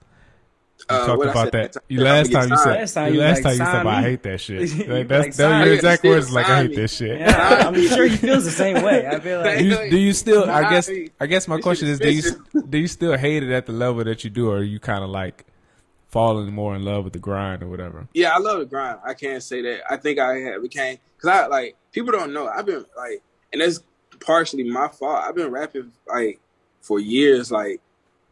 You 0.78 0.84
Uh, 0.96 1.06
talked 1.06 1.22
about 1.22 1.44
said 1.44 1.52
that. 1.52 1.72
that 1.72 1.82
You 1.88 2.00
last 2.02 2.30
time 2.32 2.50
you 2.50 2.56
said 2.58 2.74
Last 2.80 2.92
time 2.94 3.08
you 3.08 3.14
you 3.14 3.26
last 3.26 3.36
like, 3.36 3.42
time 3.44 3.52
you 3.52 3.58
said, 3.58 3.72
"Sign 3.72 3.84
"But 3.84 3.94
I 3.94 4.02
hate 4.02 4.22
that 4.24 4.40
shit." 4.40 4.60
Like, 4.78 4.88
Like, 4.88 5.08
that's 5.08 5.26
that 5.28 5.34
sign 5.34 5.64
your 5.64 5.74
exact 5.74 5.98
Still 6.00 6.10
words. 6.12 6.32
Like 6.32 6.48
I 6.50 6.62
hate 6.62 6.70
me. 6.70 6.76
this 6.76 6.96
shit. 6.96 7.20
Yeah, 7.20 7.60
I, 7.62 7.66
I'm 7.66 7.74
sure 7.88 8.06
he 8.06 8.16
feels 8.16 8.44
the 8.44 8.50
same 8.50 8.82
way. 8.82 9.06
I 9.06 9.18
feel 9.20 9.42
Do 9.42 9.48
like 9.48 9.60
you, 9.60 9.90
do 9.90 9.96
you 9.98 10.12
still? 10.12 10.50
I 10.50 10.68
guess. 10.68 10.90
I- 10.90 11.08
I 11.18 11.26
guess 11.26 11.48
my 11.48 11.58
question 11.60 11.88
is: 11.88 11.98
Do 11.98 12.10
you 12.10 12.22
do 12.68 12.76
you 12.78 12.88
still 12.88 13.16
hate 13.16 13.42
it 13.42 13.50
at 13.52 13.64
the 13.66 13.72
level 13.72 14.04
that 14.04 14.22
you 14.22 14.28
do, 14.28 14.50
or 14.50 14.58
are 14.58 14.62
you 14.62 14.78
kind 14.78 15.02
of 15.02 15.08
like 15.08 15.46
falling 16.08 16.52
more 16.52 16.74
in 16.76 16.84
love 16.84 17.04
with 17.04 17.12
the 17.12 17.18
grind 17.18 17.62
or 17.62 17.68
whatever. 17.68 18.06
Yeah, 18.14 18.32
I 18.34 18.38
love 18.38 18.58
the 18.60 18.64
grind. 18.66 19.00
I 19.04 19.12
can't 19.14 19.42
say 19.42 19.60
that. 19.62 19.80
I 19.90 19.96
think 19.96 20.18
I 20.18 20.36
have 20.38 20.62
became 20.62 20.98
because 21.16 21.28
I 21.30 21.46
like 21.46 21.76
people 21.92 22.12
don't 22.12 22.32
know. 22.32 22.46
I've 22.48 22.64
been 22.66 22.84
like, 22.96 23.22
and 23.52 23.62
that's 23.62 23.80
partially 24.20 24.64
my 24.64 24.88
fault. 24.88 25.22
I've 25.24 25.34
been 25.34 25.50
rapping 25.50 25.92
like 26.08 26.40
for 26.80 26.98
years. 27.00 27.50
Like 27.50 27.80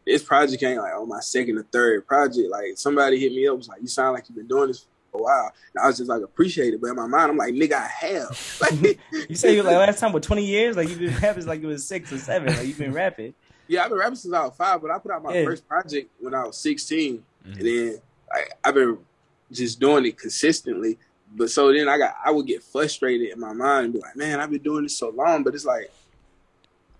this 0.05 0.23
project 0.23 0.61
ain't 0.63 0.81
like 0.81 0.93
on 0.93 1.07
my 1.09 1.19
second 1.19 1.57
or 1.57 1.63
third 1.63 2.07
project. 2.07 2.49
Like 2.49 2.77
somebody 2.77 3.19
hit 3.19 3.31
me 3.31 3.47
up 3.47 3.57
was 3.57 3.67
like, 3.67 3.81
"You 3.81 3.87
sound 3.87 4.13
like 4.13 4.27
you've 4.29 4.35
been 4.37 4.47
doing 4.47 4.67
this 4.67 4.85
for 5.11 5.19
a 5.19 5.23
while." 5.23 5.51
And 5.73 5.83
I 5.83 5.87
was 5.87 5.97
just 5.97 6.09
like 6.09 6.21
appreciate 6.21 6.73
it, 6.73 6.81
but 6.81 6.89
in 6.89 6.95
my 6.95 7.07
mind, 7.07 7.31
I'm 7.31 7.37
like, 7.37 7.53
"Nigga, 7.53 7.73
I 7.73 7.87
have." 7.87 8.57
Like, 8.61 8.99
You 9.29 9.35
say 9.35 9.55
you 9.55 9.63
like 9.63 9.75
last 9.75 9.99
time 9.99 10.13
with 10.13 10.23
20 10.23 10.45
years, 10.45 10.75
like 10.77 10.89
you've 10.89 10.99
been 10.99 11.15
rapping 11.17 11.45
like 11.45 11.61
it 11.61 11.67
was 11.67 11.85
six 11.87 12.11
or 12.11 12.17
seven, 12.17 12.53
like 12.55 12.67
you've 12.67 12.77
been 12.77 12.93
rapping. 12.93 13.33
yeah, 13.67 13.83
I've 13.83 13.89
been 13.89 13.99
rapping 13.99 14.15
since 14.15 14.33
I 14.33 14.45
was 14.45 14.55
five, 14.55 14.81
but 14.81 14.91
I 14.91 14.99
put 14.99 15.11
out 15.11 15.23
my 15.23 15.33
Yeah. 15.33 15.45
first 15.45 15.67
project 15.67 16.09
when 16.19 16.33
I 16.33 16.45
was 16.45 16.57
16, 16.57 17.17
mm-hmm. 17.17 17.51
and 17.59 17.61
then 17.67 18.01
like 18.33 18.51
I've 18.63 18.73
been 18.75 18.97
just 19.51 19.79
doing 19.79 20.05
it 20.05 20.17
consistently. 20.17 20.97
But 21.35 21.51
so 21.51 21.71
then 21.73 21.89
I 21.89 21.97
got 21.97 22.15
I 22.23 22.31
would 22.31 22.47
get 22.47 22.63
frustrated 22.63 23.31
in 23.31 23.39
my 23.39 23.53
mind 23.53 23.85
and 23.85 23.93
be 23.93 23.99
like, 23.99 24.15
man, 24.15 24.39
I've 24.39 24.49
been 24.49 24.63
doing 24.63 24.83
this 24.83 24.97
so 24.97 25.09
long, 25.09 25.43
but 25.43 25.53
it's 25.53 25.65
like 25.65 25.91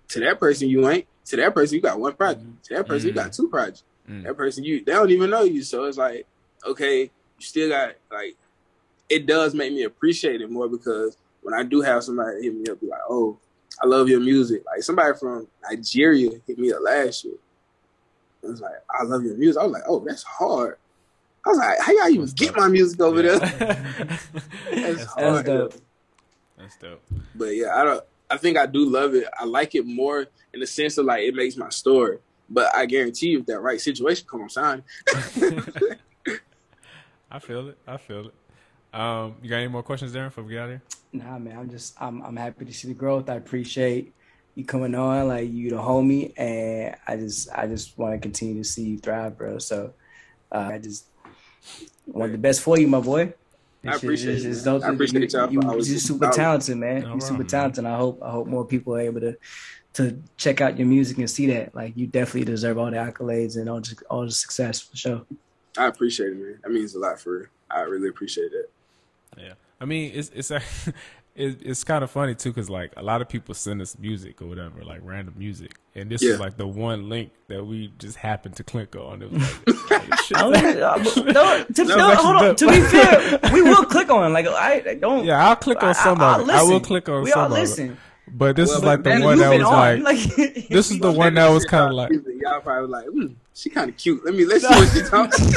to 0.09 0.19
that 0.19 0.39
person 0.39 0.69
you 0.69 0.87
ain't. 0.89 1.07
To 1.25 1.37
that 1.37 1.53
person 1.55 1.75
you 1.75 1.81
got 1.81 1.99
one 1.99 2.13
project. 2.13 2.63
To 2.65 2.75
that 2.75 2.87
person 2.87 3.09
you 3.09 3.13
got 3.13 3.33
two 3.33 3.49
projects. 3.49 3.83
Mm. 4.09 4.23
That 4.23 4.35
person 4.35 4.63
you 4.63 4.83
they 4.83 4.91
don't 4.91 5.09
even 5.09 5.29
know 5.29 5.43
you. 5.43 5.63
So 5.63 5.85
it's 5.85 5.97
like, 5.97 6.27
okay, 6.65 7.03
you 7.03 7.09
still 7.39 7.69
got 7.69 7.95
like 8.11 8.35
it 9.09 9.25
does 9.25 9.55
make 9.55 9.71
me 9.71 9.83
appreciate 9.83 10.41
it 10.41 10.51
more 10.51 10.67
because 10.67 11.17
when 11.41 11.53
I 11.53 11.63
do 11.63 11.81
have 11.81 12.03
somebody 12.03 12.43
hit 12.43 12.55
me 12.55 12.67
up 12.69 12.81
be 12.81 12.87
like, 12.87 13.01
oh, 13.09 13.37
I 13.81 13.87
love 13.87 14.09
your 14.09 14.19
music. 14.19 14.63
Like 14.65 14.83
somebody 14.83 15.17
from 15.17 15.47
Nigeria 15.63 16.31
hit 16.45 16.59
me 16.59 16.73
up 16.73 16.81
last 16.81 17.23
year. 17.23 17.35
It 18.43 18.47
was 18.47 18.61
like, 18.61 18.83
I 18.89 19.03
love 19.03 19.23
your 19.23 19.37
music. 19.37 19.61
I 19.61 19.65
was 19.65 19.73
like, 19.73 19.83
oh, 19.87 20.03
that's 20.05 20.23
hard. 20.23 20.77
I 21.45 21.49
was 21.49 21.57
like, 21.59 21.79
how 21.79 21.91
y'all 21.91 22.09
even 22.09 22.25
get 22.35 22.55
my 22.55 22.67
music 22.67 22.99
over 23.01 23.21
there? 23.21 23.39
That's 24.71 25.13
That's 25.15 25.43
dope. 25.43 25.73
That's 26.57 26.77
dope. 26.77 27.03
But 27.35 27.55
yeah, 27.55 27.75
I 27.75 27.83
don't. 27.83 28.03
I 28.29 28.37
think 28.37 28.57
I 28.57 28.65
do 28.65 28.89
love 28.89 29.13
it. 29.13 29.27
I 29.37 29.45
like 29.45 29.75
it 29.75 29.85
more 29.85 30.25
in 30.53 30.59
the 30.59 30.65
sense 30.65 30.97
of 30.97 31.05
like 31.05 31.21
it 31.21 31.35
makes 31.35 31.55
my 31.55 31.69
story. 31.69 32.17
But 32.49 32.73
I 32.75 32.87
guarantee 32.87 33.27
you, 33.27 33.39
if 33.39 33.45
that 33.45 33.59
right 33.59 33.79
situation 33.79 34.25
come 34.29 34.41
on, 34.41 34.49
sign. 34.49 34.83
I 37.29 37.39
feel 37.39 37.69
it. 37.69 37.77
I 37.87 37.97
feel 37.97 38.27
it. 38.27 38.33
Um, 38.99 39.35
you 39.43 39.49
got 39.49 39.57
any 39.57 39.67
more 39.67 39.83
questions, 39.83 40.13
Darren, 40.13 40.27
before 40.27 40.45
we 40.45 40.53
get 40.53 40.61
out 40.61 40.69
of 40.69 40.71
here? 40.71 40.81
Nah, 41.13 41.37
man, 41.37 41.57
I'm 41.57 41.69
just 41.69 42.01
I'm 42.01 42.23
I'm 42.23 42.35
happy 42.35 42.65
to 42.65 42.73
see 42.73 42.87
the 42.87 42.93
growth. 42.95 43.29
I 43.29 43.35
appreciate 43.35 44.13
you 44.55 44.65
coming 44.65 44.95
on, 44.95 45.27
like 45.27 45.51
you 45.51 45.69
the 45.69 45.75
homie, 45.75 46.33
and 46.37 46.95
I 47.07 47.17
just 47.17 47.49
I 47.53 47.67
just 47.67 47.97
want 47.97 48.13
to 48.13 48.19
continue 48.19 48.55
to 48.55 48.63
see 48.63 48.83
you 48.83 48.97
thrive, 48.97 49.37
bro. 49.37 49.59
So 49.59 49.93
uh, 50.51 50.69
I 50.73 50.77
just 50.79 51.05
want 52.07 52.31
the 52.31 52.37
best 52.37 52.61
for 52.61 52.77
you, 52.79 52.87
my 52.87 52.99
boy. 52.99 53.21
I 53.21 53.23
It's 53.23 53.33
just- 53.83 54.03
appreciate 54.03 54.35
it's 54.35 54.45
it, 54.45 54.49
just 54.49 54.65
man. 54.65 54.75
dope 54.75 54.83
I 54.83 54.93
appreciate 54.93 55.33
you. 55.33 55.39
You, 55.39 55.47
you 55.61 55.61
you're 55.73 55.83
super 55.83 55.99
super 55.99 56.29
talented, 56.31 56.77
man. 56.77 57.01
No 57.03 57.09
You're 57.11 57.21
super 57.21 57.27
problem, 57.43 57.47
talented. 57.47 57.85
I 57.85 57.97
hope 57.97 58.19
I 58.23 58.31
hope 58.31 58.47
more 58.47 58.65
people 58.65 58.95
are 58.95 59.01
able 59.01 59.21
to 59.21 59.37
to 59.93 60.21
check 60.37 60.59
out 60.59 60.77
your 60.77 60.87
music 60.87 61.17
and 61.19 61.29
see 61.29 61.45
that. 61.47 61.73
Like 61.75 61.95
you 61.95 62.07
definitely 62.07 62.45
deserve 62.45 62.77
all 62.77 62.89
the 62.91 62.97
accolades 62.97 63.55
and 63.57 63.69
all 63.69 63.79
the, 63.79 63.95
all 64.09 64.25
the 64.25 64.31
success 64.31 64.81
for 64.81 64.95
sure. 64.97 65.21
I 65.77 65.87
appreciate 65.87 66.31
it, 66.31 66.37
man. 66.37 66.59
That 66.63 66.71
means 66.71 66.95
a 66.95 66.99
lot 66.99 67.19
for 67.19 67.37
real. 67.37 67.47
I 67.69 67.81
really 67.81 68.09
appreciate 68.09 68.51
it. 68.53 68.71
Yeah, 69.37 69.53
I 69.79 69.85
mean, 69.85 70.11
it's 70.15 70.29
it's 70.33 70.51
it, 71.35 71.61
it's 71.63 71.83
kind 71.83 72.03
of 72.03 72.09
funny 72.11 72.33
too, 72.35 72.49
because 72.51 72.69
like 72.69 72.93
a 72.97 73.03
lot 73.03 73.21
of 73.21 73.27
people 73.29 73.53
send 73.53 73.81
us 73.81 73.97
music 73.99 74.41
or 74.41 74.45
whatever, 74.47 74.83
like 74.83 75.01
random 75.03 75.33
music, 75.37 75.77
and 75.93 76.09
this 76.09 76.23
Yeah. 76.23 76.33
is 76.33 76.39
like 76.39 76.57
the 76.57 76.65
one 76.67 77.09
link 77.09 77.31
that 77.49 77.65
we 77.65 77.93
just 77.99 78.17
happened 78.17 78.55
to 78.55 78.63
click 78.63 78.95
on. 78.95 79.21
It 79.21 79.31
was 79.31 79.41
like, 79.89 80.01
hey, 80.01 80.09
shit. 80.25 80.37
I 80.37 80.41
don't, 80.41 80.55
uh, 80.55 80.97
no, 81.31 81.63
to, 81.65 81.73
That 81.83 81.87
no, 81.97 82.15
hold 82.15 82.35
on. 82.37 82.55
To 82.55 82.67
be 82.67 82.81
fair, 82.89 83.39
we 83.53 83.61
will 83.61 83.83
click 83.85 84.09
on. 84.09 84.31
Like 84.33 84.47
I, 84.47 84.83
I 84.87 84.95
don't. 84.95 85.25
yeah, 85.25 85.47
I'll 85.49 85.55
click 85.57 85.83
on 85.83 85.89
I- 85.89 85.93
some 85.93 86.21
I'll 86.21 86.41
of 86.41 86.49
it. 86.49 86.55
I 86.55 86.63
will 86.63 86.79
click 86.79 87.09
on 87.09 87.23
we 87.23 87.31
some 87.31 87.39
all 87.39 87.45
of 87.47 87.51
it. 87.57 87.61
listen. 87.61 87.97
But 88.27 88.55
this 88.55 88.69
Well, 88.69 88.77
is 88.79 88.83
like 88.83 89.03
the 89.03 89.09
man, 89.11 89.23
one 89.23 89.37
that 89.37 89.49
was 89.55 89.67
on. 89.67 90.01
like, 90.03 90.27
like 90.35 90.67
this 90.69 90.89
is 90.89 90.99
the 90.99 91.11
one 91.11 91.35
that 91.35 91.47
was 91.49 91.63
kind 91.65 91.89
of 91.89 91.93
like, 91.93 92.11
y'all 92.41 92.59
probably 92.59 92.87
like, 92.89 93.05
hmm, 93.05 93.27
she 93.55 93.69
kind 93.69 93.89
of 93.89 93.97
cute. 93.97 94.23
Let 94.25 94.35
me 94.35 94.45
let's 94.45 94.67
see 94.67 94.73
what 94.73 94.89
she 94.93 95.01
talking. 95.01 95.47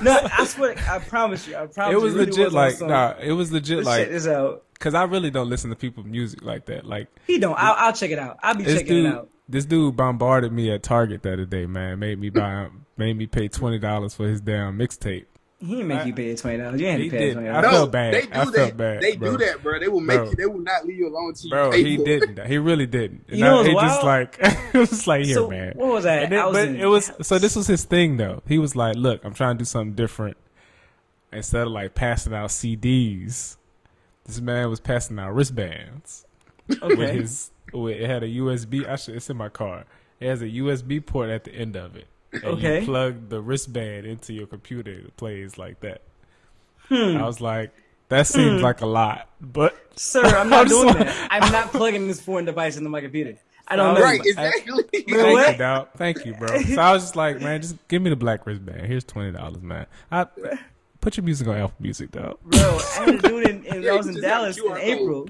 no, 0.04 0.18
I 0.38 0.44
swear, 0.46 0.74
I 0.88 0.98
promise 1.00 1.46
you, 1.46 1.56
I 1.56 1.66
promise. 1.66 1.92
it 1.92 2.00
was 2.00 2.14
you, 2.14 2.20
really 2.20 2.30
legit 2.30 2.52
like, 2.52 2.74
some- 2.76 2.88
nah, 2.88 3.14
it 3.20 3.32
was 3.32 3.50
legit 3.52 3.78
Let's 3.78 3.86
like, 3.86 4.02
check 4.04 4.10
this 4.10 4.26
out. 4.28 4.64
cause 4.78 4.94
I 4.94 5.02
really 5.04 5.30
don't 5.30 5.50
listen 5.50 5.68
to 5.70 5.76
people's 5.76 6.06
music 6.06 6.42
like 6.42 6.66
that. 6.66 6.86
Like 6.86 7.08
He 7.26 7.38
don't. 7.38 7.56
I'll, 7.58 7.74
I'll 7.76 7.92
check 7.92 8.10
it 8.10 8.18
out. 8.18 8.38
I'll 8.42 8.54
be 8.54 8.64
checking 8.64 8.86
dude, 8.86 9.06
it 9.06 9.14
out. 9.14 9.28
this 9.48 9.64
dude 9.64 9.96
bombarded 9.96 10.52
me 10.52 10.70
at 10.70 10.82
Target 10.84 11.22
the 11.24 11.32
other 11.32 11.44
day, 11.44 11.66
man. 11.66 11.98
Made 11.98 12.18
me 12.20 12.30
buy, 12.30 12.68
made 12.96 13.16
me 13.18 13.26
pay 13.26 13.48
twenty 13.48 13.78
dollars 13.80 14.14
for 14.14 14.26
his 14.28 14.40
damn 14.40 14.78
mixtape. 14.78 15.26
He 15.64 15.68
didn't 15.76 15.86
make 15.86 16.06
you 16.06 16.12
pay 16.12 16.34
twenty 16.34 16.58
dollars. 16.58 16.80
You 16.80 16.86
ain't 16.88 17.02
He 17.02 17.08
to 17.08 17.16
pay 17.16 17.24
did. 17.26 17.32
twenty 17.34 17.48
I 17.48 17.60
dollars. 17.60 17.76
felt 17.76 17.92
bad. 17.92 18.14
They 18.14 18.20
do 18.22 18.28
I 18.32 18.44
that. 18.46 18.76
bad, 18.76 19.00
they 19.00 19.16
bro. 19.16 19.30
do 19.30 19.44
that, 19.44 19.62
bro. 19.62 19.78
They 19.78 19.86
will 19.88 20.00
make 20.00 20.16
Bro. 20.18 20.30
you. 20.30 20.34
They 20.34 20.46
will 20.46 20.58
not 20.58 20.84
leave 20.86 20.98
you 20.98 21.08
alone 21.08 21.28
until 21.28 21.44
you 21.44 21.50
Bro, 21.50 21.70
pay 21.70 21.84
he 21.84 21.96
for 21.98 22.04
didn't. 22.04 22.46
He 22.46 22.58
really 22.58 22.86
didn't. 22.86 23.24
And 23.28 23.38
You 23.38 23.44
know 23.44 23.52
I- 23.54 23.56
what's 23.58 23.68
he 23.68 23.74
just 23.74 24.02
wild? 24.02 24.04
like 24.04 24.36
it 24.74 24.78
was 24.78 25.06
like 25.06 25.24
here, 25.24 25.34
So 25.34 25.48
man. 25.48 25.72
what 25.76 25.88
was 25.92 26.04
that? 26.04 26.30
Then, 26.30 26.38
I 26.40 26.46
was 26.46 26.56
but 26.56 26.68
in- 26.68 26.76
it 26.80 26.86
was 26.86 27.12
so. 27.22 27.38
This 27.38 27.54
was 27.54 27.68
his 27.68 27.84
thing, 27.84 28.16
though. 28.16 28.42
He 28.48 28.58
was 28.58 28.74
like, 28.74 28.96
"Look, 28.96 29.24
I'm 29.24 29.34
trying 29.34 29.56
to 29.56 29.58
do 29.60 29.64
something 29.64 29.94
different. 29.94 30.36
Instead 31.32 31.62
of 31.68 31.72
like 31.72 31.94
passing 31.94 32.34
out 32.34 32.50
CDs, 32.50 33.56
this 34.24 34.40
man 34.40 34.68
was 34.68 34.80
passing 34.80 35.18
out 35.18 35.32
wristbands 35.34 36.26
with 36.68 36.82
Okay. 36.82 37.16
his. 37.18 37.50
With, 37.72 37.96
it 37.96 38.10
had 38.10 38.22
a 38.22 38.28
USB. 38.28 38.86
I 38.86 38.96
should. 38.96 39.14
It's 39.14 39.30
in 39.30 39.36
my 39.36 39.48
car. 39.48 39.84
It 40.20 40.28
has 40.28 40.42
a 40.42 40.46
USB 40.48 41.04
port 41.04 41.30
at 41.30 41.44
the 41.44 41.52
end 41.54 41.76
of 41.76 41.96
it. 41.96 42.06
And 42.32 42.44
Okay. 42.44 42.80
You 42.80 42.86
plug 42.86 43.28
the 43.28 43.40
wristband 43.40 44.06
into 44.06 44.32
your 44.32 44.46
computer. 44.46 44.90
It 44.92 45.16
plays 45.16 45.58
like 45.58 45.80
that. 45.80 46.02
Hmm. 46.88 47.16
I 47.16 47.24
was 47.24 47.40
like, 47.40 47.70
that 48.08 48.26
seems 48.26 48.60
like 48.60 48.80
a 48.82 48.86
lot, 48.86 49.28
but 49.40 49.74
Sir, 49.96 50.22
I'm 50.22 50.50
not 50.50 50.62
I'm 50.62 50.68
doing 50.68 50.92
sorry. 50.92 51.04
that. 51.04 51.28
I'm 51.30 51.50
not 51.52 51.70
plugging 51.70 52.06
this 52.08 52.20
foreign 52.20 52.44
device 52.44 52.76
into 52.76 52.90
my 52.90 53.00
computer. 53.00 53.36
I 53.68 53.76
don't 53.76 53.94
know. 53.94 54.02
Right, 54.02 54.20
I- 54.20 54.24
exactly. 54.28 54.82
Bro, 55.08 55.22
Thank 55.36 55.52
you, 55.52 55.58
dog. 55.58 55.88
Thank 55.96 56.24
you, 56.26 56.34
bro. 56.34 56.60
So 56.62 56.80
I 56.80 56.92
was 56.92 57.04
just 57.04 57.16
like, 57.16 57.40
man, 57.40 57.62
just 57.62 57.76
give 57.88 58.02
me 58.02 58.10
the 58.10 58.16
black 58.16 58.46
wristband. 58.46 58.84
Here's 58.86 59.04
twenty 59.04 59.32
dollars, 59.32 59.62
man. 59.62 59.86
I 60.10 60.26
put 61.02 61.18
your 61.18 61.24
music 61.24 61.46
on 61.48 61.56
Apple 61.56 61.74
Music, 61.78 62.10
though. 62.12 62.38
Bro, 62.44 62.78
I 62.78 63.04
had 63.04 63.08
a 63.10 63.18
dude 63.18 63.48
in, 63.48 63.64
in 63.66 63.82
Yeah, 63.84 63.92
I 63.92 63.96
was 63.96 64.06
in 64.06 64.14
just 64.14 64.22
got 64.24 64.28
a 64.28 64.52
Dallas 64.54 64.56
in 64.58 64.76
April. 64.78 65.28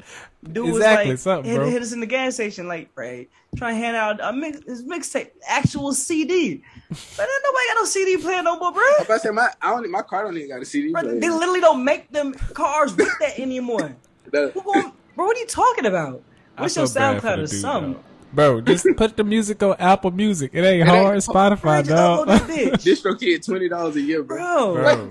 Dude 0.53 0.69
Exactly, 0.69 1.11
was 1.13 1.21
something, 1.23 1.51
like, 1.51 1.57
bro. 1.59 1.65
hit, 1.67 1.73
hit 1.73 1.83
us 1.83 1.93
in 1.93 2.01
the 2.01 2.07
gas 2.07 2.35
station, 2.35 2.69
like, 2.69 2.91
right, 2.95 3.29
trying 3.57 3.75
to 3.75 3.81
hand 3.81 3.97
out 3.97 4.21
a 4.23 4.33
mix, 4.33 4.59
his 4.67 4.85
mixtape, 4.85 5.31
actual 5.49 5.93
CD. 5.95 6.63
But 6.89 6.99
then 7.17 7.27
nobody 7.45 7.67
got 7.69 7.75
no 7.81 7.85
CD 7.85 8.17
player 8.19 8.43
no 8.43 8.59
more, 8.59 8.73
bro. 8.73 8.83
If 9.01 9.11
I 9.11 9.17
said 9.19 9.31
my, 9.33 9.49
I 9.61 9.71
don't, 9.71 9.91
my 9.91 10.03
car 10.03 10.25
don't 10.25 10.37
even 10.37 10.49
got 10.51 10.61
a 10.63 10.65
CD 10.65 10.93
Bro, 10.93 11.03
player. 11.03 11.21
they 11.21 11.31
literally 11.31 11.61
don't 11.61 11.85
make 11.85 12.11
them 12.13 12.33
cars 12.35 12.97
with 12.97 13.09
that 13.21 13.39
anymore. 13.39 13.95
Who 14.33 14.63
going, 14.63 14.93
bro, 15.17 15.27
what 15.27 15.37
are 15.37 15.41
you 15.41 15.47
talking 15.47 15.87
about? 15.87 16.23
What's 16.59 16.77
your 16.77 16.87
feel 16.87 16.95
bad 16.95 17.21
for 17.23 17.27
SoundCloud 17.29 17.43
or 17.43 17.47
something? 17.47 17.93
dog. 17.95 18.03
Bro, 18.35 18.61
just 18.63 18.87
put 18.97 19.17
the 19.17 19.25
music 19.25 19.63
on 19.63 19.77
Apple 19.79 20.11
Music. 20.11 20.53
It 20.55 20.65
ain't 20.65 20.81
ain't- 20.81 20.89
hard. 20.89 21.23
Bro, 21.25 21.35
Spotify, 21.35 21.79
just 21.85 21.91
upload 21.91 22.27
dog. 22.27 22.27
that 22.29 22.43
bitch. 22.49 23.45
Twenty 23.45 23.69
dollars 23.69 23.97
a 23.97 24.01
year, 24.01 24.23
bro. 24.23 24.75
Bro, 24.75 25.09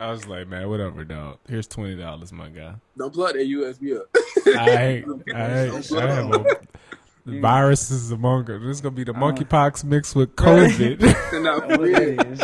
I 0.00 0.10
was 0.10 0.26
like, 0.26 0.48
man, 0.48 0.68
whatever, 0.68 1.04
dog. 1.04 1.38
Here's 1.48 1.66
twenty 1.66 1.96
dollars, 1.96 2.32
my 2.32 2.48
guy. 2.48 2.74
Don't 2.96 3.12
plug 3.12 3.34
that 3.34 3.46
USB 3.46 3.98
up. 3.98 4.08
I, 4.46 5.04
I, 5.34 6.02
I 6.02 6.06
have 6.06 6.30
a 6.30 6.56
mm. 7.26 7.40
viruses 7.40 8.10
among 8.10 8.50
us. 8.50 8.60
This 8.60 8.76
is 8.76 8.80
gonna 8.80 8.94
be 8.94 9.04
the 9.04 9.14
uh, 9.14 9.18
monkeypox 9.18 9.84
mixed 9.84 10.16
with 10.16 10.34
COVID. 10.36 11.00
no, 11.42 11.60
for 11.60 11.66
what 11.66 11.80
real. 11.80 12.16
that 12.16 12.26
is. 12.26 12.40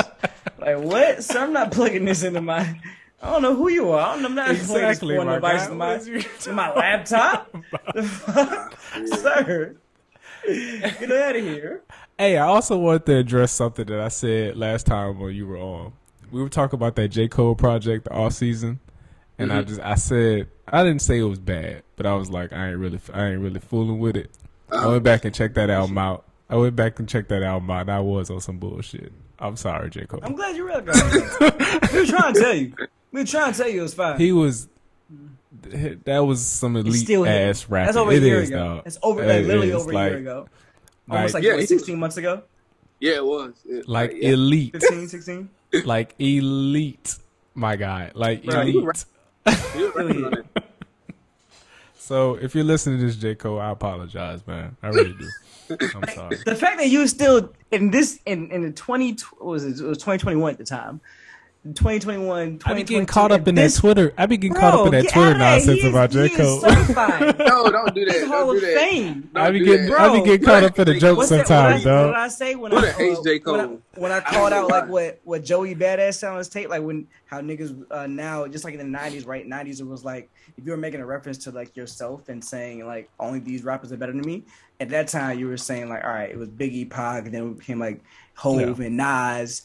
Like 0.59 0.79
what? 0.79 1.25
Sir, 1.25 1.41
I'm 1.41 1.53
not 1.53 1.73
plugging 1.73 2.05
this 2.05 2.23
into 2.23 2.41
my. 2.41 2.81
I 3.23 3.31
don't 3.31 3.43
know 3.43 3.55
who 3.55 3.69
you 3.69 3.91
are. 3.91 4.17
I'm 4.17 4.35
not 4.35 4.51
Exactly, 4.51 5.17
plugging 5.17 5.33
this 5.33 5.43
my 5.43 5.53
device 5.53 5.67
to 5.67 5.75
my, 5.75 5.99
to 6.41 6.53
my 6.53 6.75
laptop. 6.75 7.55
Sir, 9.19 9.77
get 10.47 11.13
out 11.13 11.37
of 11.37 11.43
here. 11.43 11.83
Hey, 12.17 12.39
I 12.39 12.47
also 12.47 12.79
wanted 12.79 13.05
to 13.07 13.17
address 13.17 13.53
something 13.53 13.87
that 13.87 14.01
I 14.01 14.09
said 14.09 14.57
last 14.57 14.87
time 14.87 15.19
when 15.19 15.35
you 15.35 15.47
were 15.47 15.59
on. 15.59 15.93
We 16.33 16.43
were 16.43 16.49
talking 16.49 16.77
about 16.77 16.97
that 16.97 17.09
J 17.09 17.29
Cole 17.29 17.55
project, 17.55 18.05
the 18.05 18.13
off 18.13 18.33
season, 18.35 18.81
and 19.39 19.53
I 19.53 19.59
mm-hmm. 19.61 19.69
just 19.69 19.81
I 19.81 19.95
said 19.97 20.49
I 20.69 20.83
didn't 20.83 21.03
say 21.03 21.19
it 21.19 21.25
was 21.25 21.39
bad, 21.39 21.83
but 21.97 22.07
I 22.07 22.15
was 22.15 22.31
like 22.31 22.53
I 22.53 22.69
ain't 22.71 22.79
really 22.79 23.01
I 23.13 23.27
ain't 23.29 23.41
really 23.41 23.61
fooling 23.61 23.99
with 23.99 24.17
it. 24.17 24.31
I 24.71 24.87
went 24.87 25.03
back 25.03 25.25
and 25.25 25.35
checked 25.35 25.55
that 25.57 25.71
album 25.71 25.99
out. 25.99 26.25
I 26.49 26.57
went 26.57 26.77
back 26.77 26.99
and 26.99 27.09
checked 27.09 27.29
that 27.29 27.43
album 27.43 27.71
out. 27.71 27.83
And 27.83 27.91
I 27.91 28.01
was 28.01 28.31
on 28.31 28.41
some 28.41 28.59
bullshit. 28.59 29.13
I'm 29.39 29.57
sorry, 29.57 29.91
J 29.91 30.07
Cole. 30.07 30.21
I'm 30.23 30.35
glad 30.35 30.57
you 30.57 30.67
realized. 30.67 30.87
that. 30.87 31.89
we 31.93 32.01
were 32.01 32.07
trying 32.07 32.35
to 32.35 32.41
tell 32.41 32.55
you. 32.55 32.75
We 33.13 33.21
were 33.21 33.27
trying 33.27 33.53
to 33.53 33.59
tell 33.59 33.69
you 33.69 33.81
it 33.81 33.83
was 33.83 33.95
fine. 33.95 34.19
He 34.19 34.33
was. 34.33 34.69
That 35.63 36.21
was 36.21 36.45
some 36.45 36.77
It's 36.77 36.87
elite 36.89 37.01
still 37.03 37.25
hit. 37.25 37.51
ass 37.51 37.69
rap. 37.69 37.87
That's 37.87 37.97
over 37.97 38.13
a 38.13 38.15
It 38.15 38.23
year 38.23 38.41
is, 38.41 38.49
ago. 38.51 38.59
dog. 38.77 38.83
It's 38.87 38.99
over, 39.03 39.23
It 39.23 39.27
like, 39.27 39.47
literally 39.47 39.71
is, 39.71 39.75
over 39.75 39.93
like- 39.93 40.07
a 40.07 40.11
year 40.11 40.19
ago. 40.21 40.49
Almost 41.09 41.35
like, 41.35 41.43
yeah, 41.43 41.53
what, 41.53 41.61
he- 41.61 41.67
16 41.67 41.99
months 41.99 42.17
ago? 42.17 42.43
Yeah, 43.01 43.15
it 43.15 43.25
was. 43.25 43.55
It- 43.67 43.89
Like 43.89 44.13
yeah. 44.13 44.31
elite, 44.31 44.73
15, 44.73 45.09
16? 45.09 45.49
Like 45.85 46.15
elite, 46.19 47.17
my 47.55 47.77
guy, 47.77 48.11
like 48.15 48.45
Bro, 48.45 48.61
elite. 48.61 48.75
He 48.75 48.81
was 48.81 49.07
rapping 49.95 50.25
on 50.25 50.39
it. 50.39 50.47
So 52.11 52.35
if 52.35 52.57
you're 52.57 52.65
listening 52.65 52.99
to 52.99 53.07
this, 53.07 53.15
J 53.15 53.37
Cole, 53.37 53.61
I 53.61 53.71
apologize, 53.71 54.45
man. 54.45 54.77
I 54.83 54.89
really 54.89 55.13
do. 55.13 55.79
I'm 55.95 56.09
sorry. 56.13 56.39
the 56.45 56.57
fact 56.57 56.79
that 56.79 56.89
you 56.89 57.07
still 57.07 57.53
in 57.71 57.93
this 57.93 58.19
in 58.27 58.51
in 58.51 58.63
the 58.63 58.73
20 58.73 59.17
was 59.41 59.65
it, 59.65 59.79
it 59.81 59.87
was 59.87 59.99
2021 59.99 60.51
at 60.51 60.59
the 60.59 60.65
time 60.65 61.01
2021 61.63 62.61
I 62.65 62.73
be 62.73 62.83
getting 62.85 63.05
caught 63.05 63.33
up 63.33 63.47
in 63.47 63.55
that 63.57 63.75
Twitter. 63.75 64.15
I 64.17 64.25
be 64.25 64.39
getting 64.39 64.57
caught 64.57 64.73
up 64.73 64.87
in 64.87 64.93
that 64.93 65.03
get 65.03 65.13
Twitter 65.13 65.37
nonsense 65.37 65.85
about 65.85 66.11
J 66.11 66.29
he 66.29 66.37
Cole. 66.37 66.61
No, 67.51 67.71
don't 67.71 67.95
do 67.95 68.07
that. 68.07 68.15
He's 68.15 68.27
Hall 68.27 68.51
of. 68.51 68.63
Fame. 68.63 69.31
I 69.35 69.51
be 69.51 69.61
getting 69.61 69.91
that. 69.91 70.01
I 70.01 70.19
be 70.19 70.25
getting 70.25 70.47
caught 70.47 70.65
up 70.65 70.79
in 70.79 70.87
the 70.87 70.99
jokes 70.99 71.17
What's 71.19 71.29
that, 71.29 71.47
sometimes, 71.47 71.85
what 71.85 71.93
I, 71.93 71.97
dog. 71.97 72.07
What 72.07 72.17
I 72.19 72.29
say 72.29 72.55
when 72.55 72.73
Who 72.73 72.79
I, 72.79 72.81
the 72.81 73.19
uh, 73.19 73.23
J. 73.25 73.39
when 73.45 73.61
I 73.61 73.99
when 74.01 74.13
I 74.13 74.17
I 74.17 74.21
called 74.21 74.51
don't 74.51 74.65
out 74.65 74.71
like 74.71 74.89
what 74.89 75.21
what 75.25 75.45
Joey 75.45 75.75
Badass 75.75 76.15
sound 76.15 76.33
on 76.33 76.39
his 76.39 76.49
tape, 76.49 76.71
like 76.71 76.83
when 76.83 77.07
how 77.27 77.43
niggas 77.43 77.85
uh, 77.91 78.07
now 78.07 78.47
just 78.47 78.65
like 78.65 78.73
in 78.73 78.93
the 78.93 78.99
'90s, 78.99 79.27
right? 79.27 79.47
'90s 79.47 79.81
it 79.81 79.87
was 79.87 80.03
like 80.03 80.31
if 80.57 80.65
you 80.65 80.71
were 80.71 80.79
making 80.79 81.01
a 81.01 81.07
reference 81.07 81.37
to 81.45 81.51
like 81.51 81.77
yourself 81.77 82.31
and 82.31 82.43
saying 82.43 82.87
like 82.87 83.11
only 83.21 83.39
these 83.39 83.65
rappers 83.65 83.93
are 83.93 83.99
better 83.99 84.13
than 84.13 84.23
me. 84.23 84.45
At 84.81 84.89
that 84.89 85.09
time, 85.09 85.39
you 85.39 85.47
were 85.47 85.59
saying 85.59 85.91
like 85.91 86.05
all 86.05 86.11
right, 86.11 86.31
it 86.31 86.39
was 86.39 86.49
Biggie, 86.49 86.89
Pac, 86.89 87.27
and 87.27 87.35
then 87.35 87.51
it 87.51 87.59
became 87.59 87.79
like 87.79 88.01
Hove 88.35 88.81
Yeah. 88.81 88.87
and 88.87 88.97
Nas, 88.97 89.61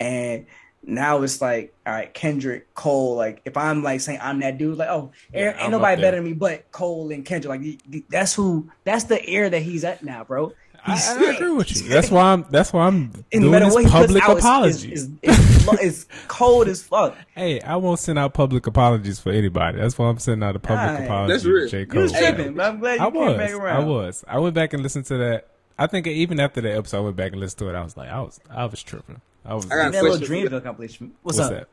and 0.00 0.46
now 0.86 1.22
it's 1.22 1.40
like 1.42 1.74
all 1.84 1.92
right, 1.92 2.12
Kendrick, 2.14 2.72
Cole. 2.74 3.16
Like 3.16 3.42
if 3.44 3.56
I'm 3.56 3.82
like 3.82 4.00
saying 4.00 4.20
I'm 4.22 4.40
that 4.40 4.56
dude, 4.56 4.78
like 4.78 4.88
oh, 4.88 5.10
Yeah, 5.34 5.50
ain't 5.50 5.60
I'm 5.64 5.70
nobody 5.72 6.00
better 6.00 6.16
than 6.16 6.24
me 6.24 6.32
but 6.32 6.70
Cole 6.72 7.10
and 7.10 7.24
Kendrick. 7.24 7.50
Like 7.50 7.60
the- 7.60 7.78
the- 7.88 8.04
that's 8.08 8.34
who 8.34 8.70
that's 8.84 9.04
the 9.04 9.24
air 9.26 9.50
that 9.50 9.60
he's 9.62 9.84
at 9.84 10.02
now, 10.04 10.24
bro. 10.24 10.52
I, 10.88 10.92
He's 10.92 11.08
I 11.08 11.34
agree 11.34 11.50
with 11.50 11.74
you. 11.76 11.88
That's 11.88 12.12
why 12.12 12.32
I'm. 12.32 12.46
That's 12.48 12.72
why 12.72 12.86
I'm 12.86 13.10
and 13.32 13.42
doing 13.42 13.44
no 13.46 13.50
matter 13.50 13.64
this 13.64 13.74
what 13.74 13.84
he 13.86 13.90
puts 13.90 14.06
public 14.06 14.22
out, 14.22 14.38
apology. 14.38 14.92
It's, 14.92 15.08
it's, 15.20 15.66
it's, 15.68 15.82
it's 15.82 16.06
cold 16.28 16.68
as 16.68 16.84
fuck. 16.84 17.16
hey, 17.34 17.60
I 17.60 17.74
won't 17.74 17.98
send 17.98 18.20
out 18.20 18.34
public 18.34 18.68
apologies 18.68 19.18
for 19.18 19.32
anybody. 19.32 19.78
That's 19.78 19.98
why 19.98 20.06
I'm 20.06 20.18
sending 20.20 20.46
out 20.48 20.54
a 20.54 20.60
public 20.60 20.78
Alright. 20.86 21.04
apology 21.04 21.32
That's 21.32 21.44
real. 21.44 21.68
J 21.68 21.86
You 21.92 22.00
was 22.00 22.12
tripping, 22.12 22.54
but 22.54 22.66
I'm 22.66 22.78
glad 22.78 23.00
you 23.00 23.06
I 23.06 23.10
came 23.10 23.20
was. 23.20 23.36
back 23.36 23.50
around. 23.52 23.82
I 23.82 23.84
was. 23.84 24.24
I 24.28 24.38
went 24.38 24.54
back 24.54 24.74
and 24.74 24.82
listened 24.84 25.06
to 25.06 25.16
that. 25.16 25.48
I 25.76 25.88
think 25.88 26.06
even 26.06 26.38
after 26.38 26.60
that 26.60 26.76
episode, 26.76 26.98
I 26.98 27.00
went 27.00 27.16
back 27.16 27.32
and 27.32 27.40
listened 27.40 27.58
to 27.58 27.68
it. 27.68 27.74
I 27.74 27.82
was 27.82 27.96
like, 27.96 28.08
I 28.08 28.20
was, 28.20 28.38
I 28.48 28.64
was 28.66 28.80
tripping. 28.80 29.20
I 29.46 29.54
was. 29.54 29.66
I 29.66 29.76
got 29.76 29.92
That 29.92 30.02
little 30.02 30.18
question 30.18 30.26
for 30.26 30.34
you. 30.34 30.48
Dreamville 30.48 30.62
compilation. 30.64 31.12
What's, 31.22 31.38
what's 31.38 31.50
up? 31.50 31.58
that? 31.58 31.68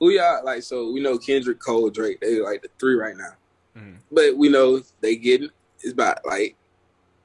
Who 0.00 0.10
y'all 0.10 0.44
like? 0.44 0.62
So 0.62 0.90
we 0.92 1.00
know 1.00 1.18
Kendrick, 1.18 1.60
Cole, 1.60 1.88
Drake. 1.90 2.20
They 2.20 2.40
like 2.40 2.62
the 2.62 2.68
three 2.78 2.94
right 2.94 3.16
now. 3.16 3.32
Mhm. 3.78 3.96
But 4.10 4.36
we 4.36 4.48
know 4.48 4.80
they 5.00 5.16
getting 5.16 5.50
it's 5.80 5.92
about 5.92 6.24
like 6.26 6.56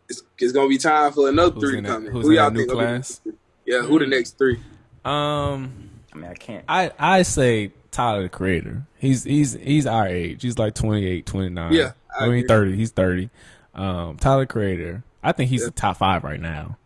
it's, 0.09 0.21
it's 0.37 0.51
gonna 0.51 0.67
be 0.69 0.77
time 0.77 1.11
for 1.13 1.29
another 1.29 1.51
Who's 1.53 1.63
three 1.69 1.77
in 1.77 1.83
to 1.85 1.89
come 1.89 2.05
who's 2.05 2.25
Who 2.25 2.31
y'all 2.33 2.51
new 2.51 2.59
think? 2.59 2.69
gonna 2.71 2.79
be 2.81 2.85
the 2.85 2.87
class? 2.91 2.93
next 2.97 3.23
three? 3.23 3.33
Yeah, 3.65 3.81
who 3.81 3.99
the 3.99 4.07
next 4.07 4.37
three? 4.37 4.59
Um, 5.05 5.89
I 6.13 6.15
mean, 6.17 6.29
I 6.31 6.33
can't. 6.33 6.65
I 6.67 6.91
I 6.99 7.21
say 7.23 7.71
Tyler 7.91 8.23
the 8.23 8.29
Creator. 8.29 8.83
He's 8.97 9.23
he's 9.23 9.53
he's 9.53 9.85
our 9.85 10.07
age. 10.07 10.41
He's 10.41 10.57
like 10.57 10.73
28, 10.75 11.25
29. 11.25 11.73
Yeah, 11.73 11.91
I 12.19 12.23
I, 12.25 12.27
mean 12.27 12.37
agree. 12.39 12.47
thirty. 12.47 12.75
He's 12.75 12.91
thirty. 12.91 13.29
Um, 13.73 14.17
Tyler 14.17 14.41
the 14.41 14.47
Creator. 14.47 15.03
I 15.23 15.31
think 15.31 15.49
he's 15.49 15.61
Yeah. 15.61 15.67
the 15.67 15.71
top 15.71 15.97
five 15.97 16.23
right 16.23 16.39
now. 16.39 16.77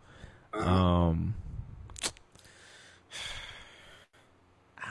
Uh-huh. 0.52 0.68
Um, 0.70 1.34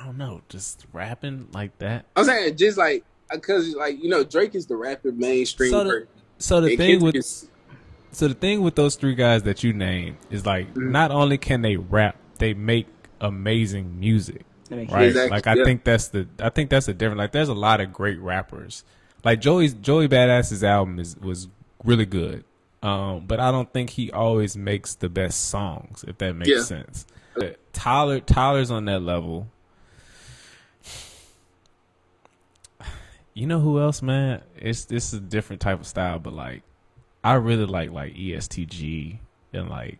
I 0.04 0.08
don't 0.08 0.18
know, 0.18 0.42
just 0.50 0.86
rapping 0.92 1.48
like 1.54 1.78
that. 1.80 2.06
I'm 2.18 2.26
saying 2.26 2.58
just 2.58 2.78
like 2.78 3.06
because 3.32 3.74
like 3.76 4.04
you 4.04 4.10
know 4.10 4.26
Drake 4.26 4.54
is 4.54 4.66
the 4.66 4.76
rapper 4.76 5.14
mainstream. 5.14 5.72
So 5.72 5.84
the- 5.86 6.08
So 6.40 6.60
the 6.60 6.76
thing 6.76 7.02
with 7.02 7.16
is- 7.16 7.48
so 8.12 8.28
the 8.28 8.34
thing 8.34 8.62
with 8.62 8.76
those 8.76 8.96
three 8.96 9.16
guys 9.16 9.44
that 9.44 9.64
you 9.64 9.72
named 9.72 10.18
is 10.30 10.46
like 10.46 10.68
Mm-hmm. 10.74 10.92
not 10.92 11.12
only 11.12 11.38
can 11.38 11.62
they 11.62 11.78
rap, 11.78 12.18
they 12.38 12.54
make 12.54 12.88
amazing 13.22 13.98
music. 14.00 14.42
Right? 14.70 14.82
Exactly, 15.08 15.30
Like 15.30 15.48
I 15.48 15.54
yeah. 15.56 15.64
think 15.64 15.84
that's 15.86 16.10
the 16.10 16.28
I 16.40 16.50
think 16.50 16.70
that's 16.70 16.88
the 16.88 16.94
difference. 16.94 17.20
Like 17.20 17.32
there's 17.32 17.48
a 17.50 17.54
lot 17.54 17.80
of 17.80 17.94
great 17.94 18.20
rappers. 18.20 18.84
Like 19.24 19.40
Joey's 19.40 19.74
Joey 19.74 20.10
Badass's 20.10 20.64
album 20.66 21.00
is 21.00 21.16
was 21.18 21.48
really 21.86 22.06
good. 22.06 22.44
Um, 22.82 23.24
but 23.26 23.40
I 23.40 23.52
don't 23.52 23.72
think 23.72 23.92
he 23.92 24.12
always 24.12 24.58
makes 24.58 24.96
the 24.96 25.08
best 25.08 25.46
songs, 25.46 26.04
if 26.06 26.18
that 26.18 26.34
makes 26.34 26.50
Yeah. 26.50 26.62
sense. 26.64 27.06
But 27.36 27.58
Tyler 27.72 28.20
Tyler's 28.20 28.70
on 28.70 28.84
that 28.86 29.02
level. 29.02 29.48
You 33.34 33.48
know 33.48 33.60
who 33.60 33.80
else, 33.80 34.02
man? 34.02 34.42
It's 34.58 34.86
this 34.86 35.08
is 35.08 35.14
a 35.16 35.20
different 35.22 35.62
type 35.62 35.80
of 35.80 35.88
style, 35.88 36.20
but 36.20 36.34
like 36.34 36.62
I 37.24 37.34
really 37.36 37.66
like 37.66 37.92
like 37.92 38.14
ESTG 38.16 39.18
and 39.54 39.70
like 39.70 40.00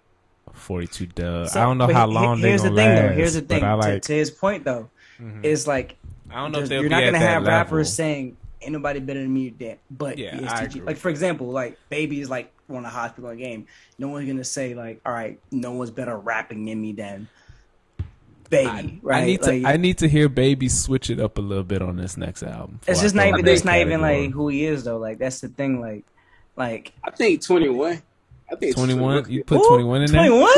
42 0.54 1.08
Dugg. 1.08 1.50
So- 1.50 1.62
I 1.62 1.64
don't 1.66 1.78
know 1.78 1.88
how 1.92 2.08
he- 2.08 2.14
long 2.14 2.42
they 2.42 2.50
Here's 2.50 2.62
gonna 2.62 2.76
the 2.76 2.82
thing, 2.82 2.90
last. 2.96 3.02
though. 3.10 3.14
Here's 3.16 3.34
the 3.34 3.42
but 3.42 3.48
thing. 3.50 3.64
I 3.64 3.70
To- 3.72 3.76
like. 3.78 4.02
to, 4.04 4.14
his 4.14 4.32
point, 4.32 4.64
though, 4.66 4.90
mm-hmm. 5.20 5.44
is 5.44 5.68
like 5.68 5.96
I 6.30 6.36
don't 6.36 6.52
know 6.52 6.60
if 6.60 6.70
they'll 6.70 6.82
you're 6.82 6.90
be 6.90 6.96
not 6.96 7.00
gonna 7.02 7.12
that 7.14 7.20
have 7.20 7.44
level. 7.44 7.58
rappers 7.58 7.94
saying 7.94 8.38
ain't 8.62 8.72
nobody 8.72 9.00
better 9.00 9.20
than 9.22 9.34
me 9.34 9.50
than 9.50 9.78
but 9.92 10.18
Yeah, 10.18 10.38
ESTG. 10.38 10.86
Like 10.86 10.98
for 10.98 11.10
example, 11.10 11.48
like 11.48 11.78
Baby 11.90 12.22
is 12.22 12.30
like 12.30 12.52
one 12.68 12.86
of 12.86 12.92
the 12.92 12.96
hottest 12.96 13.16
people 13.16 13.30
in 13.32 13.38
the 13.38 13.44
game. 13.44 13.68
No 13.98 14.10
one's 14.10 14.28
gonna 14.28 14.44
say 14.44 14.74
like, 14.76 15.02
all 15.06 15.12
right, 15.14 15.40
no 15.52 15.72
one's 15.72 15.92
better 15.92 16.18
rapping 16.18 16.66
than 16.66 16.80
me 16.82 16.92
than 16.94 17.28
Baby. 18.54 18.68
I, 18.70 19.00
right? 19.02 19.24
I 19.24 19.26
need 19.26 19.42
Like, 19.42 19.62
to. 19.62 19.68
I 19.68 19.78
need 19.78 19.98
to 20.00 20.08
hear 20.08 20.30
Baby 20.30 20.70
switch 20.70 21.10
it 21.10 21.20
up 21.20 21.38
a 21.38 21.42
little 21.42 21.64
bit 21.64 21.82
on 21.82 21.98
this 21.98 22.18
next 22.18 22.44
album. 22.44 22.80
it's 22.88 23.02
just 23.02 23.16
not 23.16 23.28
even. 23.28 23.36
it 23.36 23.40
in 23.40 23.46
That's 23.46 23.66
not 23.66 23.78
even 23.78 24.02
like 24.02 24.32
who 24.32 24.48
he 24.48 24.66
is 24.66 24.84
though. 24.84 24.98
Like 24.98 25.18
that's 25.18 25.42
the 25.42 25.50
thing. 25.50 25.80
Like, 25.82 26.06
like 26.56 26.94
I 27.04 27.12
think 27.12 27.44
21. 27.44 28.02
I 28.52 28.56
think 28.56 28.76
21. 28.76 29.32
You 29.32 29.44
put 29.44 29.62
Ooh, 29.62 29.68
21 29.68 30.02
in 30.04 30.12
there. 30.12 30.28
21. 30.28 30.50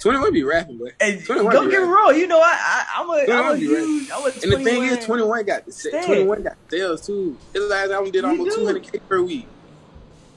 21 0.00 0.32
be 0.32 0.42
rapping, 0.42 0.78
but 0.78 0.92
Hey, 1.00 1.20
don't 1.26 1.50
get 1.50 1.52
me 1.52 1.76
rapping. 1.76 1.88
wrong. 1.90 2.16
You 2.16 2.26
know, 2.28 2.40
I, 2.40 2.56
I 2.58 2.86
I'm 3.02 3.10
a, 3.10 3.32
I'm 3.32 3.54
a 3.54 3.56
huge. 3.58 4.10
I'm 4.10 4.22
a 4.22 4.26
And 4.26 4.52
the 4.52 4.60
thing 4.64 4.84
is, 4.84 5.04
21 5.04 5.44
got 5.44 5.66
the 5.66 5.72
Stay. 5.72 6.04
21 6.06 6.42
got 6.44 6.56
sales 6.68 7.06
too. 7.06 7.36
His 7.52 7.64
last 7.68 7.90
album 7.90 8.10
did 8.12 8.22
You 8.24 8.30
almost 8.30 8.56
do. 8.56 8.64
200k 8.64 9.00
per 9.08 9.20
week. 9.22 9.46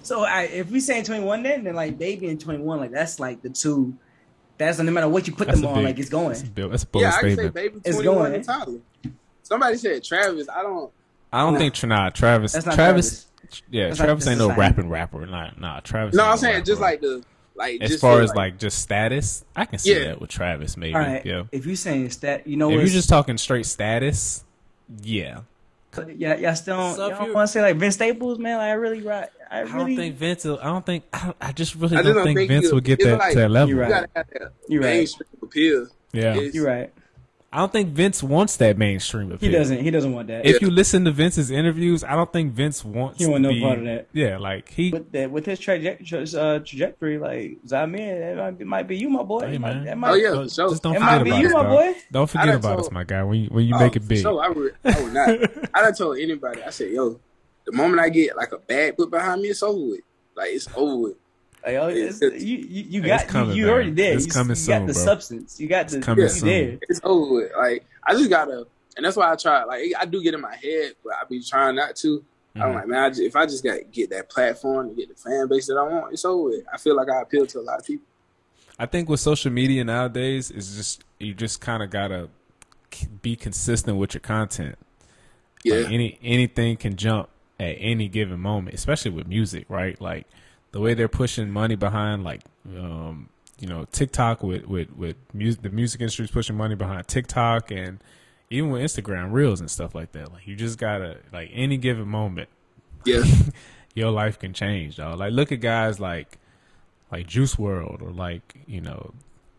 So 0.01 0.21
I, 0.23 0.43
if 0.43 0.71
we 0.71 0.79
say 0.79 1.03
21, 1.03 1.43
then 1.43 1.63
then 1.63 1.75
like 1.75 1.97
Baby 1.97 2.27
and 2.29 2.39
21, 2.41 2.79
like 2.79 2.91
that's 2.91 3.19
like 3.19 3.41
the 3.41 3.49
two. 3.49 3.93
That's 4.59 4.77
no 4.77 4.91
matter 4.91 5.09
what 5.09 5.25
you 5.25 5.33
put 5.33 5.47
That's 5.47 5.59
them 5.61 5.69
on, 5.69 5.75
big- 5.77 5.85
like 5.85 5.99
it's 5.99 6.09
going. 6.09 6.27
That's 6.27 6.43
a, 6.43 6.67
that's 6.67 6.83
a 6.83 6.87
bold 6.87 7.01
Yeah, 7.01 7.09
I 7.09 7.11
can 7.11 7.21
say 7.29 7.33
statement. 7.33 7.53
Baby 7.55 7.79
It's 7.85 8.01
going. 8.01 8.33
and 8.35 8.43
Tyler. 8.43 8.79
Somebody 9.41 9.77
said 9.77 10.03
Travis. 10.03 10.47
I 10.47 10.61
don't. 10.61 10.91
I 11.33 11.39
don't 11.41 11.53
Nah. 11.53 11.59
think 11.59 11.83
nah, 11.85 12.09
Travis. 12.11 12.51
That's 12.51 12.65
not 12.67 12.75
Travis. 12.75 13.25
Yeah, 13.71 13.87
That's 13.87 13.97
Travis 13.97 14.25
that's 14.25 14.31
ain't 14.31 14.39
no 14.39 14.49
same. 14.49 14.59
rapping 14.59 14.89
rapper. 14.89 15.25
Nah, 15.25 15.51
nah. 15.57 15.79
Travis. 15.79 16.13
No, 16.13 16.23
I'm 16.25 16.29
no 16.31 16.35
saying 16.35 16.53
rapper. 16.55 16.65
just 16.65 16.81
like 16.81 17.01
the 17.01 17.23
like. 17.55 17.81
as 17.81 17.89
just 17.89 18.01
far 18.01 18.21
as 18.21 18.35
like 18.35 18.59
just 18.59 18.79
status, 18.79 19.43
I 19.55 19.65
can 19.65 19.79
see 19.79 19.93
Yeah. 19.93 20.03
that 20.09 20.21
with 20.21 20.29
Travis 20.29 20.77
maybe. 20.77 20.93
All 20.93 20.99
right. 21.01 21.25
Yeah. 21.25 21.43
If 21.51 21.65
you're 21.65 21.75
saying 21.75 22.09
stat, 22.11 22.45
you 22.45 22.57
know 22.57 22.69
If 22.69 22.75
you're 22.75 22.85
just 22.85 23.09
talking 23.09 23.37
straight 23.37 23.65
status, 23.65 24.43
yeah. 25.01 25.39
Yeah, 26.15 26.35
y'all 26.37 26.55
still 26.55 26.77
don't, 26.77 26.97
y'all 26.97 27.09
don't 27.09 27.33
want 27.33 27.47
to 27.47 27.51
say 27.51 27.61
like 27.61 27.75
Vince 27.77 27.95
Staples, 27.95 28.37
man. 28.39 28.57
Like 28.57 28.69
I 28.69 28.73
really, 28.73 29.01
right? 29.01 29.29
I 29.51 29.57
I 29.57 29.61
really. 29.61 29.77
don't 29.77 29.95
think 29.95 30.15
Vince. 30.17 30.43
Will, 30.45 30.59
I 30.61 30.65
don't 30.65 30.85
think. 30.85 31.03
I, 31.11 31.25
don't, 31.25 31.37
I 31.41 31.51
just 31.51 31.75
really 31.75 31.97
I 31.97 32.01
don't, 32.03 32.15
don't 32.15 32.23
think, 32.25 32.37
think 32.37 32.49
Vince 32.49 32.69
he'll- 32.69 32.79
get 32.79 32.99
that 32.99 33.17
like- 33.19 33.33
to 33.33 33.39
that 33.39 33.49
level. 33.49 33.69
You're 33.75 33.85
you 33.85 33.91
right. 33.93 34.01
gotta 34.01 34.09
have 34.15 34.27
that 34.39 34.51
You're 34.67 34.81
right. 34.83 35.09
appeal. 35.41 35.87
Yeah. 36.13 36.35
It's- 36.35 36.53
You're 36.53 36.67
right. 36.67 36.93
I 37.51 37.57
don't 37.57 37.71
think 37.71 37.89
Vince 37.89 38.21
wants 38.21 38.57
that 38.57 38.77
mainstream 38.77 39.31
appeal. 39.31 39.49
He 39.49 39.55
doesn't. 39.55 39.79
He 39.81 39.89
doesn't 39.89 40.13
want 40.13 40.27
that. 40.27 40.45
If 40.45 40.61
you 40.61 40.69
listen 40.69 41.05
to 41.05 41.11
Vince's 41.11 41.49
interviews, 41.49 42.03
I 42.03 42.15
don't 42.15 42.31
think 42.31 42.53
Vince 42.53 42.85
wants. 42.85 43.17
He 43.17 43.25
want 43.25 43.43
to 43.43 43.49
no 43.49 43.55
be- 43.55 43.61
part 43.61 43.79
of 43.79 43.85
that. 43.85 44.07
Yeah, 44.13 44.37
like 44.37 44.69
he. 44.69 44.91
with 44.91 45.11
that, 45.13 45.31
with 45.31 45.47
his 45.47 45.57
trajectory, 45.57 46.19
uh, 46.37 46.59
trajectory, 46.59 47.17
like 47.17 47.57
Zahmir, 47.67 48.19
that 48.19 48.37
might 48.37 48.57
be, 48.59 48.65
might 48.65 48.87
be 48.87 48.97
you, 48.97 49.09
my 49.09 49.23
boy. 49.23 49.39
Hey, 49.47 49.53
That 49.53 49.59
might- 49.61 49.73
man. 49.77 49.85
that 49.85 49.97
might- 49.97 50.11
Oh, 50.11 50.13
yeah, 50.13 50.29
Don't- 50.29 50.43
for 50.47 50.53
sure. 50.53 50.69
Just 50.69 50.83
don't 50.83 50.95
It 50.95 50.99
forget 50.99 51.11
might 51.17 51.23
be 51.23 51.29
about 51.31 51.41
you, 51.41 51.47
us, 51.47 51.53
my 51.53 51.63
dog. 51.63 51.71
boy. 51.71 51.99
Don't 52.11 52.29
forget 52.29 52.45
done 52.45 52.55
about 52.57 52.79
us, 52.81 52.91
my 52.91 53.03
guy. 53.03 53.23
When 53.23 53.39
you, 53.39 53.47
when 53.49 53.65
you 53.65 53.75
Oh, 53.75 53.79
make 53.79 53.95
it 53.95 54.07
big. 54.07 54.19
sure, 54.21 54.43
I 54.43 54.49
would, 54.49 54.75
I 54.85 55.01
would 55.01 55.13
not. 55.13 55.29
I 55.73 55.81
done 55.81 55.93
told 55.95 56.17
anybody. 56.19 56.61
I 56.63 56.69
said, 56.69 56.91
yo, 56.91 57.19
the 57.65 57.71
moment 57.71 57.99
I 57.99 58.09
get 58.09 58.37
like 58.37 58.51
a 58.51 58.59
bag 58.59 58.95
put 58.95 59.09
behind 59.09 59.41
me, 59.41 59.47
it's 59.49 59.63
over 59.63 59.79
with. 59.89 60.01
Like 60.35 60.49
it's 60.51 60.67
over 60.75 60.95
with. 60.97 61.15
Like, 61.65 61.75
oh, 61.75 61.87
it's, 61.89 62.21
you, 62.21 62.29
you, 62.29 62.83
you 62.87 62.99
It's 63.01 63.07
got 63.07 63.27
coming, 63.27 63.55
you, 63.55 63.65
you 63.65 63.71
already 63.71 63.91
there. 63.91 64.13
It's 64.15 64.25
you, 64.27 64.31
coming 64.31 64.51
you 64.51 64.55
soon, 64.55 64.79
got 64.79 64.87
the 64.87 64.93
bro. 64.93 65.03
substance. 65.03 65.59
You 65.59 65.67
got 65.67 65.87
the 65.89 65.99
coming 65.99 66.23
you 66.23 66.29
soon. 66.29 66.47
there. 66.47 66.79
It's 66.87 67.01
over 67.03 67.33
with. 67.35 67.51
Like 67.57 67.85
I 68.05 68.13
just 68.13 68.29
gotta, 68.29 68.65
and 68.95 69.05
that's 69.05 69.17
why 69.17 69.31
I 69.31 69.35
try. 69.35 69.63
Like 69.65 69.91
I 69.99 70.05
do 70.05 70.23
get 70.23 70.33
in 70.33 70.41
my 70.41 70.55
head, 70.55 70.93
but 71.03 71.13
I 71.13 71.25
be 71.29 71.43
trying 71.43 71.75
not 71.75 71.95
to. 71.97 72.23
I'm 72.55 72.61
Mhm. 72.71 72.75
like, 72.75 72.87
man, 72.87 73.03
I 73.03 73.09
just, 73.09 73.21
if 73.21 73.35
I 73.35 73.45
just 73.45 73.63
got 73.63 73.75
to 73.75 73.83
get 73.83 74.09
that 74.09 74.29
platform 74.29 74.87
and 74.87 74.97
get 74.97 75.07
the 75.09 75.15
fan 75.15 75.47
base 75.47 75.67
that 75.67 75.75
I 75.77 75.83
want, 75.83 76.11
it's 76.13 76.25
over 76.25 76.49
with. 76.49 76.63
I 76.73 76.77
feel 76.77 76.95
like 76.95 77.07
I 77.09 77.21
appeal 77.21 77.45
to 77.45 77.59
a 77.59 77.61
lot 77.61 77.79
of 77.79 77.85
people. 77.85 78.05
I 78.79 78.85
think 78.87 79.07
with 79.07 79.19
social 79.19 79.51
media 79.51 79.83
nowadays 79.83 80.49
is 80.49 80.75
just 80.75 81.03
you 81.19 81.33
just 81.33 81.61
kind 81.61 81.83
of 81.83 81.89
gotta 81.89 82.29
be 83.21 83.35
consistent 83.35 83.97
with 83.97 84.13
your 84.13 84.21
content. 84.21 84.77
Yeah, 85.63 85.75
Like 85.75 85.91
any 85.91 86.19
anything 86.23 86.77
can 86.77 86.95
jump 86.95 87.29
at 87.59 87.75
any 87.79 88.07
given 88.07 88.39
moment, 88.39 88.73
especially 88.75 89.11
with 89.11 89.27
music, 89.27 89.65
right? 89.69 89.99
Like 90.01 90.25
the 90.71 90.79
way 90.79 90.93
they're 90.93 91.07
pushing 91.07 91.49
money 91.49 91.75
behind, 91.75 92.23
like 92.23 92.41
um, 92.77 93.29
you 93.59 93.67
know, 93.67 93.85
TikTok 93.91 94.43
with 94.43 94.65
with 94.67 94.91
with 94.95 95.15
music, 95.33 95.61
the 95.61 95.69
music 95.69 96.01
industry 96.01 96.25
is 96.25 96.31
pushing 96.31 96.55
money 96.57 96.75
behind 96.75 97.07
TikTok, 97.07 97.71
and 97.71 97.99
even 98.49 98.69
with 98.71 98.81
Instagram 98.81 99.31
Reels 99.31 99.59
and 99.59 99.69
stuff 99.69 99.93
like 99.95 100.11
that. 100.13 100.31
Like 100.31 100.47
you 100.47 100.55
just 100.55 100.77
gotta 100.77 101.17
like 101.33 101.49
any 101.53 101.77
given 101.77 102.07
moment, 102.07 102.49
yeah, 103.05 103.23
your 103.95 104.11
life 104.11 104.39
can 104.39 104.53
change, 104.53 104.97
dog. 104.97 105.19
Like 105.19 105.33
look 105.33 105.51
at 105.51 105.59
guys 105.61 105.99
like 105.99 106.37
like 107.11 107.27
Juice 107.27 107.55
WRLD 107.55 108.01
or 108.01 108.11
like 108.11 108.55
you 108.67 108.81
know 108.81 109.13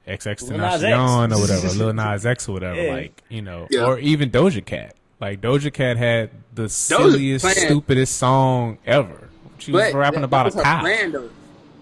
XX 0.07 0.49
Lil 0.49 0.59
Tentacion 0.61 1.37
or 1.37 1.41
whatever, 1.41 1.69
Lil 1.77 1.93
Nas 1.93 2.25
X 2.25 2.49
or 2.49 2.53
whatever. 2.53 2.81
Yeah. 2.83 2.93
Like 2.93 3.23
you 3.29 3.43
know, 3.43 3.67
Yeah. 3.71 3.85
or 3.87 3.99
even 3.99 4.31
Doja 4.31 4.65
Cat. 4.65 4.95
Like 5.21 5.41
Doja 5.43 5.73
Cat 5.73 5.97
had 5.99 6.31
the 6.55 6.69
silliest, 6.69 7.47
stupidest 7.47 8.17
song 8.17 8.79
ever. 8.87 9.29
She 9.61 9.73
was 9.73 9.93
but 9.93 9.99
rapping 9.99 10.21
that- 10.21 10.27
about 10.27 10.45
that 10.45 10.55
a 10.55 10.57
was 10.57 10.65
her 10.65 10.73
cow. 10.73 10.81
plan, 10.81 11.13
though. 11.13 11.31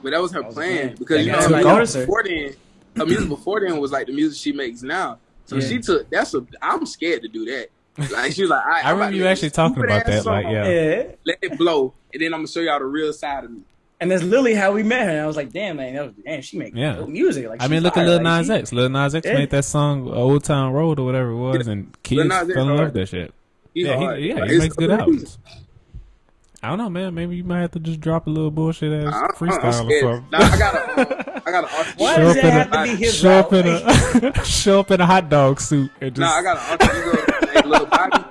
but 0.02 0.10
that 0.10 0.20
was 0.22 0.32
her 0.32 0.42
was 0.42 0.54
plan 0.54 0.78
plan. 0.78 0.96
because 0.98 1.26
you 1.26 1.32
know 1.32 1.38
everybody 1.38 1.64
like, 1.64 1.74
noticed 1.74 1.94
her. 1.94 2.00
before 2.02 2.22
then, 2.24 2.52
her 2.96 3.06
music 3.06 3.28
before 3.28 3.60
then 3.60 3.78
was 3.78 3.92
like 3.92 4.06
the 4.06 4.12
music 4.12 4.38
she 4.40 4.52
makes 4.52 4.82
now. 4.82 5.18
So 5.46 5.56
Yeah. 5.56 5.68
she 5.68 5.78
took 5.80 6.10
that's 6.10 6.34
a. 6.34 6.44
I'm 6.60 6.84
scared 6.86 7.22
to 7.22 7.28
do 7.28 7.44
that. 7.46 7.68
Like 8.12 8.32
she 8.32 8.42
was 8.42 8.50
like, 8.50 8.64
I 8.64 8.90
remember 8.90 9.16
you 9.16 9.26
actually 9.26 9.50
talking 9.50 9.82
about 9.82 10.06
that, 10.06 10.24
like, 10.24 10.44
yeah. 10.44 10.68
Yeah. 10.68 11.02
Let 11.24 11.38
it 11.42 11.58
blow, 11.58 11.94
and 12.12 12.22
then 12.22 12.32
I'm 12.34 12.40
gonna 12.40 12.48
show 12.48 12.60
y'all 12.60 12.78
the 12.78 12.84
real 12.84 13.12
side 13.12 13.44
of 13.44 13.50
me. 13.50 13.62
And 14.00 14.08
that's 14.12 14.22
literally 14.22 14.54
how 14.54 14.70
we 14.70 14.84
met 14.84 15.02
her. 15.06 15.10
And 15.10 15.20
I 15.22 15.26
was 15.26 15.34
like, 15.34 15.52
damn, 15.52 15.76
man, 15.78 15.94
that 15.96 16.04
was, 16.04 16.12
damn, 16.24 16.40
she 16.42 16.56
make 16.56 16.72
Yeah. 16.76 16.94
good 16.98 17.08
music. 17.08 17.48
Like, 17.48 17.60
I 17.60 17.66
mean, 17.66 17.82
look 17.82 17.96
at 17.96 18.06
fire. 18.06 18.06
Lil 18.06 18.22
Like, 18.22 18.22
Nas 18.22 18.46
she- 18.46 18.52
X. 18.52 18.72
Lil 18.72 18.88
Nas 18.90 19.14
X 19.16 19.26
Yeah. 19.26 19.34
made 19.34 19.50
that 19.50 19.64
song 19.64 20.06
uh, 20.08 20.12
"Old 20.12 20.44
Town 20.44 20.72
Road" 20.72 21.00
or 21.00 21.04
whatever 21.06 21.30
it 21.30 21.36
was, 21.36 21.66
and 21.66 21.92
kids 22.04 22.24
Nas 22.28 22.42
X 22.48 22.52
fell 22.54 22.68
in 22.68 22.76
love 22.76 22.84
with 22.84 22.94
that 22.94 23.08
shit. 23.08 23.34
He 23.74 23.84
yeah, 23.84 24.14
he, 24.16 24.28
yeah, 24.28 24.46
he 24.46 24.58
makes 24.58 24.76
good 24.76 24.90
albums. 24.92 25.38
I 26.62 26.68
don't 26.70 26.78
know, 26.78 26.90
man. 26.90 27.14
Maybe 27.14 27.36
you 27.36 27.44
might 27.44 27.60
have 27.60 27.70
to 27.72 27.78
just 27.80 28.00
drop 28.00 28.26
a 28.26 28.30
little 28.30 28.50
bullshit 28.50 28.92
ass 28.92 29.14
I- 29.14 29.20
I'm 29.20 29.28
freestyle 29.30 29.64
or 29.64 29.72
something. 29.72 30.26
Nah, 30.32 30.38
I 30.40 30.58
got 30.58 30.74
a, 30.74 31.42
I 31.46 31.50
got 31.52 31.64
an 31.64 31.70
Why 31.98 32.16
does 32.16 32.30
up 32.36 32.44
it 32.44 32.44
have 32.52 32.70
to 32.72 32.82
be 32.82 32.96
his 32.96 33.14
show 33.14 33.30
up 33.38 33.52
in 33.52 33.66
a 33.66 34.44
show 34.44 34.80
up 34.80 34.90
in 34.90 35.00
a 35.00 35.06
hot 35.06 35.28
dog 35.28 35.60
suit 35.60 35.90
and 36.00 36.14
just 36.16 36.20
No, 36.20 36.26
I 36.26 36.42
got 36.42 36.56
an 36.56 36.70
alter 36.70 36.98
ego 37.62 37.70
named 37.78 37.90
Bobby. 37.90 38.24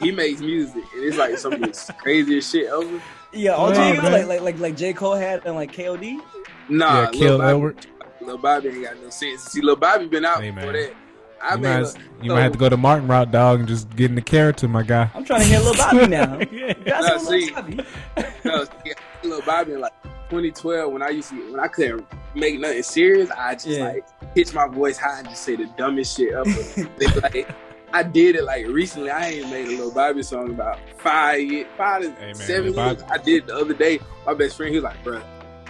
He 0.00 0.10
makes 0.10 0.40
music, 0.40 0.82
and 0.94 1.04
it's 1.04 1.16
like 1.18 1.36
some 1.38 1.52
of 1.52 1.60
the 1.60 1.94
craziest 1.98 2.50
shit 2.50 2.66
ever. 2.68 3.00
Yeah, 3.32 3.52
all 3.52 3.72
Yeah, 3.72 3.92
ego, 3.94 4.02
like, 4.10 4.26
like 4.26 4.40
like 4.40 4.58
like 4.58 4.76
J 4.76 4.92
Cole 4.92 5.14
had 5.14 5.44
and 5.46 5.54
like 5.54 5.72
KOD. 5.72 6.18
Nah, 6.68 6.94
yeah, 6.94 7.00
Lil 7.02 7.12
kill 7.12 7.38
Bobby, 7.38 7.50
Edward. 7.50 7.86
Lil 8.22 8.38
Bobby 8.38 8.68
ain't 8.70 8.82
got 8.84 9.00
no 9.02 9.10
sense. 9.10 9.42
See, 9.44 9.60
Lil 9.60 9.76
Bobby 9.76 10.06
been 10.06 10.24
out 10.24 10.42
Hey, 10.42 10.50
before 10.50 10.72
man. 10.72 10.82
that. 10.82 10.94
I 11.42 11.54
You, 11.54 11.60
made 11.60 11.68
might, 11.68 11.70
a- 11.70 11.76
have- 11.86 11.96
you 12.22 12.28
so- 12.28 12.34
might 12.34 12.42
have 12.42 12.52
to 12.52 12.58
go 12.58 12.68
to 12.68 12.76
Martin 12.76 13.08
route, 13.08 13.30
dog, 13.30 13.60
and 13.60 13.68
just 13.68 13.94
get 13.96 14.10
in 14.10 14.14
the 14.14 14.22
character, 14.22 14.68
my 14.68 14.82
guy. 14.82 15.10
I'm 15.14 15.24
trying 15.24 15.40
to 15.40 15.46
hear 15.46 15.60
Lil 15.60 15.74
Bobby 15.74 16.06
now. 16.06 16.38
Yeah. 16.52 16.72
That's 16.84 17.24
Nah, 17.24 17.30
Lil 17.30 17.40
see. 17.40 17.50
Bobby. 17.50 17.80
No, 18.44 18.64
yeah, 18.84 18.92
Lil 19.22 19.42
Bobby 19.42 19.76
like 19.76 19.92
2012 20.30 20.92
when 20.92 21.02
I 21.02 21.08
used 21.08 21.30
to 21.30 21.50
when 21.52 21.60
I 21.60 21.66
couldn't 21.68 22.06
make 22.34 22.58
nothing 22.60 22.82
serious, 22.82 23.30
I 23.30 23.54
just 23.54 23.66
Yeah. 23.68 23.84
like 23.88 24.34
pitch 24.34 24.52
my 24.54 24.66
voice 24.68 24.96
high 24.98 25.18
and 25.20 25.28
just 25.28 25.42
say 25.42 25.56
the 25.56 25.66
dumbest 25.76 26.16
shit 26.16 26.32
ever. 26.32 26.44
It's 26.46 27.22
like 27.22 27.48
I 27.92 28.02
did 28.04 28.36
it 28.36 28.44
like 28.44 28.66
recently. 28.68 29.10
I 29.10 29.26
ain't 29.30 29.50
made 29.50 29.66
a 29.66 29.70
Lil 29.70 29.92
Bobby 29.92 30.22
song 30.22 30.50
about 30.50 30.78
five 30.98 31.40
years, 31.40 31.66
five 31.76 32.02
to 32.02 32.10
Hey, 32.12 32.26
man, 32.26 32.34
seven 32.36 32.64
Lil 32.66 32.74
Bobby- 32.74 33.00
years. 33.00 33.10
I 33.10 33.18
did 33.18 33.46
the 33.48 33.56
other 33.56 33.74
day. 33.74 33.98
My 34.26 34.34
best 34.34 34.56
friend, 34.56 34.70
he 34.70 34.76
was 34.76 34.84
like, 34.84 35.02
"Bro, 35.02 35.20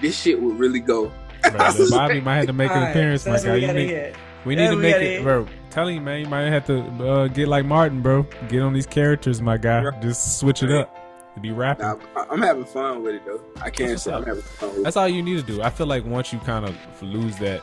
this 0.03 0.21
shit 0.21 0.41
would 0.41 0.59
really 0.59 0.81
go." 0.81 1.11
Bro, 1.43 1.71
Lil 1.79 1.91
Bobby 1.91 2.21
might 2.21 2.37
have 2.37 2.47
to 2.47 2.53
make 2.53 2.71
an 2.71 2.91
appearance, 2.91 3.23
so 3.23 3.31
my 3.31 3.37
that's 3.37 3.47
guy. 3.47 3.55
You 3.57 3.73
need, 3.73 3.89
hear. 3.89 4.12
We 4.45 4.55
need 4.55 4.62
That's 4.62 4.70
to 4.72 4.76
we 4.76 4.82
make 4.82 4.97
it, 4.97 5.22
bro. 5.22 5.47
Telling 5.70 5.97
you, 5.97 6.01
man, 6.01 6.20
you 6.20 6.26
might 6.28 6.43
have 6.45 6.66
to 6.66 6.80
uh, 6.82 7.28
get 7.28 7.49
like 7.49 7.64
Martin, 7.64 8.03
bro. 8.03 8.26
Get 8.49 8.62
on 8.62 8.72
these 8.72 8.86
characters, 8.86 9.41
my 9.41 9.57
guy. 9.57 9.91
Just 10.01 10.38
switch 10.41 10.62
it 10.62 10.70
up. 10.70 10.97
To 11.34 11.41
be 11.41 11.53
rapping. 11.53 11.86
Nah, 11.86 11.97
I'm 12.28 12.43
having 12.43 12.64
fun 12.64 13.05
with 13.05 13.14
it 13.14 13.22
though. 13.24 13.41
I 13.62 13.70
can't 13.70 13.91
That's 13.91 14.03
say 14.03 14.12
I'm 14.12 14.24
having 14.24 14.43
fun 14.43 14.70
with 14.70 14.78
it. 14.78 14.84
That's 14.84 14.97
all 14.97 15.09
you 15.09 15.22
need 15.22 15.38
to 15.38 15.45
do. 15.45 15.62
I 15.62 15.70
feel 15.70 15.86
like 15.86 16.05
once 16.05 16.32
you 16.32 16.41
kind 16.41 16.66
of 16.66 16.76
lose 17.03 17.38
that 17.38 17.62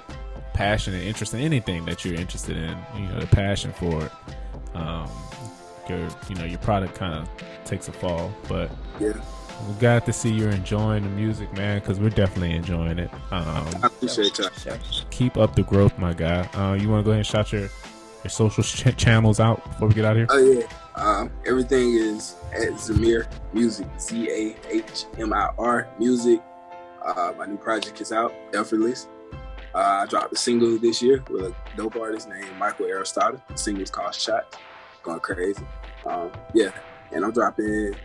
passion 0.53 0.93
and 0.93 1.03
interest 1.03 1.33
in 1.33 1.41
anything 1.41 1.83
that 1.85 2.05
you're 2.05 2.15
interested 2.15 2.55
in, 2.55 2.77
you 2.95 3.07
know, 3.07 3.19
the 3.19 3.27
passion 3.27 3.73
for 3.73 4.05
it, 4.05 4.11
um, 4.73 5.09
your 5.89 6.07
you 6.29 6.35
know 6.35 6.45
your 6.45 6.59
product 6.59 6.95
kind 6.95 7.13
of 7.13 7.29
takes 7.65 7.89
a 7.89 7.91
fall. 7.91 8.31
But 8.47 8.71
Yeah, 9.01 9.13
we 9.67 9.73
got 9.75 10.05
to 10.05 10.13
see 10.13 10.31
you're 10.31 10.49
enjoying 10.49 11.03
the 11.03 11.09
music, 11.09 11.51
man, 11.53 11.79
because 11.79 11.99
we're 11.99 12.09
definitely 12.09 12.55
enjoying 12.55 12.99
it. 12.99 13.11
Um, 13.31 13.67
I 13.81 13.87
appreciate 13.87 14.37
y'all. 14.37 14.77
keep 15.09 15.37
up 15.37 15.55
the 15.55 15.63
growth, 15.63 15.97
my 15.97 16.13
guy. 16.13 16.41
Uh, 16.53 16.73
you 16.73 16.89
want 16.89 17.01
to 17.01 17.05
go 17.05 17.11
ahead 17.11 17.19
and 17.19 17.25
shout 17.25 17.51
your 17.51 17.69
your 18.23 18.29
social 18.29 18.63
ch- 18.63 18.95
channels 18.97 19.39
out 19.39 19.63
before 19.63 19.87
we 19.87 19.93
get 19.93 20.05
out 20.05 20.17
of 20.17 20.17
here? 20.17 20.27
Oh 20.29 20.37
yeah. 20.37 20.67
Um, 20.95 21.31
everything 21.45 21.93
is 21.93 22.35
at 22.53 22.79
Zahmir 22.79 23.27
Music. 23.53 23.87
Z 23.99 24.29
A 24.29 24.55
H 24.69 25.05
M 25.17 25.33
I 25.33 25.49
R 25.57 25.87
Music. 25.99 26.41
Uh, 27.05 27.33
my 27.37 27.45
new 27.45 27.57
project 27.57 28.01
is 28.01 28.11
out, 28.11 28.33
Effortless. 28.53 29.07
Uh, 29.73 30.01
I 30.03 30.05
dropped 30.07 30.33
a 30.33 30.37
single 30.37 30.77
this 30.79 31.01
year 31.01 31.23
with 31.29 31.45
a 31.45 31.55
dope 31.75 31.95
artist 31.95 32.27
named 32.27 32.49
Michael 32.57 32.87
Aristotle. 32.87 33.41
The 33.47 33.57
single's 33.57 33.91
called 33.91 34.15
Shot. 34.15 34.59
Going 35.03 35.19
crazy. 35.19 35.63
Um, 36.05 36.31
yeah, 36.53 36.71
and 37.11 37.23
I'm 37.23 37.31
dropping 37.31 37.95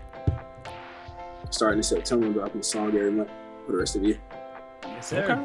starting 1.53 1.79
in 1.79 1.83
September. 1.83 2.27
I'm 2.27 2.33
dropping 2.33 2.61
a 2.61 2.65
song 2.65 2.89
every 2.97 3.11
month 3.11 3.31
for 3.67 3.73
the 3.73 3.79
rest 3.79 3.97
of 3.97 4.03
the 4.03 4.09
year. 4.09 4.19
Yes, 4.85 5.09
sir. 5.09 5.23
Okay. 5.25 5.43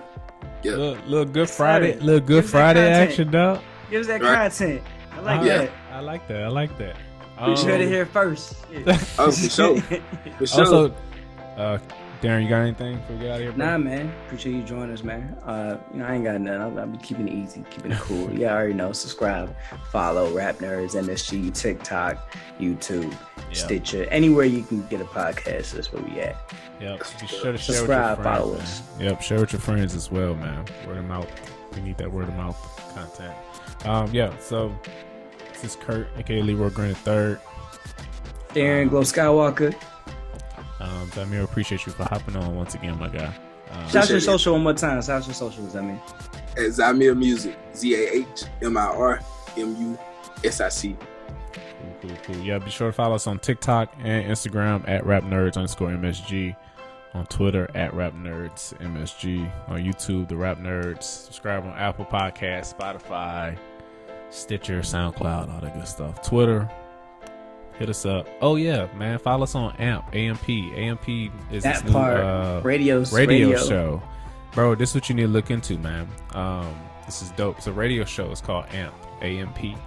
Yeah. 0.64 0.72
Little, 0.72 0.96
little 1.06 1.26
Good 1.26 1.48
Yes, 1.48 1.58
Friday, 1.58 1.94
sir. 1.94 2.00
little 2.06 2.20
Good 2.20 2.28
Give 2.28 2.38
us 2.46 2.46
that 2.46 2.52
Friday 2.58 2.80
content. 2.88 3.10
action, 3.10 3.32
dog. 3.32 3.60
Give 3.92 4.02
us 4.02 4.08
that 4.08 4.22
Right. 4.22 4.36
content. 4.52 4.82
I 5.14 5.20
like 5.22 5.42
Uh, 5.42 5.44
Yeah. 5.46 5.58
that. 5.58 5.70
I 5.94 6.00
like 6.00 6.28
that. 6.28 6.44
I 6.44 6.48
like 6.48 6.78
that. 6.78 6.96
You 7.40 7.44
Um, 7.54 7.56
heard 7.68 7.82
it 7.82 7.88
here 7.88 8.06
first. 8.06 8.56
Yeah. 8.72 8.98
Oh, 9.20 9.32
for 9.32 9.50
sure. 9.50 9.78
For 10.40 10.48
sure. 10.48 10.60
Also, 10.60 10.94
uh, 11.58 11.78
Darren, 12.22 12.42
you 12.44 12.50
got 12.50 12.62
anything 12.62 12.98
before 12.98 13.16
we 13.16 13.22
get 13.22 13.30
out 13.32 13.36
of 13.36 13.42
here? 13.44 13.52
Bro? 13.52 13.66
Nah, 13.66 13.78
man. 13.78 14.12
Appreciate 14.26 14.54
you 14.56 14.64
joining 14.64 14.92
us, 14.92 15.04
man. 15.04 15.38
Uh, 15.46 15.78
you 15.94 16.00
know, 16.00 16.06
I 16.08 16.16
ain't 16.16 16.24
got 16.24 16.42
nothing. 16.42 16.62
I'll, 16.62 16.80
I'll 16.80 16.88
be 16.88 16.98
keeping 16.98 17.28
it 17.28 17.34
easy, 17.34 17.64
keeping 17.70 17.92
it 17.92 18.00
cool. 18.00 18.32
Yeah, 18.34 18.54
I 18.54 18.58
already 18.58 18.74
know. 18.74 18.92
Subscribe, 18.92 19.56
follow 19.92 20.32
Rap 20.34 20.56
Nerds, 20.58 20.96
MSG, 20.96 21.52
TikTok, 21.54 22.34
YouTube, 22.60 23.14
Yeah. 23.50 23.54
Stitcher, 23.56 24.04
anywhere 24.06 24.46
you 24.46 24.64
can 24.64 24.86
get 24.88 25.00
a 25.02 25.06
podcast. 25.06 25.72
That's 25.74 25.92
where 25.94 26.04
we 26.04 26.20
at. 26.20 26.36
Yep. 26.82 27.00
Be 27.22 27.28
sure 27.28 27.52
to 27.54 27.58
share 27.58 27.76
Subscribe, 27.76 28.18
with 28.18 28.26
your 28.28 28.34
follow 28.36 28.56
friends. 28.56 28.70
us. 28.82 28.98
man. 29.00 29.10
Yep. 29.10 29.22
Share 29.22 29.40
with 29.40 29.54
your 29.54 29.60
friends 29.62 29.96
as 29.96 30.12
well, 30.12 30.36
man. 30.36 30.66
Word 30.86 30.98
of 30.98 31.06
mouth. 31.06 31.76
We 31.76 31.82
need 31.82 31.98
that 31.98 32.12
word 32.12 32.28
of 32.28 32.36
mouth 32.36 32.94
content. 32.94 33.34
Um, 33.86 34.12
yeah. 34.14 34.36
So 34.40 34.74
this 35.54 35.64
is 35.64 35.76
Kurt, 35.78 36.08
aka 36.18 36.42
Leroy 36.42 36.70
Green 36.70 36.94
Third. 36.96 37.40
Darren 38.50 38.90
Glow 38.90 39.02
Skywalker. 39.02 39.76
Um, 40.80 41.10
Zahmir, 41.14 41.44
appreciate 41.44 41.86
you 41.86 41.92
for 41.92 42.04
hopping 42.04 42.36
on 42.36 42.56
once 42.56 42.76
again, 42.76 42.98
my 43.00 43.08
guy. 43.08 43.26
Um, 43.26 43.34
Shout 43.34 43.76
out 43.76 43.86
Appreciate 43.88 44.10
your 44.12 44.20
social 44.22 44.54
one 44.54 44.64
more 44.64 44.74
time. 44.74 45.02
Shout 45.02 45.22
out 45.22 45.28
your 45.28 45.34
socials, 45.34 45.76
I 45.76 45.82
mean. 45.82 46.00
at 46.58 46.72
Zahmir 46.72 47.16
Music. 47.16 47.58
Z 47.76 47.94
A 47.96 48.14
H 48.18 48.44
M 48.62 48.78
I 48.78 48.86
R 48.86 49.20
M 49.58 49.76
U 49.82 50.00
S 50.44 50.62
I 50.62 50.70
C. 50.70 50.96
Cool, 51.82 52.10
cool, 52.10 52.18
cool. 52.24 52.36
Yeah, 52.44 52.58
be 52.60 52.70
sure 52.72 52.88
to 52.88 52.94
follow 52.94 53.16
us 53.16 53.28
on 53.28 53.40
TikTok 53.40 53.94
and 54.00 54.26
Instagram 54.32 54.88
at 54.88 55.06
Rap 55.06 55.24
Nerds 55.24 55.56
underscore 55.58 55.90
MSG. 55.90 56.56
On 57.14 57.26
Twitter 57.28 57.70
at 57.74 57.94
Rap 57.94 58.14
Nerds 58.14 58.78
MSG. 58.80 59.50
On 59.70 59.80
YouTube, 59.80 60.28
The 60.28 60.36
Rap 60.36 60.58
Nerds. 60.60 61.04
Subscribe 61.04 61.64
on 61.64 61.72
Apple 61.72 62.06
Podcasts, 62.06 62.76
Spotify, 62.76 63.58
Stitcher, 64.30 64.82
SoundCloud, 64.82 65.54
all 65.54 65.62
that 65.62 65.74
good 65.74 65.88
stuff. 65.88 66.22
Twitter, 66.22 66.70
hit 67.80 67.90
us 67.90 68.06
up. 68.06 68.28
Oh 68.42 68.56
yeah, 68.56 68.88
man, 68.96 69.18
follow 69.20 69.44
us 69.44 69.56
on 69.56 69.76
AMP. 69.78 70.14
AMP. 70.14 70.50
AMP 70.50 71.10
is 71.52 71.64
That 71.64 71.76
this 71.76 71.84
new 71.86 71.92
part. 71.92 72.18
uh, 72.18 72.62
Radios. 72.64 73.14
radio, 73.14 73.50
radio. 73.52 73.66
show. 73.66 74.04
Bro, 74.54 74.76
this 74.76 74.90
is 74.90 74.96
what 74.96 75.10
you 75.10 75.16
need 75.16 75.24
to 75.24 75.28
look 75.30 75.50
into, 75.50 75.78
man. 75.78 76.08
Um, 76.34 76.76
this 77.06 77.22
is 77.22 77.30
dope. 77.32 77.58
It's 77.58 77.68
a 77.68 77.72
radio 77.74 78.04
show. 78.06 78.30
It's 78.32 78.42
called 78.42 78.66
AMP. 78.74 78.94
AMP. 79.22 79.78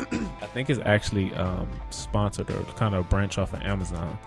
I 0.00 0.46
think 0.46 0.70
it's 0.70 0.80
actually 0.84 1.34
um, 1.34 1.68
sponsored 1.90 2.50
or 2.50 2.62
kind 2.76 2.94
of 2.94 3.04
a 3.06 3.08
branch 3.08 3.38
off 3.38 3.52
of 3.52 3.62
Amazon. 3.62 4.18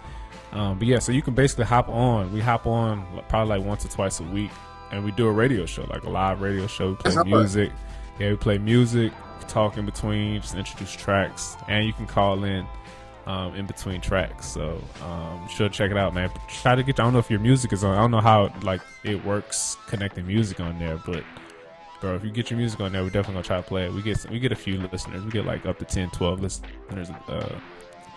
Um, 0.52 0.78
but 0.78 0.88
yeah, 0.88 1.00
so 1.00 1.12
you 1.12 1.22
can 1.22 1.34
basically 1.34 1.66
hop 1.66 1.88
on. 1.90 2.32
We 2.34 2.42
hop 2.42 2.68
on 2.68 3.06
probably 3.30 3.58
like 3.58 3.66
once 3.66 3.86
or 3.86 3.90
twice 3.90 4.20
a 4.20 4.24
week, 4.24 4.52
and 4.92 5.04
we 5.06 5.12
do 5.12 5.28
a 5.28 5.32
radio 5.32 5.66
show, 5.66 5.84
like 5.90 6.04
a 6.04 6.10
live 6.10 6.42
radio 6.42 6.68
show. 6.68 6.90
We 6.90 6.96
play 6.96 7.04
That's 7.06 7.16
not 7.16 7.26
bad. 7.26 7.32
music. 7.32 7.72
Yeah, 8.20 8.32
we 8.32 8.36
play 8.36 8.58
music, 8.58 9.14
talk 9.48 9.78
in 9.78 9.86
between, 9.86 10.42
just 10.42 10.56
introduce 10.56 10.92
tracks, 10.92 11.56
and 11.70 11.86
you 11.88 11.94
can 11.94 12.06
call 12.06 12.44
in 12.44 12.66
um, 13.26 13.56
in 13.56 13.66
between 13.66 14.02
tracks. 14.02 14.46
So 14.48 14.82
um, 15.04 15.48
sure 15.48 15.70
to 15.70 15.74
check 15.74 15.90
it 15.92 15.98
out, 15.98 16.14
man. 16.14 16.30
Try 16.48 16.76
to 16.76 16.84
get. 16.84 17.00
I 17.00 17.04
don't 17.04 17.14
know 17.14 17.20
if 17.20 17.30
your 17.32 17.40
music 17.40 17.72
is 17.72 17.84
on. 17.84 17.96
I 17.98 18.02
don't 18.02 18.12
know 18.12 18.20
how 18.20 18.54
like 18.62 18.82
it 19.04 19.24
works 19.24 19.78
connecting 19.88 20.28
music 20.28 20.60
on 20.60 20.78
there, 20.80 20.98
but 21.06 21.24
bro, 22.02 22.16
if 22.16 22.24
you 22.26 22.32
get 22.32 22.50
your 22.52 22.58
music 22.58 22.80
on 22.82 22.92
there, 22.92 23.02
we're 23.04 23.10
definitely 23.10 23.36
gonna 23.36 23.44
try 23.46 23.58
to 23.58 23.64
play 23.64 23.86
it. 23.86 23.94
We 23.94 24.02
get 24.02 24.26
we 24.30 24.40
get 24.40 24.52
a 24.52 24.56
few 24.56 24.78
listeners. 24.92 25.24
We 25.24 25.32
get 25.32 25.46
like 25.46 25.66
up 25.66 25.80
to 25.80 25.86
10, 25.86 26.10
12 26.10 26.42
listeners 26.42 27.10
uh, 27.30 27.60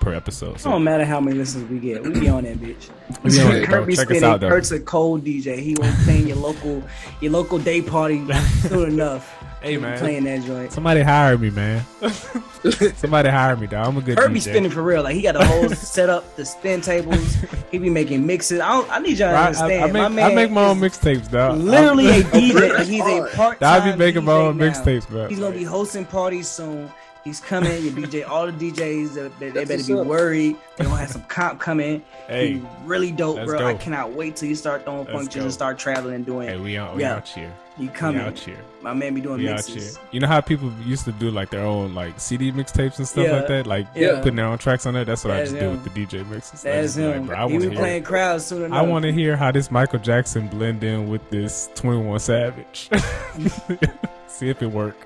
per 0.01 0.13
episode. 0.15 0.57
It 0.57 0.61
So 0.61 0.71
don't 0.71 0.83
matter 0.85 1.05
how 1.05 1.21
many 1.21 1.37
listeners 1.39 1.69
we 1.71 1.79
get. 1.79 2.03
We 2.03 2.11
be 2.19 2.29
on 2.29 2.45
that 2.45 2.57
bitch. 2.59 2.89
We 3.23 3.31
be 3.31 3.41
on 3.41 3.53
it, 3.57 3.67
bro. 3.69 3.79
Kurt 3.79 3.87
be 3.87 3.95
Check 3.97 4.11
us 4.11 4.17
spinning. 4.17 4.25
out, 4.31 4.41
though. 4.41 4.49
Kurt's 4.49 4.73
a 4.73 4.81
cold 4.81 5.25
DJ. 5.25 5.59
He 5.61 5.77
won't 5.79 5.95
play 6.01 6.21
your 6.23 6.37
local 6.37 6.83
your 7.21 7.33
local 7.33 7.59
day 7.59 7.81
party 7.83 8.25
soon 8.63 8.91
enough. 8.95 9.31
hey 9.63 9.77
man, 9.79 9.99
playing 9.99 10.25
that 10.25 10.43
joint. 10.43 10.73
somebody 10.73 11.01
hire 11.03 11.39
me, 11.39 11.51
man. 11.51 11.85
somebody 12.97 13.29
hire 13.31 13.57
me, 13.57 13.67
dog. 13.67 13.87
I'm 13.89 13.97
a 13.97 14.01
good 14.03 14.19
Kurt 14.19 14.33
be 14.33 14.39
DJ. 14.41 14.43
spinning 14.51 14.71
for 14.71 14.83
real. 14.83 15.03
Like 15.03 15.15
he 15.15 15.23
got 15.23 15.37
a 15.37 15.45
whole 15.45 15.69
setup, 15.71 16.37
the 16.37 16.45
spin 16.45 16.81
tables. 16.81 17.37
He 17.75 17.79
be 17.81 17.91
making 17.91 18.25
mixes. 18.25 18.61
I 18.61 18.69
don't, 18.71 18.91
I 18.91 18.99
need 19.01 19.19
y'all 19.19 19.31
to 19.31 19.35
Right, 19.35 19.43
I, 19.43 19.47
understand. 19.47 19.83
I 19.83 19.87
make, 19.87 19.93
my 19.95 20.09
man 20.09 20.31
I 20.31 20.35
make 20.35 20.51
my 20.53 20.65
own 20.67 20.79
mixtapes, 20.81 21.31
dog. 21.31 21.59
Literally 21.59 22.07
a 22.07 22.13
I'm- 22.15 22.23
DJ. 22.31 22.85
He's 22.87 23.01
a 23.01 23.05
hard. 23.05 23.33
part 23.33 23.63
I'll 23.63 23.81
time. 23.81 23.93
be 23.93 23.99
making 24.05 24.25
my 24.25 24.33
own 24.33 24.57
mixtapes, 24.59 25.09
bro. 25.09 25.27
He's 25.29 25.41
gonna 25.41 25.55
be 25.57 25.65
hosting 25.65 26.05
parties 26.05 26.47
soon. 26.49 26.91
He's 27.25 27.41
coming. 27.41 27.83
Your 27.83 27.93
DJ, 27.95 28.29
all 28.29 28.47
the 28.47 28.53
DJs, 28.53 29.39
they, 29.41 29.51
they 29.51 29.65
better 29.65 29.83
be 29.83 29.95
up. 29.95 30.07
worried. 30.07 30.57
They 30.77 30.85
gonna 30.85 30.97
have 30.99 31.11
some 31.11 31.23
comp 31.23 31.59
coming. 31.59 32.03
Hey, 32.29 32.53
He 32.55 32.63
really 32.85 33.11
dope, 33.11 33.37
let's 33.39 33.49
bro. 33.51 33.67
I 33.67 33.75
cannot 33.75 34.13
wait 34.13 34.37
till 34.37 34.49
you 34.49 34.55
start 34.55 34.85
throwing 34.85 35.01
Let's 35.07 35.13
functions 35.13 35.35
go. 35.37 35.43
and 35.45 35.53
start 35.53 35.79
traveling 35.79 36.15
and 36.17 36.27
doing. 36.27 36.49
hey, 36.49 36.59
we 36.59 36.77
out, 36.79 36.95
we 36.95 37.03
Yeah. 37.03 37.17
out 37.17 37.27
here. 37.27 37.53
You 37.77 37.89
We 37.89 37.93
coming? 37.95 38.21
out 38.21 38.39
here. 38.39 38.57
My 38.83 38.95
man 38.95 39.15
be 39.15 39.21
doing 39.21 39.39
We 39.39 39.49
out 39.49 39.65
here. 39.65 39.75
mixes. 39.77 39.99
You 40.13 40.21
know 40.21 40.29
how 40.29 40.41
people 40.41 40.73
used 40.85 41.05
to 41.07 41.13
do 41.13 41.31
like 41.31 41.51
their 41.51 41.63
own 41.65 41.93
like 41.95 42.21
CD 42.21 42.53
mixtapes 42.53 42.99
and 42.99 43.09
stuff 43.09 43.27
Yeah. 43.27 43.33
like 43.33 43.49
that, 43.49 43.67
like 43.67 43.87
Yeah. 43.97 44.19
putting 44.19 44.37
their 44.37 44.45
own 44.47 44.59
tracks 44.59 44.87
on 44.87 44.95
there. 44.95 45.05
That's 45.05 45.25
what 45.25 45.33
I 45.33 45.39
That's 45.39 45.51
just 45.51 45.61
do 45.61 45.71
with 45.71 45.83
the 45.85 45.91
DJ 45.91 46.23
mixes. 46.31 46.65
I 46.65 46.71
That's 46.71 46.95
be 46.97 47.05
like, 47.07 47.15
him. 47.17 47.31
I 47.31 47.49
he 47.49 47.59
be 47.59 47.69
to 47.71 47.75
playing 47.75 48.03
crowds 48.05 48.45
soon 48.47 48.63
enough. 48.65 48.79
I 48.79 48.83
want 48.83 49.05
to 49.07 49.13
hear 49.13 49.37
how 49.37 49.51
this 49.51 49.71
Michael 49.73 49.99
Jackson 49.99 50.47
blend 50.49 50.85
in 50.85 51.09
with 51.09 51.29
this 51.31 51.69
Twenty 51.75 52.01
One 52.01 52.21
Savage. 52.21 52.91
See 54.29 54.49
if 54.51 54.63
it 54.63 54.71
work. 54.71 54.97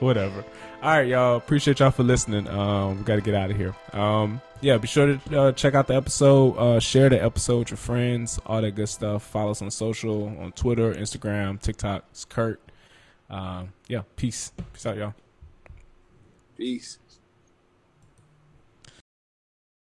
Whatever. 0.00 0.44
All 0.82 0.88
right, 0.90 1.06
y'all. 1.06 1.36
Appreciate 1.36 1.78
y'all 1.78 1.92
for 1.92 2.02
listening. 2.02 2.48
Um, 2.48 2.98
we 2.98 3.04
got 3.04 3.14
to 3.14 3.20
get 3.20 3.36
out 3.36 3.52
of 3.52 3.56
here. 3.56 3.72
Um, 3.92 4.40
yeah, 4.60 4.78
be 4.78 4.88
sure 4.88 5.16
to 5.16 5.40
uh, 5.40 5.52
check 5.52 5.74
out 5.74 5.86
the 5.86 5.94
episode. 5.94 6.56
Uh, 6.56 6.80
share 6.80 7.08
the 7.08 7.22
episode 7.22 7.60
with 7.60 7.70
your 7.70 7.76
friends. 7.76 8.40
All 8.46 8.60
that 8.60 8.72
good 8.72 8.88
stuff. 8.88 9.22
Follow 9.22 9.52
us 9.52 9.62
on 9.62 9.70
social, 9.70 10.36
on 10.40 10.50
Twitter, 10.50 10.92
Instagram, 10.92 11.60
TikTok. 11.60 12.04
It's 12.10 12.24
Kurt. 12.24 12.60
Um, 13.30 13.72
yeah, 13.86 14.02
peace. 14.16 14.50
Peace 14.72 14.84
out, 14.84 14.96
y'all. 14.96 15.14
Peace. 16.56 16.98